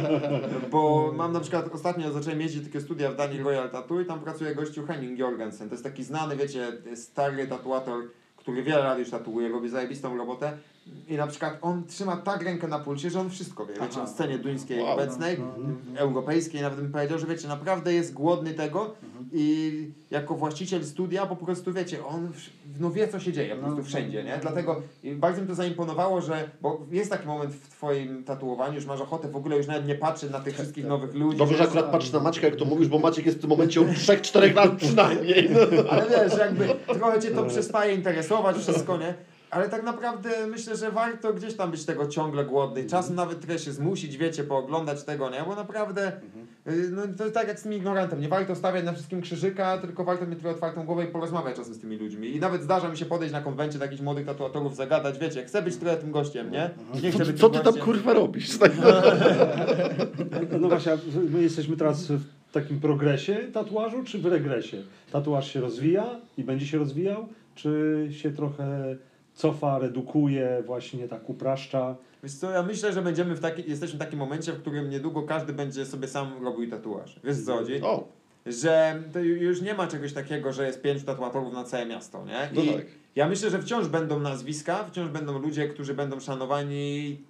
bo 0.72 1.12
mam 1.16 1.32
na 1.32 1.40
przykład, 1.40 1.68
ostatnio 1.72 2.12
zacząłem 2.12 2.40
jeździć 2.40 2.60
do 2.60 2.66
takiego 2.66 2.84
studia 2.84 3.10
w 3.10 3.16
Danii 3.16 3.42
Royal 3.42 3.70
Tattoo 3.70 4.00
i 4.00 4.06
tam 4.06 4.20
pracuje 4.20 4.54
gościu 4.54 4.86
Henning 4.86 5.18
Jorgensen. 5.18 5.68
To 5.68 5.74
jest 5.74 5.84
taki 5.84 6.04
znany, 6.04 6.36
wiecie, 6.36 6.72
stary 6.94 7.46
tatuator, 7.46 8.02
który 8.36 8.62
wiele 8.62 8.82
lat 8.84 8.98
już 8.98 9.10
tatuuje, 9.10 9.48
robi 9.48 9.68
zajebistą 9.68 10.16
robotę. 10.16 10.58
I 11.08 11.16
na 11.16 11.26
przykład 11.26 11.58
on 11.62 11.84
trzyma 11.86 12.16
tak 12.16 12.42
rękę 12.42 12.68
na 12.68 12.78
pulsie, 12.78 13.10
że 13.10 13.20
on 13.20 13.30
wszystko 13.30 13.66
wie, 13.66 13.74
wiecie, 13.80 14.02
o 14.02 14.06
scenie 14.06 14.38
duńskiej 14.38 14.80
Wow. 14.82 14.92
obecnej, 14.92 15.36
No, 15.38 15.44
no, 15.58 15.74
no. 15.94 16.00
europejskiej, 16.00 16.62
nawet 16.62 16.80
bym 16.80 16.92
powiedział, 16.92 17.18
że 17.18 17.26
wiecie, 17.26 17.48
naprawdę 17.48 17.94
jest 17.94 18.12
głodny 18.14 18.54
tego 18.54 18.80
Mhm. 19.02 19.28
i 19.32 19.90
jako 20.10 20.34
właściciel 20.34 20.84
studia 20.84 21.26
po 21.26 21.36
prostu 21.36 21.72
wiecie, 21.72 22.04
on 22.06 22.28
w- 22.32 22.80
no 22.80 22.90
wie 22.90 23.08
co 23.08 23.20
się 23.20 23.32
dzieje 23.32 23.48
po 23.50 23.56
No, 23.56 23.62
prostu 23.62 23.78
no, 23.82 23.84
wszędzie, 23.88 24.24
nie? 24.24 24.34
no. 24.34 24.40
Dlatego 24.42 24.82
bardzo 25.14 25.42
mi 25.42 25.48
to 25.48 25.54
zaimponowało, 25.54 26.20
że, 26.20 26.50
bo 26.62 26.80
jest 26.90 27.10
taki 27.10 27.26
moment 27.26 27.54
w 27.54 27.68
twoim 27.68 28.24
tatuowaniu, 28.24 28.74
już 28.74 28.86
masz 28.86 29.00
ochotę 29.00 29.28
w 29.28 29.36
ogóle 29.36 29.56
już 29.56 29.66
nawet 29.66 29.86
nie 29.86 29.94
patrzeć 29.94 30.30
na 30.30 30.40
tych 30.40 30.54
wszystkich 30.54 30.86
nowych 30.86 31.14
ludzi. 31.14 31.38
Dobrze, 31.38 31.56
że 31.56 31.64
akurat 31.64 31.90
patrzysz 31.92 32.12
na 32.12 32.20
Maćka, 32.20 32.46
jak 32.46 32.56
to 32.56 32.64
mówisz, 32.64 32.88
bo 32.88 32.98
Maciek 32.98 33.26
jest 33.26 33.38
w 33.38 33.40
tym 33.40 33.50
momencie 33.50 33.80
od 33.80 33.86
3-4 33.86 34.54
lat 34.54 34.76
przynajmniej. 34.76 35.50
No. 35.50 35.60
Ale 35.90 36.06
wiesz, 36.10 36.38
jakby 36.38 36.68
trochę 36.98 37.20
cię 37.20 37.30
to 37.30 37.44
przestaje 37.44 37.94
interesować 37.94 38.56
wszystko, 38.56 38.96
nie? 38.98 39.14
Ale 39.52 39.68
tak 39.68 39.82
naprawdę 39.82 40.46
myślę, 40.46 40.76
że 40.76 40.90
warto 40.90 41.32
gdzieś 41.34 41.54
tam 41.54 41.70
być 41.70 41.84
tego 41.84 42.06
ciągle 42.06 42.44
głodny. 42.44 42.84
Czasem 42.86 43.14
nawet 43.16 43.40
trochę 43.40 43.58
się 43.58 43.72
zmusić, 43.72 44.16
wiecie, 44.16 44.44
pooglądać 44.44 45.04
tego, 45.04 45.30
nie? 45.30 45.42
Bo 45.46 45.54
naprawdę, 45.56 46.12
y, 46.68 46.88
no 46.90 47.02
to 47.18 47.22
jest 47.24 47.34
tak 47.34 47.48
jak 47.48 47.60
z 47.60 47.62
tym 47.62 47.72
ignorantem. 47.72 48.20
Nie 48.20 48.28
warto 48.28 48.54
stawiać 48.56 48.84
na 48.84 48.92
wszystkim 48.92 49.20
krzyżyka, 49.20 49.78
tylko 49.78 50.04
warto 50.04 50.26
mieć 50.26 50.38
trochę 50.38 50.54
otwartą 50.54 50.84
głowę 50.86 51.04
i 51.04 51.08
porozmawiać 51.08 51.56
czasem 51.56 51.74
z 51.74 51.78
tymi 51.80 51.96
ludźmi. 51.96 52.36
I 52.36 52.40
nawet 52.40 52.62
zdarza 52.62 52.88
mi 52.88 52.96
się 52.96 53.04
podejść 53.04 53.32
na 53.32 53.40
konwencie 53.40 53.78
do 53.78 53.84
jakichś 53.84 54.02
młodych 54.02 54.26
tatuatorów, 54.26 54.76
zagadać, 54.76 55.18
wiecie, 55.18 55.44
chcę 55.44 55.62
być 55.62 55.76
trochę 55.76 55.96
tym 55.96 56.10
gościem, 56.10 56.50
nie? 56.50 56.70
Nie 57.02 57.12
Co, 57.12 57.18
chcę 57.18 57.26
ty- 57.26 57.32
być 57.32 57.40
co 57.40 57.48
ty 57.50 57.54
tam 57.56 57.64
gościem. 57.64 57.84
kurwa 57.84 58.12
robisz? 58.12 58.58
Tak, 58.58 58.72
No 60.60 60.68
właśnie, 60.68 60.92
a 60.92 60.96
my 61.30 61.42
jesteśmy 61.42 61.76
teraz 61.76 62.06
w 62.06 62.20
takim 62.52 62.80
progresie 62.80 63.36
tatuażu, 63.52 64.04
czy 64.04 64.18
w 64.18 64.26
regresie? 64.26 64.82
Tatuaż 65.12 65.52
się 65.52 65.60
rozwija 65.60 66.06
i 66.38 66.44
będzie 66.44 66.66
się 66.66 66.78
rozwijał, 66.78 67.28
czy 67.54 68.08
się 68.12 68.30
trochę 68.30 68.96
cofa, 69.34 69.78
redukuje, 69.78 70.62
właśnie 70.66 71.08
tak 71.08 71.30
upraszcza? 71.30 71.96
Wiesz 72.22 72.34
co, 72.34 72.50
ja 72.50 72.62
myślę, 72.62 72.92
że 72.92 73.02
będziemy 73.02 73.34
w 73.34 73.40
taki, 73.40 73.70
jesteśmy 73.70 73.96
w 73.96 74.00
takim 74.00 74.18
momencie, 74.18 74.52
w 74.52 74.60
którym 74.60 74.90
niedługo 74.90 75.22
każdy 75.22 75.52
będzie 75.52 75.86
sobie 75.86 76.08
sam 76.08 76.44
robił 76.44 76.70
tatuaż. 76.70 77.20
Wiesz 77.24 77.42
co 77.44 77.56
chodzi? 77.56 77.82
O, 77.82 78.08
że 78.46 79.02
już 79.22 79.60
nie 79.60 79.74
ma 79.74 79.86
czegoś 79.86 80.12
takiego, 80.12 80.52
że 80.52 80.66
jest 80.66 80.82
pięciu 80.82 81.06
tatuatorów 81.06 81.52
na 81.52 81.64
całe 81.64 81.86
miasto, 81.86 82.24
nie? 82.24 82.48
No 82.54 82.62
I 82.62 82.74
tak. 82.74 82.86
ja 83.16 83.28
myślę, 83.28 83.50
że 83.50 83.62
wciąż 83.62 83.88
będą 83.88 84.20
nazwiska, 84.20 84.84
wciąż 84.84 85.08
będą 85.08 85.38
ludzie, 85.38 85.68
którzy 85.68 85.94
będą 85.94 86.20
szanowani. 86.20 87.20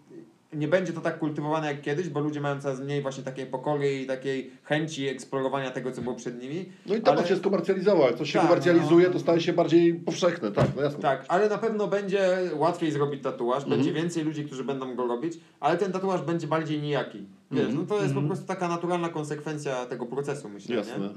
Nie 0.53 0.69
będzie 0.69 0.93
to 0.93 1.01
tak 1.01 1.19
kultywowane 1.19 1.67
jak 1.67 1.81
kiedyś, 1.81 2.09
bo 2.09 2.21
ludzie 2.21 2.41
mają 2.41 2.61
coraz 2.61 2.81
mniej 2.81 3.03
właśnie 3.03 3.25
takiej 3.25 3.47
pokory 3.47 4.01
i 4.01 4.07
takiej 4.07 4.51
chęci 4.65 5.09
eksplorowania 5.09 5.71
tego, 5.71 5.93
co 5.93 6.03
było 6.03 6.15
przed 6.15 6.43
nimi. 6.43 6.65
no 6.87 6.95
i 6.95 7.01
temat 7.01 7.19
Ale- 7.21 7.29
się 7.29 7.37
skomercjalizował. 7.37 8.07
Jak 8.07 8.17
coś 8.17 8.33
się 8.33 8.39
Tak, 8.39 8.49
komercjalizuje, 8.49 9.07
no. 9.07 9.13
to 9.13 9.19
staje 9.19 9.41
się 9.41 9.53
bardziej 9.53 9.95
powszechne. 9.95 10.53
Tak, 10.53 10.67
no 10.77 10.83
jasne. 10.83 10.99
Tak, 11.01 11.25
ale 11.29 11.49
na 11.49 11.59
pewno 11.59 11.89
będzie 11.89 12.39
łatwiej 12.57 12.91
zrobić 12.91 13.23
tatuaż, 13.23 13.63
Mhm. 13.63 13.77
będzie 13.81 13.93
więcej 13.93 14.25
ludzi, 14.25 14.45
którzy 14.45 14.65
będą 14.65 14.95
go 14.95 15.07
robić, 15.07 15.41
ale 15.61 15.79
ten 15.79 15.93
tatuaż 15.93 16.23
będzie 16.23 16.47
bardziej 16.47 16.83
nijaki. 16.83 17.19
Wiesz, 17.51 17.61
Mhm. 17.67 17.79
no 17.79 17.87
to 17.87 17.95
jest 17.95 18.15
po 18.15 18.21
Mhm. 18.21 18.27
prostu 18.27 18.47
taka 18.47 18.69
naturalna 18.69 19.09
konsekwencja 19.09 19.87
tego 19.87 20.07
procesu, 20.07 20.49
myślę, 20.49 20.77
Jasne. 20.77 20.99
nie? 20.99 21.09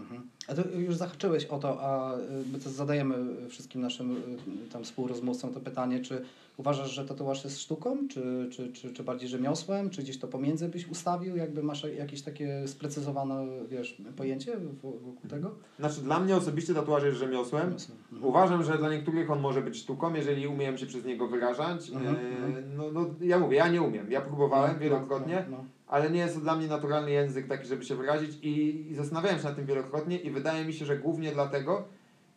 A 0.48 0.54
to 0.56 0.62
już 0.78 0.96
zahaczyłeś 0.96 1.46
o 1.46 1.60
to, 1.60 1.82
a 1.82 2.16
y, 2.18 2.20
my 2.54 2.60
to 2.60 2.70
zadajemy 2.70 3.16
wszystkim 3.50 3.82
naszym 3.82 4.12
y, 4.12 4.70
tam 4.74 4.84
współrozmówcom 4.84 5.54
to 5.54 5.60
pytanie, 5.60 6.00
czy 6.00 6.22
uważasz, 6.58 6.92
że 6.92 7.06
tatuaż 7.06 7.44
jest 7.44 7.60
sztuką, 7.60 7.98
czy, 8.08 8.50
czy, 8.52 8.74
czy, 8.74 8.94
czy 8.94 9.04
bardziej 9.04 9.30
rzemiosłem, 9.30 9.90
czy 9.90 10.02
gdzieś 10.02 10.20
to 10.20 10.28
pomiędzy 10.28 10.70
byś 10.70 10.88
ustawił, 10.88 11.36
jakby 11.38 11.64
masz 11.64 11.84
jakieś 11.98 12.22
takie 12.22 12.68
sprecyzowane, 12.68 13.48
wiesz, 13.70 13.98
pojęcie 14.18 14.58
wo- 14.58 14.92
wokół 14.92 15.30
tego? 15.30 15.52
Znaczy 15.80 16.02
dla 16.02 16.20
mnie 16.20 16.36
osobiście 16.36 16.74
tatuaż 16.74 17.04
jest 17.04 17.18
rzemiosłem. 17.18 17.64
Rzemiosłem. 17.68 17.98
Mhm. 18.12 18.30
Uważam, 18.30 18.64
że 18.64 18.78
dla 18.78 18.90
niektórych 18.90 19.32
on 19.32 19.40
może 19.40 19.62
być 19.62 19.78
sztuką, 19.78 20.14
jeżeli 20.14 20.48
umiem 20.48 20.78
się 20.78 20.86
przez 20.86 21.06
niego 21.06 21.28
wyrażać. 21.28 21.90
Mhm, 21.90 22.16
E, 22.16 22.20
mhm. 22.20 22.78
no, 22.78 22.92
no, 22.92 23.06
ja 23.22 23.40
mówię, 23.40 23.58
ja 23.58 23.68
nie 23.68 23.82
umiem. 23.82 24.12
Ja 24.12 24.22
próbowałem 24.22 24.74
No, 24.74 24.80
wielokrotnie, 24.80 25.46
no, 25.50 25.58
no. 25.58 25.66
Ale 25.96 26.10
nie 26.10 26.20
jest 26.20 26.36
to 26.36 26.42
dla 26.42 26.56
mnie 26.56 26.68
naturalny 26.68 27.12
język 27.12 27.48
taki, 27.48 27.68
żeby 27.68 27.86
się 27.86 27.96
wyrazić 27.96 28.38
i, 28.42 28.86
i 28.92 28.96
zastanawiałem 28.96 29.40
się 29.40 29.46
nad 29.46 29.56
tym 29.56 29.66
wielokrotnie 29.66 30.18
i 30.18 30.32
wydaje 30.32 30.66
mi 30.66 30.74
się, 30.74 30.86
że 30.86 30.98
głównie 30.98 31.32
dlatego, 31.32 31.84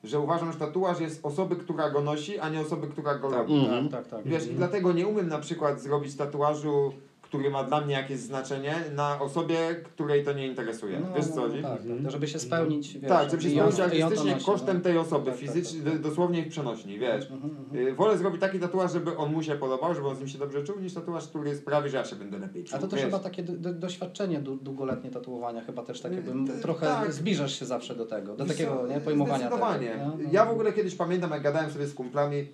że 0.04 0.20
uważam, 0.20 0.52
że 0.52 0.59
tatuaż 0.59 1.00
jest 1.00 1.26
osoby, 1.26 1.56
która 1.56 1.90
go 1.90 2.00
nosi, 2.00 2.38
a 2.38 2.48
nie 2.48 2.61
osoby, 2.61 2.88
która 2.88 3.14
go 3.14 3.30
Tak, 3.30 3.38
robi. 3.38 3.54
Mhm. 3.54 3.88
tak, 3.88 4.02
tak, 4.09 4.11
tak. 4.11 4.28
Wiesz, 4.28 4.46
i 4.46 4.54
dlatego 4.54 4.92
nie 4.92 5.06
umiem 5.06 5.28
na 5.28 5.38
przykład 5.38 5.80
zrobić 5.80 6.16
tatuażu, 6.16 6.92
który 7.29 7.51
ma 7.51 7.64
dla 7.64 7.81
mnie 7.81 7.95
jakieś 7.95 8.18
znaczenie, 8.18 8.74
na 8.95 9.20
osobie, 9.20 9.57
której 9.85 10.24
to 10.24 10.33
nie 10.33 10.47
interesuje. 10.47 11.01
No, 11.01 11.07
Wiesz 11.16 11.26
no, 11.29 11.35
co 11.35 11.41
no, 11.41 11.49
chodzi? 11.49 11.62
Tak, 11.62 11.81
Mhm. 11.81 12.03
tak, 12.03 12.12
żeby 12.12 12.29
się 12.29 12.39
spełnić, 12.39 12.99
wiesz, 12.99 13.09
tak, 13.09 13.31
żeby 13.31 13.43
się 13.43 13.51
spełnić 13.51 13.76
to 13.76 13.85
artystycznie 13.85 14.33
nosi, 14.33 14.45
kosztem 14.47 14.76
no. 14.76 14.83
tej 14.83 14.99
osoby, 14.99 15.31
Tak, 15.31 15.35
tak, 15.35 15.41
fizycznie, 15.41 15.81
tak, 15.83 15.93
tak. 15.93 16.03
dosłownie 16.03 16.41
ich 16.41 16.49
przenośni, 16.49 16.99
wiesz. 16.99 17.31
Mhm, 17.31 17.57
mhm. 17.57 17.87
Y, 17.89 17.95
Wolę 17.95 18.18
zrobić 18.18 18.41
taki 18.41 18.59
tatuaż, 18.59 18.93
żeby 18.93 19.16
on 19.16 19.33
mu 19.33 19.43
się 19.43 19.55
podobał, 19.55 19.95
żeby 19.95 20.07
on 20.09 20.16
z 20.16 20.18
nim 20.18 20.29
się 20.29 20.39
dobrze 20.39 20.64
czuł, 20.64 20.81
niż 20.81 20.95
tatuaż, 20.95 21.29
który 21.29 21.57
sprawi, 21.57 21.91
że 21.91 21.97
ja 21.97 22.05
się 22.05 22.16
będę 22.16 22.39
lepiej 22.39 22.64
czuł. 22.64 22.76
A 22.76 22.81
to 22.81 22.89
też 22.89 22.97
wiesz. 23.01 23.05
chyba 23.07 23.18
takie 23.18 23.43
do, 23.43 23.53
do, 23.53 23.72
doświadczenie 23.74 24.41
dłu- 24.41 24.59
długoletnie 24.62 25.11
tatuowania, 25.11 25.61
chyba 25.64 25.83
też 25.83 26.01
takie, 26.01 26.16
bym, 26.22 26.47
T- 26.47 26.53
trochę 26.62 26.87
tak. 26.87 27.12
zbliżasz 27.12 27.59
się 27.59 27.66
zawsze 27.66 27.95
do 27.95 28.07
tego, 28.07 28.37
do 28.37 28.45
Wiesz 28.45 28.57
takiego 28.57 28.87
nie, 28.87 29.01
pojmowania 29.01 29.39
Zdecydowanie. 29.39 29.89
tego. 29.89 30.16
nie? 30.16 30.24
No. 30.24 30.31
Ja 30.33 30.45
w 30.45 30.51
ogóle 30.51 30.72
kiedyś 30.72 30.95
pamiętam, 30.95 31.31
jak 31.31 31.43
gadałem 31.43 31.70
sobie 31.70 31.87
z 31.87 31.95
kumplami 31.95 32.49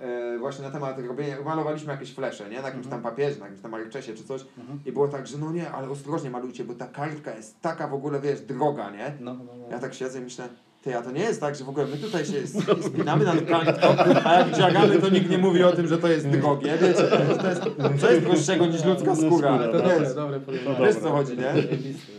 e, 0.00 0.38
właśnie 0.38 0.64
na 0.64 0.70
temat 0.70 0.98
robienia, 1.08 1.36
malowaliśmy 1.44 1.92
jakieś 1.92 2.14
flesze, 2.14 2.48
nie? 2.50 2.60
Na 2.62 2.68
jakimś 2.68 2.86
tam 2.86 3.02
papierze, 3.02 3.38
na 3.38 3.44
jakimś 3.44 3.62
tam 3.62 3.70
marczesie 3.70 4.14
czy 4.14 4.24
coś. 4.24 4.44
Mhm. 4.58 4.80
I 4.86 4.92
było 4.92 5.08
tak, 5.08 5.26
że 5.26 5.38
no 5.38 5.52
nie, 5.52 5.70
ale 5.70 5.90
ostrożnie 5.90 6.30
malujcie, 6.30 6.64
bo 6.64 6.74
ta 6.74 6.86
kartka 6.86 7.34
jest 7.36 7.60
taka 7.60 7.88
w 7.88 7.94
ogóle, 7.94 8.20
wiesz, 8.20 8.40
droga, 8.40 8.90
nie? 8.90 9.12
No, 9.20 9.34
no, 9.34 9.44
no. 9.44 9.66
Ja 9.70 9.78
tak 9.78 9.94
siedzę 9.94 10.18
i 10.18 10.22
myślę, 10.22 10.48
ty, 10.82 10.96
a 10.98 11.02
to 11.02 11.10
nie 11.10 11.20
jest 11.20 11.40
tak, 11.40 11.54
że 11.54 11.64
w 11.64 11.68
ogóle 11.68 11.86
my 11.86 11.96
tutaj 11.96 12.24
się 12.24 12.38
sp- 12.56 12.82
spinamy 12.86 13.24
nad 13.24 13.44
kartką, 13.44 13.88
a 14.24 14.34
jak 14.34 14.50
dziagamy, 14.56 14.98
to 14.98 15.08
nikt 15.08 15.30
nie 15.30 15.38
mówi 15.38 15.64
o 15.64 15.72
tym, 15.72 15.86
że 15.88 15.98
to 15.98 16.08
jest 16.08 16.28
drogie, 16.28 16.78
wiecie, 16.80 17.02
to 17.40 17.48
jest, 17.48 17.62
co 18.00 18.10
jest 18.10 18.24
droższego 18.24 18.66
niż 18.66 18.84
ludzka 18.84 19.16
skóra, 19.16 19.28
skóra, 19.58 19.58
to 19.58 19.72
dobre, 19.72 20.00
wiesz, 20.00 20.14
dobre 20.14 20.40
porównanie. 20.40 20.86
wiesz 20.86 20.96
co 20.96 21.10
chodzi, 21.10 21.32
nie? 21.36 21.42
Zajebiste. 21.52 22.12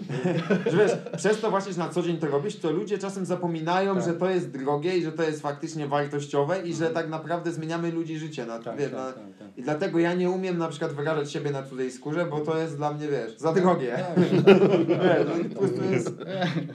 Że 0.72 0.78
wiesz, 0.78 0.91
przez 1.18 1.41
to 1.41 1.49
właśnie, 1.49 1.74
że 1.74 1.80
na 1.80 1.89
co 1.89 2.01
dzień 2.01 2.18
to 2.18 2.28
robisz, 2.28 2.60
to 2.60 2.72
ludzie 2.72 2.97
czasem 2.97 3.26
zapominają, 3.26 3.95
Tak. 3.95 4.03
że 4.03 4.14
to 4.14 4.30
jest 4.30 4.49
drogie 4.51 4.97
i 4.97 5.03
że 5.03 5.12
to 5.12 5.24
jest 5.24 5.41
faktycznie 5.41 5.88
wartościowe 5.88 6.62
i 6.62 6.74
że 6.74 6.89
tak 6.89 7.10
naprawdę 7.10 7.51
zmieniamy 7.51 7.91
ludzi 7.91 8.18
życie, 8.18 8.45
na, 8.45 8.60
Tak, 8.60 8.78
wiesz, 8.78 8.91
tak, 8.91 8.99
na, 8.99 9.05
tak, 9.12 9.38
tak. 9.39 9.57
i 9.57 9.64
dlatego 9.64 9.99
ja 9.99 10.14
nie 10.14 10.30
umiem 10.30 10.57
na 10.57 10.68
przykład 10.68 10.93
wyrażać 10.93 11.32
siebie 11.32 11.51
na 11.51 11.64
cudzej 11.64 11.91
skórze, 11.91 12.26
bo 12.26 12.39
to 12.39 12.57
jest 12.57 12.78
dla 12.78 12.93
mnie, 12.93 13.07
wiesz, 13.07 13.38
za 13.38 13.53
drogie. 13.53 13.91
Tak, 13.97 14.16
tak, 14.16 14.55
tak. 14.99 15.03
Wiesz, 15.03 15.72
no, 15.78 15.91
jest, 15.91 16.12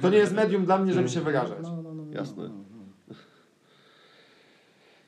to 0.03 0.11
nie 0.11 0.19
jest 0.19 0.33
medium 0.35 0.65
dla 0.65 0.79
mnie, 0.79 0.93
żeby 0.93 1.09
się 1.09 1.21
wyrażać. 1.21 1.59
No, 1.63 1.83
no, 1.83 1.95
no, 1.95 2.05
no, 2.05 2.13
Jasne. 2.13 2.74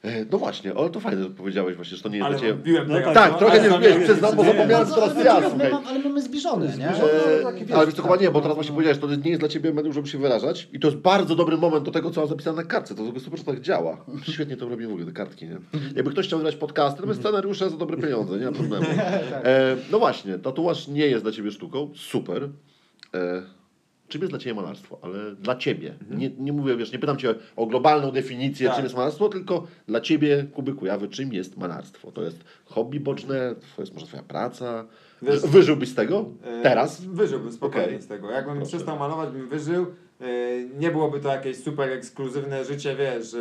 No, 0.07 0.13
no. 0.13 0.17
E, 0.19 0.25
No 0.33 0.39
właśnie, 0.39 0.75
ale 0.77 0.91
to 0.91 1.01
fajne, 1.01 1.23
że 1.23 1.31
powiedziałeś 1.31 1.77
właśnie, 1.77 1.97
że 1.97 2.03
to 2.03 2.09
nie 2.09 2.17
jest 2.17 2.27
Ale 2.27 2.39
dla 2.39 2.47
Ciebie... 2.49 2.85
No 2.89 2.95
teraz, 2.95 3.15
Tak, 3.15 3.33
no, 3.33 3.39
trochę 3.39 3.53
ale 3.61 3.63
nie 3.71 3.79
to 3.79 3.81
jest- 3.89 4.05
przyznam, 4.05 4.37
bo 4.37 4.45
zapomniałem, 4.45 4.89
No, 4.89 4.95
co 4.95 5.01
teraz 5.01 5.17
ale 5.17 5.25
ja, 5.25 5.41
my- 5.41 5.51
słuchaj. 5.51 5.73
Ale 5.87 5.99
mamy 5.99 6.23
zbliżone, 6.23 6.67
nie? 6.79 6.89
E, 6.89 6.93
No, 7.43 7.51
taki, 7.51 7.65
wiesz, 7.65 7.77
ale 7.77 7.87
wiesz 7.87 7.95
co, 7.95 8.03
chyba 8.03 8.17
nie, 8.17 8.27
bo 8.31 8.33
no, 8.39 8.41
teraz 8.41 8.55
właśnie 8.55 8.73
powiedziałeś, 8.73 8.99
to 8.99 9.07
nie 9.17 9.31
jest 9.31 9.41
dla 9.43 9.49
Ciebie 9.49 9.73
medium, 9.73 9.93
żeby 9.93 10.09
się 10.09 10.19
wyrażać 10.19 10.69
i 10.73 10.81
to 10.81 10.89
jest 10.89 10.99
bardzo 11.01 11.35
dobry 11.37 11.57
moment 11.57 11.85
do 11.85 11.91
tego, 11.91 12.11
co 12.11 12.21
mam 12.21 12.29
zapisane 12.29 12.57
na 12.57 12.65
kartce, 12.69 12.95
to 12.95 13.03
tylko 13.05 13.21
super, 13.21 13.39
że 13.39 13.45
tak 13.45 13.61
działa. 13.61 14.05
Świetnie 14.23 14.57
to 14.57 14.69
robimy 14.69 14.89
w 14.89 14.93
ogóle, 14.93 15.07
te 15.07 15.13
kartki, 15.13 15.47
nie? 15.47 15.59
Jakby 15.97 16.11
ktoś 16.11 16.27
chciał 16.27 16.39
grać 16.39 16.57
podcasty, 16.57 17.01
to 17.01 17.07
bez 17.07 17.17
scenariusze 17.17 17.71
za 17.71 17.77
dobre 17.77 17.97
pieniądze, 17.97 18.39
nie 18.39 18.45
ma 18.47 18.53
problemu. 18.53 18.87
E, 19.45 19.77
no 19.93 19.99
właśnie, 19.99 20.39
tatuaż 20.39 20.89
nie 20.89 21.07
jest 21.07 21.25
dla 21.25 21.33
Ciebie 21.33 21.51
sztuką, 21.51 21.91
super. 21.97 22.49
Czym 24.09 24.21
jest 24.21 24.33
dla 24.33 24.39
Ciebie 24.39 24.55
malarstwo? 24.55 24.99
Ale 25.03 25.35
dla 25.35 25.57
Ciebie. 25.57 25.95
Nie, 26.11 26.31
nie 26.31 26.53
mówię, 26.53 26.77
wiesz, 26.77 26.93
nie 26.93 26.99
pytam 26.99 27.17
Cię 27.17 27.35
o 27.57 27.67
globalną 27.67 28.11
definicję, 28.11 28.67
Tak. 28.67 28.77
czym 28.77 28.85
jest 28.85 28.97
malarstwo, 28.97 29.29
tylko 29.29 29.67
dla 29.89 30.01
Ciebie, 30.01 30.47
Kuby 30.55 30.73
Kujawy, 30.73 31.09
czym 31.09 31.33
jest 31.33 31.57
malarstwo? 31.57 32.13
To 32.13 32.23
jest 32.23 32.45
hobby 32.65 33.01
boczne, 33.01 33.55
to 33.77 33.83
jest 33.83 33.95
może 33.95 34.07
Twoja 34.07 34.23
praca? 34.23 34.85
Wiesz- 35.23 35.41
Wyżyłbyś 35.47 35.89
z 35.89 35.95
tego? 35.95 36.25
E, 36.45 36.63
Teraz? 36.63 37.05
Wyżyłbym 37.05 37.53
spokojnie 37.53 37.87
Okej. 37.87 38.03
z 38.03 38.07
tego. 38.07 38.31
Jakbym 38.31 38.57
Proszę. 38.57 38.69
przestał 38.69 38.99
malować, 38.99 39.31
bym 39.31 39.49
wyżył. 39.49 39.87
E, 40.21 40.27
Nie 40.79 40.91
byłoby 40.91 41.21
to 41.21 41.29
jakieś 41.29 41.57
super 41.57 41.91
ekskluzywne 41.93 42.65
życie, 42.65 42.97
wiesz, 42.99 43.37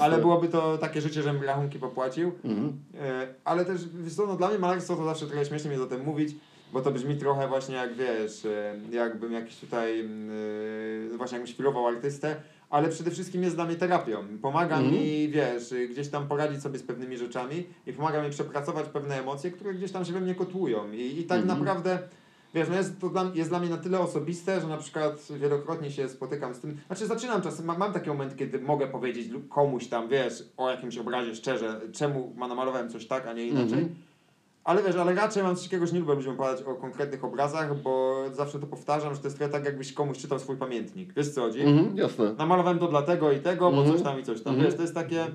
ale 0.00 0.18
byłoby 0.18 0.48
to 0.48 0.78
takie 0.78 1.00
życie, 1.00 1.22
żebym 1.22 1.42
rachunki 1.42 1.78
popłacił. 1.78 2.32
Mhm. 2.44 2.72
E, 3.00 3.26
Ale 3.44 3.64
też, 3.64 3.80
wiesz 4.04 4.14
co, 4.14 4.26
no 4.26 4.36
dla 4.36 4.48
mnie 4.48 4.58
malarstwo 4.58 4.96
to 4.96 5.04
zawsze 5.04 5.26
trochę 5.26 5.44
śmiesznie 5.44 5.70
mi 5.70 5.76
o 5.76 5.86
tym 5.86 6.04
mówić, 6.04 6.34
bo 6.72 6.80
to 6.80 6.90
brzmi 6.90 7.16
trochę 7.16 7.48
właśnie 7.48 7.74
jak, 7.74 7.94
wiesz, 7.94 8.44
e, 8.44 8.74
jakbym 8.90 9.32
jakiś 9.32 9.56
tutaj, 9.56 10.00
mm, 10.00 10.30
e, 11.14 11.16
właśnie 11.16 11.38
jakbym 11.38 11.52
świrował 11.54 11.86
artystę, 11.86 12.36
ale 12.70 12.88
przede 12.88 13.10
wszystkim 13.10 13.42
jest 13.42 13.56
dla 13.56 13.64
mnie 13.64 13.74
terapią. 13.76 14.24
Pomaga 14.42 14.76
Mhm. 14.76 14.94
mi, 14.94 15.28
wiesz, 15.28 15.74
gdzieś 15.90 16.08
tam 16.08 16.28
poradzić 16.28 16.62
sobie 16.62 16.78
z 16.78 16.82
pewnymi 16.82 17.18
rzeczami 17.18 17.64
i 17.86 17.92
pomaga 17.92 18.22
mi 18.22 18.30
przepracować 18.30 18.86
pewne 18.88 19.20
emocje, 19.20 19.50
które 19.50 19.74
gdzieś 19.74 19.92
tam 19.92 20.04
się 20.04 20.12
we 20.12 20.20
mnie 20.20 20.34
kotłują. 20.34 20.92
I, 20.92 21.20
i 21.20 21.24
tak 21.24 21.40
Mhm. 21.40 21.58
naprawdę, 21.58 21.98
wiesz, 22.54 22.68
no 22.68 22.74
jest 22.76 23.00
to 23.00 23.08
dla, 23.08 23.30
jest 23.34 23.50
dla 23.50 23.58
mnie 23.60 23.68
na 23.70 23.76
tyle 23.76 24.00
osobiste, 24.00 24.60
że 24.60 24.68
na 24.68 24.76
przykład 24.76 25.28
wielokrotnie 25.40 25.90
się 25.90 26.08
spotykam 26.08 26.54
z 26.54 26.58
tym, 26.60 26.76
znaczy 26.86 27.06
zaczynam 27.06 27.42
czasem, 27.42 27.66
mam, 27.66 27.78
mam 27.78 27.92
taki 27.92 28.08
moment, 28.08 28.36
kiedy 28.36 28.58
mogę 28.60 28.86
powiedzieć 28.86 29.28
komuś 29.48 29.86
tam, 29.88 30.08
wiesz, 30.08 30.44
o 30.56 30.70
jakimś 30.70 30.98
obrazie 30.98 31.34
szczerze, 31.34 31.80
czemu 31.92 32.32
ma- 32.36 32.48
namalowałem 32.48 32.90
coś 32.90 33.06
tak, 33.06 33.26
a 33.26 33.32
nie 33.32 33.46
inaczej. 33.46 33.78
Mhm. 33.78 33.94
Ale 34.64 34.82
wiesz, 34.82 34.96
ale 34.96 35.14
raczej 35.14 35.42
mam 35.42 35.56
coś 35.56 35.64
takiego, 35.64 35.86
że 35.86 35.92
nie 35.92 36.00
lubię 36.00 36.14
ludziom 36.14 36.34
opowiadać 36.34 36.62
o 36.62 36.74
konkretnych 36.74 37.24
obrazach, 37.24 37.82
bo 37.82 38.14
zawsze 38.32 38.58
to 38.58 38.66
powtarzam, 38.66 39.14
że 39.14 39.20
to 39.20 39.26
jest 39.26 39.38
trochę 39.38 39.52
tak, 39.52 39.64
jakbyś 39.64 39.92
komuś 39.92 40.18
czytał 40.18 40.38
swój 40.38 40.56
pamiętnik. 40.56 41.12
Wiesz 41.14 41.30
co 41.30 41.40
chodzi? 41.40 41.60
Mhm, 41.60 41.96
jasne. 41.96 42.34
Namalowałem 42.38 42.78
to 42.78 42.88
dla 42.88 43.02
tego 43.02 43.32
i 43.32 43.40
tego, 43.40 43.70
bo 43.70 43.76
Mhm. 43.78 43.92
coś 43.96 44.02
tam 44.04 44.20
i 44.20 44.22
coś 44.22 44.42
tam. 44.42 44.52
Mhm. 44.54 44.66
Wiesz, 44.70 44.76
to 44.76 44.82
jest 44.82 44.94
takie... 44.94 45.26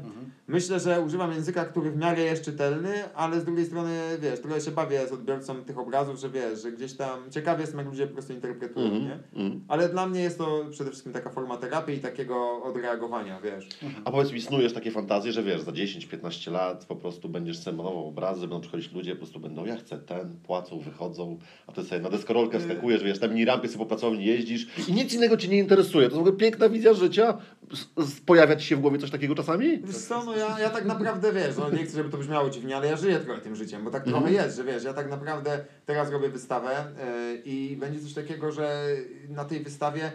Myślę, 0.48 0.80
że 0.80 1.02
używam 1.02 1.32
języka, 1.32 1.66
który 1.66 1.92
w 1.92 1.98
miarę 1.98 2.22
jest 2.22 2.44
czytelny, 2.44 3.14
ale 3.16 3.40
z 3.42 3.44
drugiej 3.46 3.66
strony, 3.66 4.00
wiesz, 4.22 4.40
trochę 4.42 4.62
się 4.62 4.72
bawię 4.72 5.08
z 5.08 5.12
odbiorcą 5.12 5.64
tych 5.64 5.78
obrazów, 5.78 6.20
że 6.20 6.30
wiesz, 6.30 6.62
że 6.62 6.72
gdzieś 6.72 6.94
tam... 6.94 7.32
Ciekawie 7.32 7.62
jestem, 7.62 7.80
jak 7.80 7.88
ludzie 7.88 8.08
po 8.08 8.14
prostu 8.14 8.34
interpretują, 8.34 8.86
Mhm. 8.86 9.04
nie? 9.06 9.14
Mhm. 9.44 9.62
Ale 9.68 9.90
dla 9.90 10.08
mnie 10.08 10.22
jest 10.22 10.38
to 10.38 10.66
przede 10.72 10.90
wszystkim 10.90 11.14
taka 11.14 11.30
forma 11.30 11.58
terapii 11.58 11.96
i 11.96 12.00
takiego 12.00 12.64
odreagowania, 12.64 13.42
wiesz. 13.42 13.70
A 14.06 14.12
powiedz 14.12 14.32
mi, 14.32 14.42
snujesz 14.42 14.74
takie 14.74 14.92
fantazje, 14.92 15.32
że 15.32 15.44
wiesz, 15.44 15.62
za 15.62 15.72
10-15 15.72 16.52
lat 16.52 16.86
po 16.86 16.96
prostu 16.96 17.30
będziesz 17.30 17.60
sobie 17.60 17.78
malował 17.78 18.08
obrazy, 18.08 18.42
będą 18.42 18.62
przychodzić 18.62 18.92
ludzie, 18.94 19.12
po 19.12 19.18
prostu 19.18 19.40
będą, 19.40 19.66
ja 19.66 19.78
chcę 19.78 19.98
ten, 20.00 20.40
płacą, 20.44 20.80
wychodzą, 20.80 21.38
a 21.68 21.72
ty 21.72 21.84
sobie 21.84 22.02
na 22.02 22.10
deskorolkę 22.10 22.60
wskakujesz, 22.60 23.04
wiesz, 23.04 23.20
tam 23.20 23.30
mini 23.30 23.46
rampy 23.46 23.68
sobie 23.68 23.80
po 23.80 23.86
pracowni 23.86 24.26
jeździsz 24.26 24.68
i 24.88 24.94
nic 24.94 25.14
innego 25.14 25.38
cię 25.38 25.48
nie 25.48 25.60
interesuje. 25.60 25.94
To 26.10 26.16
jest 26.16 26.16
w 26.16 26.20
ogóle 26.20 26.36
piękna 26.36 26.70
wizja 26.70 26.94
życia. 26.94 27.38
S- 27.74 27.88
s- 27.98 28.22
Pojawia 28.26 28.56
ci 28.56 28.66
się 28.68 28.76
w 28.76 28.80
głowie 28.80 28.98
coś 29.00 29.12
takiego 29.12 29.36
czasami? 29.36 29.80
Wiesz 29.80 29.98
co, 29.98 30.24
no 30.24 30.36
ja, 30.38 30.60
ja 30.60 30.70
tak 30.70 30.86
naprawdę, 30.86 31.34
wiesz, 31.34 31.58
no 31.58 31.70
nie 31.70 31.84
chcę, 31.86 31.98
żeby 31.98 32.10
to 32.10 32.18
brzmiało 32.18 32.50
dziwnie, 32.50 32.78
ale 32.78 32.88
ja 32.88 32.98
żyję 32.98 33.20
trochę 33.20 33.42
tym 33.42 33.56
życiem, 33.56 33.84
bo 33.84 33.92
tak 33.92 34.04
trochę 34.04 34.18
Mhm. 34.28 34.36
jest, 34.36 34.58
że 34.58 34.64
wiesz, 34.64 34.84
ja 34.84 34.94
tak 34.94 35.10
naprawdę 35.10 35.66
teraz 35.86 36.12
robię 36.12 36.30
wystawę 36.30 36.86
yy, 37.34 37.38
i 37.46 37.78
będzie 37.78 38.00
coś 38.00 38.14
takiego, 38.14 38.52
że 38.52 38.86
na 39.30 39.46
tej 39.46 39.60
wystawie 39.60 40.12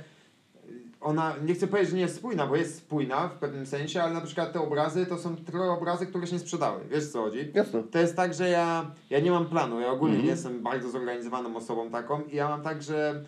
yy, 0.67 0.73
ona, 1.01 1.35
nie 1.47 1.55
chcę 1.55 1.67
powiedzieć, 1.67 1.91
że 1.91 1.97
nie 1.97 2.03
jest 2.03 2.17
spójna, 2.17 2.47
bo 2.47 2.57
jest 2.57 2.77
spójna 2.79 3.29
w 3.29 3.39
pewnym 3.39 3.67
sensie, 3.67 4.03
ale 4.03 4.15
na 4.15 4.21
przykład 4.21 4.53
te 4.53 4.61
obrazy 4.61 5.07
to 5.07 5.19
są 5.19 5.37
trochę 5.37 5.71
obrazy, 5.71 6.07
które 6.07 6.27
się 6.27 6.33
nie 6.33 6.39
sprzedały, 6.39 6.81
wiesz 6.91 7.07
co 7.09 7.23
chodzi? 7.23 7.51
Jasne. 7.55 7.83
To 7.83 7.99
jest 7.99 8.17
tak, 8.17 8.35
że 8.35 8.49
ja, 8.49 8.91
ja 9.11 9.21
nie 9.21 9.31
mam 9.31 9.47
planu, 9.47 9.81
ja 9.81 9.91
ogólnie 9.91 10.15
Mhm. 10.15 10.25
nie 10.27 10.31
jestem 10.31 10.63
bardzo 10.63 10.91
zorganizowaną 10.91 11.57
osobą 11.57 11.91
taką 11.91 12.23
i 12.23 12.37
ja 12.37 12.49
mam 12.49 12.63
tak, 12.63 12.83
że 12.83 13.25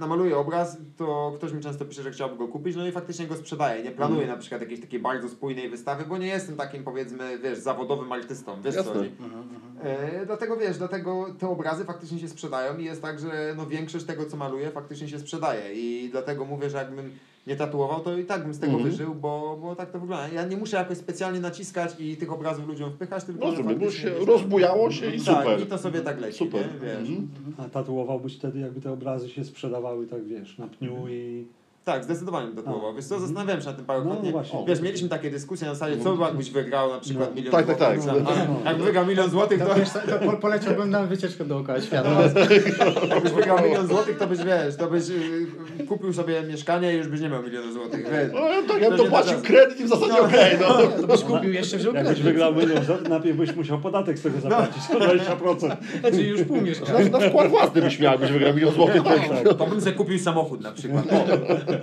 namaluję 0.00 0.36
obraz, 0.38 0.76
to 0.96 1.32
ktoś 1.36 1.52
mi 1.52 1.60
często 1.62 1.84
pisze, 1.84 2.02
że 2.02 2.10
chciałby 2.10 2.36
go 2.36 2.48
kupić, 2.48 2.76
no 2.76 2.86
i 2.86 2.92
faktycznie 2.92 3.26
go 3.26 3.36
sprzedaję. 3.36 3.82
Nie 3.84 3.90
planuję 3.90 4.20
Mhm. 4.20 4.36
na 4.38 4.40
przykład 4.40 4.60
jakiejś 4.60 4.80
takiej 4.80 5.00
bardzo 5.00 5.28
spójnej 5.28 5.68
wystawy, 5.70 6.04
bo 6.04 6.18
nie 6.18 6.26
jestem 6.26 6.56
takim 6.56 6.84
powiedzmy, 6.84 7.38
wiesz, 7.38 7.58
zawodowym 7.58 8.12
artystą, 8.12 8.62
wiesz 8.62 8.74
co 8.74 8.80
Jasne. 8.80 8.94
chodzi. 8.94 9.10
E, 9.82 10.26
dlatego 10.26 10.56
wiesz, 10.56 10.78
dlatego 10.78 11.26
te 11.38 11.48
obrazy 11.48 11.84
faktycznie 11.84 12.18
się 12.18 12.28
sprzedają 12.28 12.78
i 12.78 12.84
jest 12.84 13.02
tak, 13.02 13.20
że 13.20 13.54
no 13.56 13.66
większość 13.66 14.04
tego 14.04 14.26
co 14.26 14.36
maluję 14.36 14.70
faktycznie 14.70 15.08
się 15.08 15.18
sprzedaje 15.18 15.74
i 15.74 16.08
dlatego 16.10 16.44
mówię, 16.44 16.70
że 16.70 16.78
jakbym 16.78 17.10
nie 17.48 17.56
tatuował, 17.56 18.00
to 18.00 18.18
i 18.18 18.24
tak 18.24 18.42
bym 18.42 18.54
z 18.54 18.58
tego 18.58 18.72
Mhm. 18.72 18.90
wyżył, 18.90 19.14
bo, 19.14 19.58
bo 19.62 19.76
tak 19.76 19.90
to 19.90 20.00
wygląda. 20.00 20.28
Ja 20.28 20.44
nie 20.46 20.56
muszę 20.56 20.76
jakoś 20.76 20.98
specjalnie 20.98 21.40
naciskać 21.40 22.00
i 22.00 22.16
tych 22.16 22.32
obrazów 22.32 22.68
ludziom 22.68 22.90
wpychać, 22.92 23.24
tylko 23.24 23.44
Rozumiem, 23.44 23.78
bo 23.78 23.90
się 23.90 24.10
rozbujało 24.26 24.90
się 24.90 25.14
i 25.14 25.20
super. 25.20 25.44
Tak, 25.44 25.60
i 25.60 25.66
to 25.66 25.78
sobie 25.78 26.00
tak 26.00 26.20
leci, 26.20 26.38
Super. 26.38 26.60
nie? 26.60 26.80
Wiesz. 26.88 26.98
Mhm. 27.08 27.28
A 27.58 27.68
tatuowałbyś 27.68 28.36
wtedy, 28.36 28.58
jakby 28.58 28.80
te 28.80 28.92
obrazy 28.92 29.28
się 29.28 29.44
sprzedawały, 29.44 30.06
tak 30.06 30.24
wiesz, 30.24 30.58
na 30.58 30.66
pniu 30.68 31.08
i... 31.08 31.46
Tak, 31.88 32.04
zdecydowanie 32.04 32.46
bym 32.46 32.56
tatuował. 32.56 32.90
A. 32.90 32.92
Wiesz 32.92 33.04
co, 33.04 33.20
zastanawiałem 33.20 33.60
się 33.62 33.66
nad 33.66 33.76
tym 33.76 33.84
parokrotnie. 33.84 34.30
No 34.30 34.32
właśnie. 34.32 34.64
Wiesz, 34.68 34.80
mieliśmy 34.80 35.08
takie 35.08 35.30
dyskusje 35.30 35.66
na 35.68 35.74
zasadzie, 35.74 36.02
co 36.04 36.16
by 36.16 36.22
jakbyś 36.22 36.50
wygrał 36.50 36.90
na 36.90 37.00
przykład 37.00 37.28
No. 37.30 37.34
milion 37.36 37.52
Tak, 37.52 37.66
tak, 37.66 37.76
tak. 37.78 38.00
złotych. 38.02 38.22
A 38.64 38.68
Jak 38.72 38.82
wygrał 38.82 39.06
milion 39.06 39.30
złotych, 39.30 39.58
to 39.58 39.66
To, 39.66 39.74
wiesz, 39.74 39.88
to 40.76 40.86
na 40.86 41.02
wycieczkę 41.06 41.44
dookoła 41.44 41.80
świata. 41.80 42.10
jakbyś 43.14 43.32
wygrał 43.32 43.58
milion 43.64 43.86
złotych, 43.86 44.18
to 44.18 44.26
byś 44.26 44.38
wiesz, 44.38 44.76
to 44.76 44.90
byś 44.90 45.08
yy, 45.78 45.86
kupił 45.86 46.12
sobie 46.12 46.42
mieszkanie 46.42 46.94
i 46.94 46.96
już 46.96 47.08
byś 47.08 47.20
nie 47.20 47.28
miał 47.28 47.42
miliona 47.42 47.72
złotych. 47.72 48.06
Wiesz. 48.10 48.30
No, 48.32 48.40
ja 48.48 48.62
tak, 48.68 48.82
ja 48.82 48.96
To 48.96 49.04
płacił 49.04 49.38
kredyt 49.42 49.80
i 49.80 49.84
w 49.84 49.88
zasadzie 49.88 50.12
No. 50.12 50.20
okej, 50.24 50.56
no. 50.60 50.66
To 51.00 51.06
byś 51.06 51.20
kupił 51.20 51.52
jeszcze 51.52 51.76
wziął 51.76 51.94
Jakbyś 51.94 52.12
kredyt. 52.14 52.24
wygrał 52.32 52.54
milion, 52.54 52.84
za- 52.84 53.08
najpierw 53.08 53.36
byś 53.36 53.54
musiał 53.56 53.78
podatek 53.78 54.18
z 54.18 54.22
tego 54.22 54.40
zapłacić, 54.40 54.82
120%. 54.82 55.76
Znaczy 56.00 56.22
już 56.22 56.42
pół 56.42 56.60
mieszkania. 56.60 57.10
Na, 57.10 57.18
na 57.18 57.28
wkład 57.28 57.48
własny 57.50 57.82
byś 57.82 57.98
miał, 57.98 58.12
jakbyś 58.12 58.30
wygrał 58.32 58.54
milion 58.54 58.74
złotych. 58.74 59.02
To 59.58 59.66
bym 59.66 59.80
sobie 59.80 59.92
kupił 59.92 60.18
samochód 60.18 60.60
na 60.60 60.72
przykład. 60.72 61.04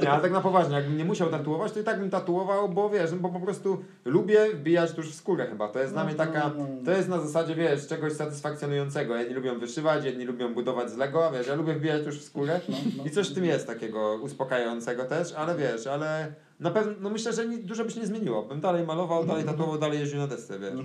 Nie, 0.02 0.10
ale 0.12 0.22
tak 0.22 0.32
na 0.32 0.42
poważnie, 0.42 0.76
jakbym 0.76 0.98
nie 0.98 1.06
musiał 1.06 1.30
tatuować, 1.30 1.72
to 1.72 1.80
i 1.80 1.84
tak 1.84 2.00
bym 2.00 2.10
tatuował, 2.10 2.70
bo 2.70 2.90
wiesz, 2.90 3.16
bo 3.16 3.30
po 3.30 3.40
prostu 3.40 3.84
lubię 4.06 4.54
wbijać 4.54 4.92
tuż 4.92 5.12
w 5.12 5.16
skórę 5.16 5.48
chyba. 5.48 5.68
To 5.68 5.80
jest 5.80 5.94
dla 5.94 6.04
mnie 6.04 6.14
taka, 6.16 6.52
to 6.86 6.92
jest 6.92 7.10
na 7.10 7.20
zasadzie, 7.22 7.56
wiesz, 7.56 7.88
czegoś 7.88 8.14
satysfakcjonującego. 8.14 9.16
Jedni 9.16 9.36
lubią 9.36 9.60
wyszywać, 9.60 10.06
jedni 10.06 10.26
lubią 10.26 10.54
budować 10.54 10.90
z 10.92 10.98
Lego, 10.98 11.28
a 11.28 11.32
wiesz, 11.32 11.48
ja 11.48 11.56
lubię 11.56 11.74
wbijać 11.74 12.04
tuż 12.04 12.20
w 12.20 12.24
skórę 12.24 12.60
i 13.06 13.10
coś 13.10 13.30
w 13.30 13.34
tym 13.36 13.46
jest 13.46 13.68
takiego 13.68 14.20
uspokajającego 14.22 15.04
też, 15.06 15.34
ale 15.34 15.56
wiesz, 15.56 15.88
ale 15.88 16.34
na 16.60 16.72
pewno, 16.72 16.94
no 17.00 17.10
myślę, 17.10 17.34
że 17.34 17.46
ni- 17.46 17.58
dużo 17.64 17.86
by 17.86 17.92
się 17.92 18.00
nie 18.00 18.06
zmieniło. 18.08 18.44
Bym 18.44 18.62
dalej 18.62 18.86
malował, 18.86 19.26
dalej 19.26 19.44
tatuował, 19.44 19.78
dalej 19.80 20.00
jeździł 20.00 20.20
na 20.20 20.28
desce, 20.28 20.60
wiesz. 20.60 20.80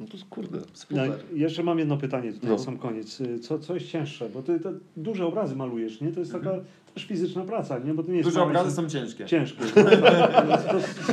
No 0.00 0.06
to 0.06 0.12
jest 0.12 0.24
kurde. 0.28 0.58
No, 0.58 0.64
Super. 0.72 1.18
jeszcze 1.34 1.62
mam 1.62 1.78
jedno 1.78 1.96
pytanie 1.96 2.32
tutaj 2.32 2.50
No. 2.50 2.56
na 2.56 2.62
sam 2.62 2.78
koniec. 2.78 3.20
Y, 3.20 3.38
Co, 3.38 3.58
co 3.58 3.74
jest 3.74 3.86
cięższe? 3.86 4.28
Bo 4.28 4.42
ty 4.42 4.60
te 4.60 4.72
duże 4.96 5.26
obrazy 5.26 5.56
malujesz, 5.56 6.00
nie? 6.00 6.12
To 6.12 6.20
jest 6.20 6.32
taka 6.32 6.50
też 6.94 7.04
fizyczna 7.04 7.44
praca, 7.44 7.78
nie? 7.78 7.94
Bo 7.94 8.02
to 8.02 8.10
nie 8.10 8.16
jest 8.16 8.28
Duże 8.28 8.42
obrazy 8.42 8.70
są 8.76 8.88
ciężkie. 8.88 9.24
ciężkie. 9.26 9.64
To, 9.74 9.82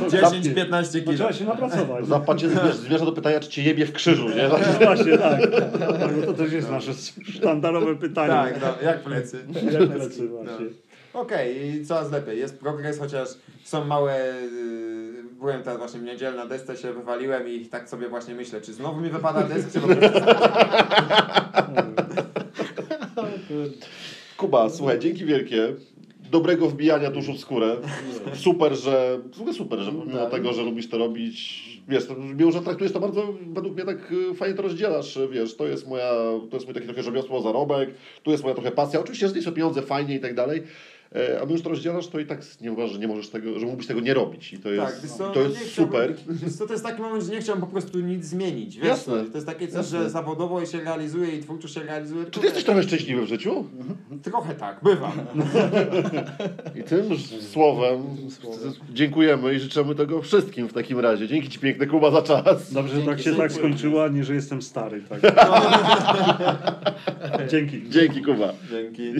to, 0.00 0.16
10-15 0.16 0.70
no, 0.70 1.00
kilo. 1.02 1.14
trzeba 1.14 1.32
się 1.32 1.44
napracować. 1.44 2.06
Zapadzie 2.18 2.48
zmierza 2.72 3.04
do 3.04 3.12
pytania, 3.12 3.40
czy 3.40 3.48
cię 3.50 3.62
jebie 3.62 3.86
w 3.86 3.92
krzyżu, 3.92 4.28
nie? 4.28 4.48
No 4.48 4.56
właśnie, 4.86 5.18
tak. 5.18 5.50
tak. 5.50 6.14
bo 6.20 6.26
To 6.26 6.32
też 6.32 6.52
jest 6.52 6.70
nasze 6.70 6.92
sztandarowe 7.24 7.96
pytanie. 7.96 8.32
Tak, 8.32 8.60
no, 8.60 8.86
jak 8.88 9.02
plecy. 9.02 9.38
Jak 9.72 9.88
plecy 9.90 10.28
właśnie. 10.28 10.66
Okej, 11.14 11.66
i 11.80 11.84
coraz 11.86 12.12
lepiej. 12.12 12.38
Jest 12.38 12.60
progres, 12.60 12.98
chociaż 12.98 13.28
są 13.64 13.84
małe. 13.84 14.34
Yy, 14.52 14.93
byłem 15.44 15.62
teraz 15.62 15.78
właśnie 15.78 16.00
w 16.00 16.02
niedzielę 16.02 16.36
na 16.36 16.46
desce, 16.46 16.76
się 16.76 16.92
wywaliłem 16.92 17.48
i 17.48 17.66
tak 17.66 17.88
sobie 17.88 18.08
właśnie 18.08 18.34
myślę, 18.34 18.60
czy 18.60 18.72
znowu 18.72 19.00
mi 19.00 19.10
wypada 19.10 19.42
desk, 19.48 19.72
czy 19.72 19.80
po 19.80 19.86
prostu. 19.86 20.20
Kuba, 24.36 24.70
słuchaj, 24.70 24.98
dzięki 24.98 25.24
wielkie. 25.24 25.74
Dobrego 26.30 26.68
wbijania 26.68 27.10
duszu 27.10 27.32
w 27.32 27.38
skórę. 27.38 27.76
Super, 28.34 28.74
że. 28.74 29.20
Super, 29.52 29.78
że 29.78 29.92
mimo 29.92 30.18
Tak. 30.18 30.30
tego, 30.30 30.52
że 30.52 30.62
lubisz 30.62 30.88
to 30.88 30.98
robić. 30.98 31.64
Wiesz, 31.88 32.06
to, 32.06 32.14
mimo 32.14 32.52
że 32.52 32.60
traktujesz 32.60 32.92
to 32.92 33.00
bardzo, 33.00 33.34
według 33.52 33.74
mnie 33.74 33.84
tak 33.84 34.12
y, 34.12 34.34
fajnie 34.34 34.56
to 34.56 34.62
rozdzielasz. 34.62 35.18
Wiesz, 35.30 35.56
to 35.56 35.66
jest 35.66 35.88
moja, 35.88 36.10
to 36.50 36.56
jest 36.56 36.66
mój 36.66 36.74
taki 36.74 36.86
trochę 36.86 37.02
rzemiosło, 37.02 37.40
zarobek, 37.40 37.90
tu 38.22 38.30
jest 38.30 38.42
moja 38.42 38.54
trochę 38.54 38.70
pasja. 38.70 39.00
Oczywiście, 39.00 39.28
że 39.28 39.34
nie 39.34 39.42
są 39.42 39.52
pieniądze 39.52 39.82
fajnie 39.82 40.14
i 40.14 40.20
tak 40.20 40.34
dalej. 40.34 40.62
E, 41.14 41.40
A 41.42 41.46
my 41.46 41.52
już 41.52 41.62
to 41.62 41.68
rozdzielasz, 41.68 42.08
to 42.08 42.18
i 42.20 42.26
tak 42.26 42.40
nie 42.60 42.72
uważasz, 42.72 42.92
że 42.92 42.98
nie 42.98 43.08
możesz 43.08 43.28
tego, 43.28 43.58
że 43.58 43.66
mógłbyś 43.66 43.86
tego 43.86 44.00
nie 44.00 44.14
robić. 44.14 44.52
I 44.52 44.58
to 44.58 44.70
jest, 44.70 44.86
tak, 44.94 45.02
wiesz 45.02 45.10
co, 45.12 45.30
to 45.30 45.40
no 45.40 45.46
jest 45.48 45.56
chciałbym- 45.56 46.16
super. 46.16 46.66
To 46.68 46.72
jest 46.72 46.84
taki 46.84 47.02
moment, 47.02 47.24
że 47.24 47.32
nie 47.32 47.40
chciałem 47.40 47.60
po 47.60 47.66
prostu 47.66 48.00
nic 48.00 48.24
zmienić. 48.24 48.76
Wiesz, 48.76 48.88
Jasne. 48.88 49.24
To 49.24 49.34
jest 49.34 49.46
takie 49.46 49.66
coś, 49.68 49.76
Jasne. 49.76 49.98
że 50.02 50.10
zawodowo 50.10 50.66
się 50.66 50.80
realizuje 50.80 51.36
i 51.36 51.40
twórczo 51.42 51.68
się 51.68 51.80
realizuje. 51.82 52.24
Czy 52.30 52.40
ty 52.40 52.46
jesteś 52.46 52.64
trochę 52.64 52.82
szczęśliwy 52.82 53.22
w 53.22 53.28
życiu? 53.28 53.64
Trochę 54.22 54.54
tak, 54.54 54.80
bywam. 54.82 55.12
I 56.76 56.82
tym 56.82 57.04
słowem 57.52 58.02
dziękujemy 58.92 59.54
i 59.54 59.58
życzymy 59.58 59.94
tego 59.94 60.22
wszystkim 60.22 60.68
w 60.68 60.72
takim 60.72 61.00
razie. 61.00 61.28
Dzięki 61.28 61.48
Ci 61.48 61.58
piękny 61.58 61.86
Kuba 61.86 62.10
za 62.10 62.22
czas. 62.22 62.72
Dobrze, 62.72 63.00
że 63.00 63.06
tak 63.06 63.20
się 63.20 63.34
tak 63.34 63.52
skończyło, 63.52 64.04
a 64.04 64.08
nie, 64.08 64.24
że 64.24 64.34
jestem 64.34 64.62
stary. 64.62 65.02
Tak. 65.08 65.20
Dzięki. 67.50 67.82
Dzięki 67.90 68.22
Kuba. 68.22 68.52
Dzięki. 68.70 69.12